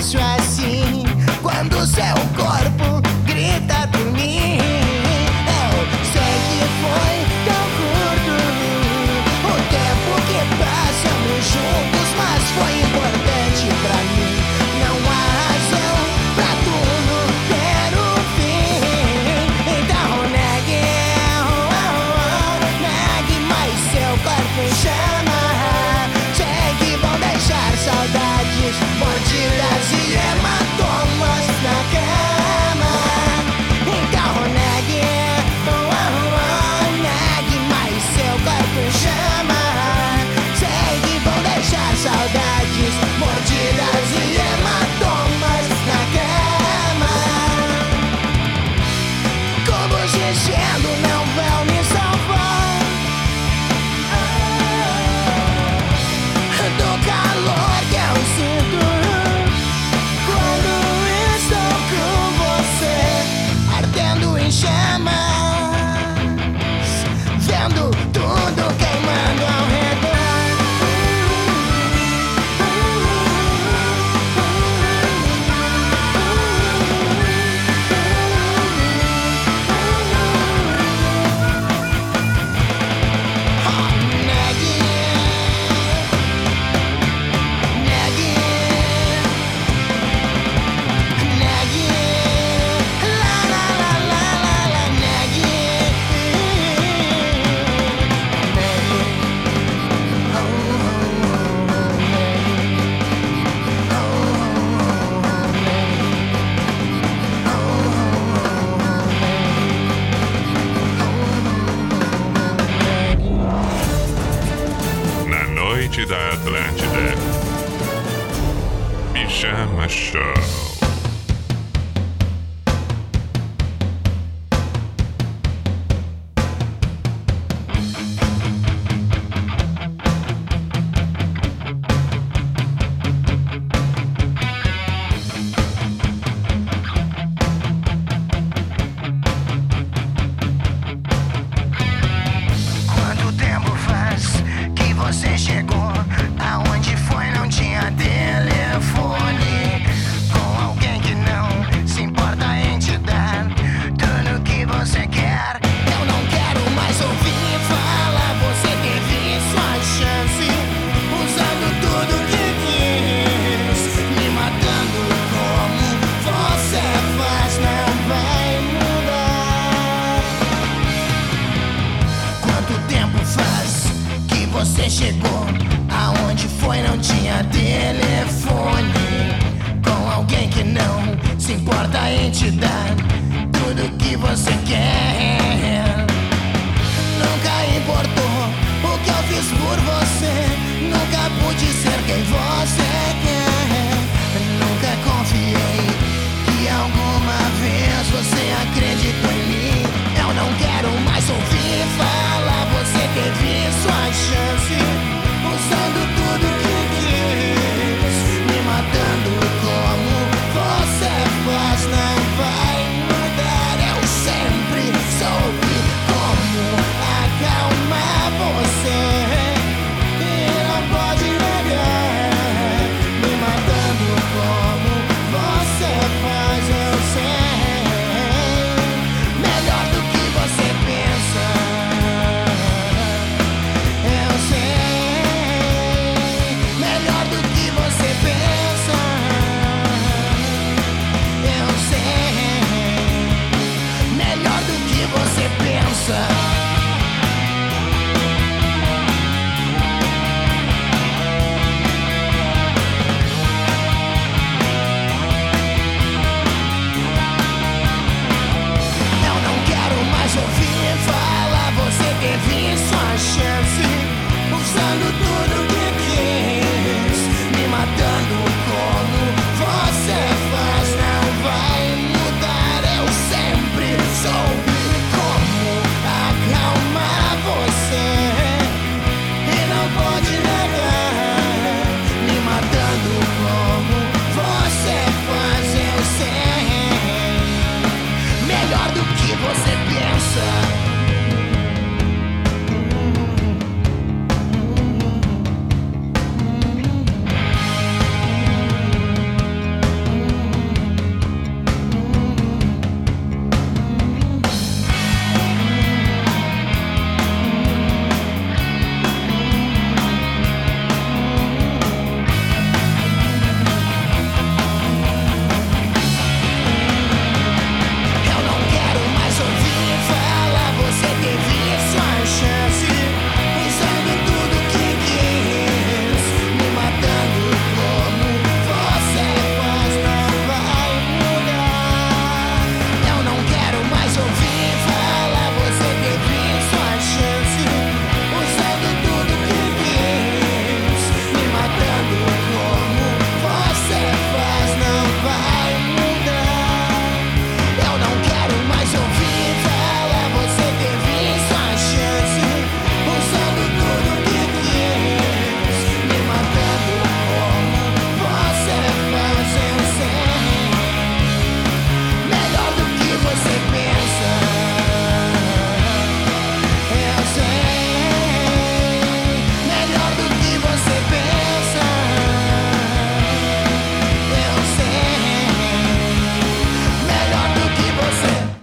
So 0.00 0.20
I 0.20 0.38
see. 0.42 0.67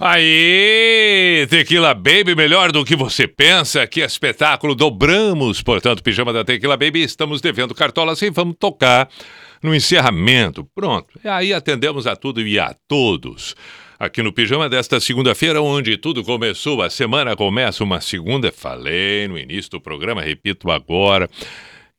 Aí, 0.08 1.48
Tequila 1.50 1.96
Baby, 1.96 2.36
melhor 2.36 2.72
do 2.72 2.86
que 2.86 2.96
você 2.96 3.28
pensa. 3.28 3.88
Que 3.88 4.02
espetáculo, 4.02 4.76
dobramos. 4.76 5.64
Portanto, 5.64 6.04
Pijama 6.04 6.32
da 6.32 6.44
Tequila 6.44 6.78
Baby, 6.78 7.02
estamos 7.02 7.42
devendo 7.42 7.74
cartolas 7.74 8.22
e 8.22 8.30
vamos 8.30 8.56
tocar 8.60 9.10
no 9.64 9.74
encerramento. 9.74 10.64
Pronto. 10.76 11.20
E 11.24 11.28
aí 11.28 11.52
atendemos 11.52 12.06
a 12.06 12.16
tudo 12.16 12.40
e 12.40 12.60
a 12.60 12.76
todos. 12.88 13.56
Aqui 13.98 14.22
no 14.22 14.32
Pijama 14.32 14.70
desta 14.70 15.00
segunda-feira, 15.00 15.60
onde 15.60 15.98
tudo 15.98 16.24
começou, 16.24 16.84
a 16.84 16.90
semana 16.92 17.36
começa 17.36 17.84
uma 17.84 18.00
segunda. 18.00 18.52
Falei 18.52 19.28
no 19.28 19.40
início 19.40 19.72
do 19.72 19.82
programa, 19.82 20.22
repito 20.22 20.70
agora 20.70 21.28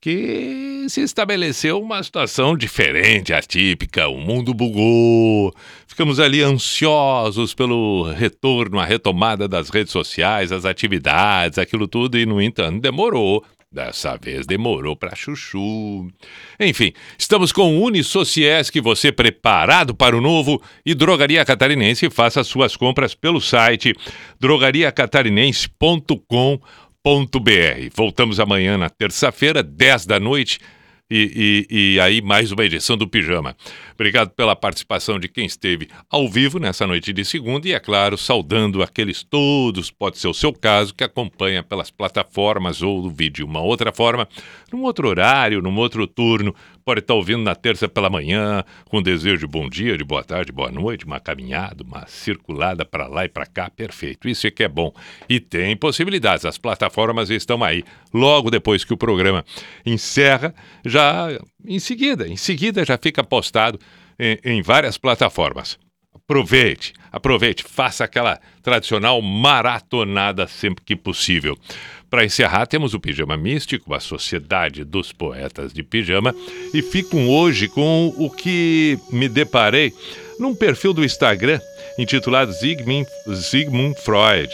que 0.01 0.87
se 0.89 1.01
estabeleceu 1.01 1.81
uma 1.81 2.01
situação 2.01 2.57
diferente, 2.57 3.33
atípica. 3.33 4.07
O 4.07 4.19
mundo 4.19 4.55
bugou. 4.55 5.53
Ficamos 5.97 6.21
ali 6.21 6.43
ansiosos 6.43 7.55
pelo 7.55 8.13
retorno, 8.13 8.79
a 8.79 8.85
retomada 8.85 9.49
das 9.49 9.71
redes 9.71 9.91
sociais, 9.91 10.53
as 10.53 10.67
atividades, 10.67 11.57
aquilo 11.57 11.89
tudo, 11.89 12.19
e 12.19 12.27
no 12.27 12.39
entanto 12.39 12.83
demorou. 12.83 13.43
Dessa 13.73 14.19
vez 14.19 14.45
demorou 14.45 14.95
para 14.95 15.17
chuchu. 15.17 16.07
Enfim, 16.61 16.93
estamos 17.19 17.51
com 17.51 17.79
o 17.79 17.83
Unisociesc, 17.83 18.79
você 18.79 19.11
preparado 19.11 19.95
para 19.95 20.15
o 20.15 20.21
novo 20.21 20.61
e 20.85 20.95
Drogaria 20.95 21.43
Catarinense. 21.47 22.11
Faça 22.11 22.45
suas 22.45 22.77
compras 22.77 23.15
pelo 23.15 23.41
site 23.41 23.95
drogariacatarinense.com.br. 24.39 26.61
Voltamos 27.95 28.39
amanhã 28.39 28.77
na 28.77 28.91
terça-feira, 28.91 29.63
10 29.63 30.05
da 30.05 30.21
noite. 30.21 30.61
E, 31.09 31.67
e, 31.71 31.95
e, 31.95 32.01
aí, 32.01 32.21
mais 32.21 32.51
uma 32.51 32.65
edição 32.65 32.97
do 32.97 33.07
Pijama. 33.07 33.57
Obrigado 33.95 34.31
pela 34.31 34.57
participação 34.57 35.21
de 35.21 35.29
quem 35.29 35.47
esteve 35.47 35.89
ao 36.11 36.29
vivo 36.29 36.59
nessa 36.59 36.85
noite 36.85 37.13
de 37.13 37.25
segunda 37.25 37.69
e, 37.69 37.73
é 37.73 37.79
claro, 37.79 38.19
saudando 38.19 38.83
aqueles 38.83 39.23
todos, 39.23 39.89
pode 39.89 40.19
ser 40.19 40.27
o 40.27 40.35
seu 40.35 40.53
caso, 40.53 40.93
que 40.93 41.05
acompanha 41.05 41.63
pelas 41.63 41.93
plataformas 41.93 42.83
ou 42.83 43.03
do 43.03 43.09
vídeo. 43.09 43.47
Uma 43.47 43.61
outra 43.61 43.93
forma, 43.93 44.27
num 44.73 44.83
outro 44.83 45.07
horário, 45.07 45.63
num 45.63 45.77
outro 45.77 46.09
turno, 46.09 46.53
pode 46.87 47.01
estar 47.01 47.15
ouvindo 47.15 47.43
na 47.43 47.57
terça 47.57 47.89
pela 47.89 48.09
manhã, 48.09 48.63
com 48.85 49.03
desejo 49.03 49.39
de 49.39 49.47
bom 49.49 49.69
dia, 49.69 49.99
de 49.99 50.05
boa 50.05 50.23
tarde, 50.23 50.53
boa 50.53 50.71
noite, 50.71 51.05
uma 51.05 51.19
caminhada, 51.19 51.83
uma 51.83 52.07
circulada 52.07 52.85
para 52.85 53.09
lá 53.09 53.25
e 53.25 53.29
para 53.29 53.45
cá, 53.45 53.69
perfeito. 53.69 54.29
Isso 54.29 54.47
é 54.47 54.53
que 54.53 54.63
é 54.63 54.69
bom. 54.69 54.93
E 55.29 55.41
tem 55.41 55.77
possibilidades, 55.77 56.45
as 56.45 56.59
plataformas 56.59 57.29
estão 57.29 57.65
aí. 57.65 57.83
Logo 58.15 58.53
depois 58.53 58.85
que 58.85 58.95
o 58.95 58.97
programa 58.97 59.45
encerra, 59.85 60.55
já 60.85 61.27
em 61.67 61.81
seguida, 61.81 62.29
em 62.29 62.37
seguida 62.37 62.85
já 62.85 62.97
fica 62.97 63.25
postado 63.25 63.81
em, 64.17 64.39
em 64.45 64.63
várias 64.63 64.97
plataformas. 64.97 65.77
Aproveite, 66.15 66.93
aproveite, 67.11 67.65
faça 67.65 68.05
aquela 68.05 68.41
tradicional 68.63 69.21
maratonada 69.21 70.47
sempre 70.47 70.85
que 70.85 70.95
possível. 70.95 71.57
Para 72.09 72.25
encerrar, 72.25 72.67
temos 72.67 72.95
o 72.95 73.01
Pijama 73.01 73.37
Místico, 73.37 73.93
a 73.93 74.01
Sociedade 74.01 74.85
dos 74.85 75.13
Poetas 75.13 75.73
de 75.73 75.83
Pijama, 75.83 76.35
e 76.73 76.81
fico 76.81 77.17
hoje 77.17 77.69
com 77.69 78.15
o 78.17 78.31
que 78.31 78.99
me 79.11 79.29
deparei 79.29 79.93
num 80.39 80.55
perfil 80.55 80.93
do 80.93 81.05
Instagram 81.05 81.61
intitulado 81.99 82.53
Sigmund, 82.53 83.07
Sigmund 83.35 83.97
Freud. 84.01 84.51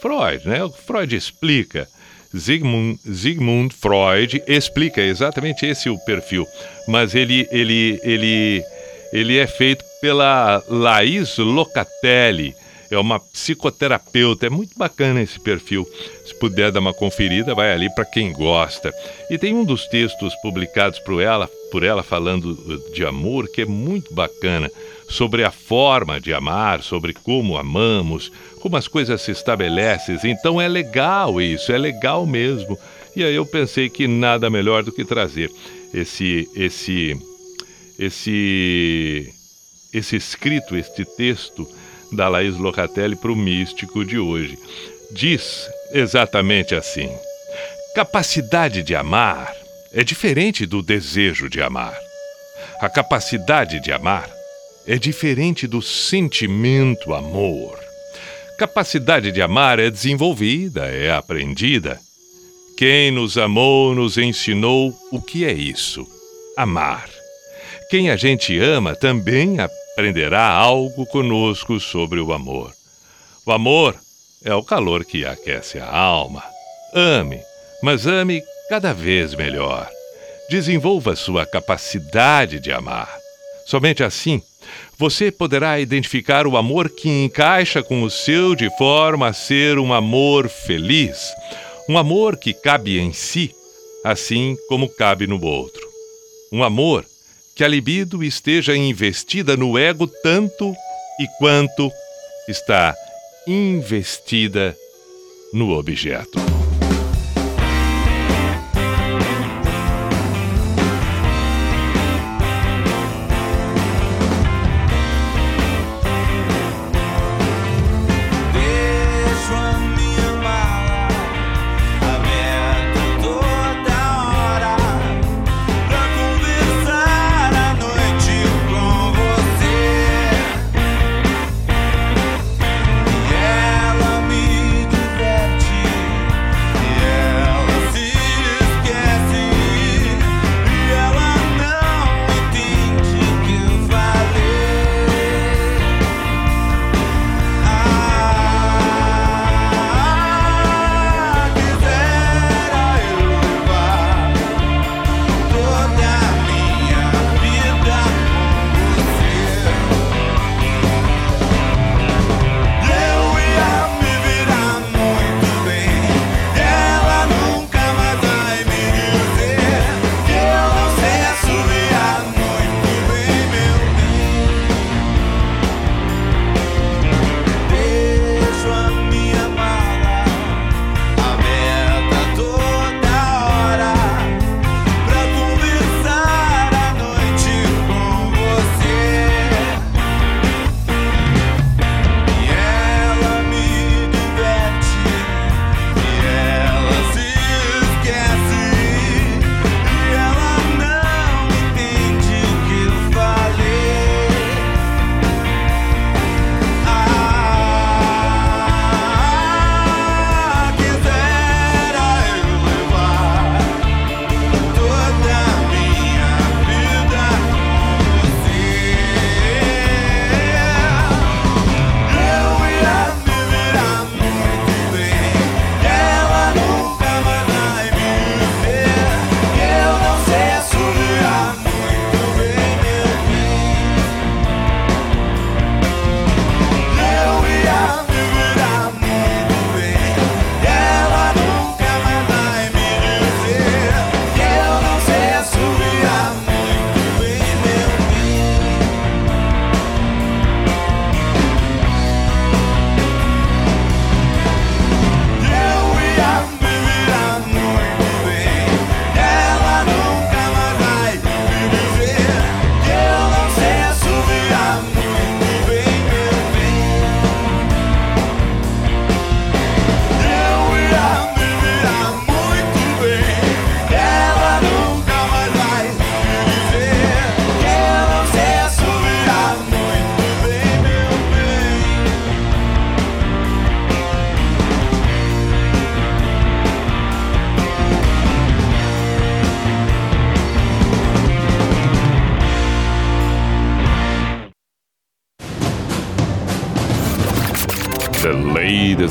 Freud, 0.00 0.48
né? 0.48 0.60
Freud 0.86 1.14
explica. 1.14 1.86
Sigmund, 2.34 2.98
Sigmund 3.04 3.74
Freud 3.74 4.42
explica 4.48 5.00
exatamente 5.00 5.66
esse 5.66 5.88
o 5.88 5.98
perfil, 6.04 6.46
mas 6.88 7.14
ele, 7.14 7.46
ele, 7.52 8.00
ele, 8.02 8.64
ele 9.12 9.36
é 9.36 9.46
feito 9.46 9.84
pela 10.00 10.62
Laís 10.68 11.38
Locatelli 11.38 12.54
é 12.90 12.98
uma 12.98 13.18
psicoterapeuta. 13.18 14.46
É 14.46 14.50
muito 14.50 14.76
bacana 14.76 15.22
esse 15.22 15.38
perfil. 15.40 15.86
Se 16.24 16.34
puder 16.38 16.70
dar 16.70 16.80
uma 16.80 16.94
conferida, 16.94 17.54
vai 17.54 17.72
ali 17.72 17.92
para 17.94 18.04
quem 18.04 18.32
gosta. 18.32 18.92
E 19.30 19.38
tem 19.38 19.54
um 19.54 19.64
dos 19.64 19.86
textos 19.86 20.34
publicados 20.36 20.98
por 21.00 21.20
ela, 21.20 21.48
por 21.70 21.82
ela 21.82 22.02
falando 22.02 22.54
de 22.92 23.04
amor 23.04 23.48
que 23.48 23.62
é 23.62 23.66
muito 23.66 24.14
bacana, 24.14 24.70
sobre 25.08 25.44
a 25.44 25.50
forma 25.50 26.20
de 26.20 26.32
amar, 26.32 26.82
sobre 26.82 27.12
como 27.12 27.58
amamos, 27.58 28.32
como 28.60 28.76
as 28.76 28.88
coisas 28.88 29.20
se 29.20 29.30
estabelecem. 29.30 30.18
Então 30.24 30.60
é 30.60 30.68
legal 30.68 31.40
isso, 31.40 31.72
é 31.72 31.78
legal 31.78 32.26
mesmo. 32.26 32.78
E 33.14 33.22
aí 33.22 33.34
eu 33.34 33.46
pensei 33.46 33.88
que 33.88 34.08
nada 34.08 34.50
melhor 34.50 34.82
do 34.82 34.92
que 34.92 35.04
trazer 35.04 35.50
esse 35.92 36.48
esse 36.56 37.16
esse 37.98 39.32
esse 39.92 40.16
escrito, 40.16 40.76
este 40.76 41.04
texto 41.04 41.68
da 42.14 42.28
Laís 42.28 42.56
Locatelli 42.56 43.16
para 43.16 43.32
o 43.32 43.36
místico 43.36 44.04
de 44.04 44.18
hoje. 44.18 44.58
Diz 45.10 45.68
exatamente 45.92 46.74
assim: 46.74 47.10
capacidade 47.94 48.82
de 48.82 48.94
amar 48.94 49.54
é 49.92 50.02
diferente 50.02 50.66
do 50.66 50.82
desejo 50.82 51.48
de 51.48 51.62
amar. 51.62 51.96
A 52.80 52.88
capacidade 52.88 53.80
de 53.80 53.92
amar 53.92 54.28
é 54.86 54.98
diferente 54.98 55.66
do 55.66 55.80
sentimento 55.80 57.14
amor. 57.14 57.78
Capacidade 58.58 59.30
de 59.32 59.40
amar 59.40 59.78
é 59.78 59.90
desenvolvida, 59.90 60.86
é 60.86 61.12
aprendida. 61.12 61.98
Quem 62.76 63.10
nos 63.10 63.38
amou 63.38 63.94
nos 63.94 64.18
ensinou 64.18 64.92
o 65.12 65.22
que 65.22 65.44
é 65.44 65.52
isso: 65.52 66.06
amar. 66.56 67.08
Quem 67.90 68.10
a 68.10 68.16
gente 68.16 68.58
ama 68.58 68.96
também 68.96 69.60
aprende 69.60 69.83
aprenderá 69.94 70.48
algo 70.48 71.06
conosco 71.06 71.78
sobre 71.78 72.18
o 72.18 72.32
amor. 72.32 72.72
O 73.46 73.52
amor 73.52 73.96
é 74.44 74.52
o 74.52 74.62
calor 74.62 75.04
que 75.04 75.24
aquece 75.24 75.78
a 75.78 75.88
alma. 75.88 76.42
Ame, 76.92 77.40
mas 77.80 78.04
ame 78.04 78.42
cada 78.68 78.92
vez 78.92 79.34
melhor. 79.36 79.88
Desenvolva 80.50 81.14
sua 81.14 81.46
capacidade 81.46 82.58
de 82.58 82.72
amar. 82.72 83.08
Somente 83.66 84.02
assim 84.02 84.42
você 84.98 85.30
poderá 85.30 85.78
identificar 85.78 86.46
o 86.46 86.56
amor 86.56 86.90
que 86.90 87.08
encaixa 87.08 87.82
com 87.82 88.02
o 88.02 88.10
seu 88.10 88.56
de 88.56 88.68
forma 88.76 89.28
a 89.28 89.32
ser 89.32 89.78
um 89.78 89.92
amor 89.92 90.48
feliz, 90.48 91.32
um 91.88 91.96
amor 91.96 92.36
que 92.36 92.52
cabe 92.52 92.98
em 92.98 93.12
si, 93.12 93.54
assim 94.04 94.56
como 94.68 94.88
cabe 94.88 95.26
no 95.26 95.40
outro. 95.44 95.82
Um 96.52 96.64
amor 96.64 97.04
que 97.54 97.64
a 97.64 97.68
libido 97.68 98.22
esteja 98.22 98.76
investida 98.76 99.56
no 99.56 99.78
ego 99.78 100.06
tanto 100.22 100.74
e 101.20 101.28
quanto 101.38 101.90
está 102.48 102.94
investida 103.46 104.76
no 105.52 105.70
objeto. 105.70 106.53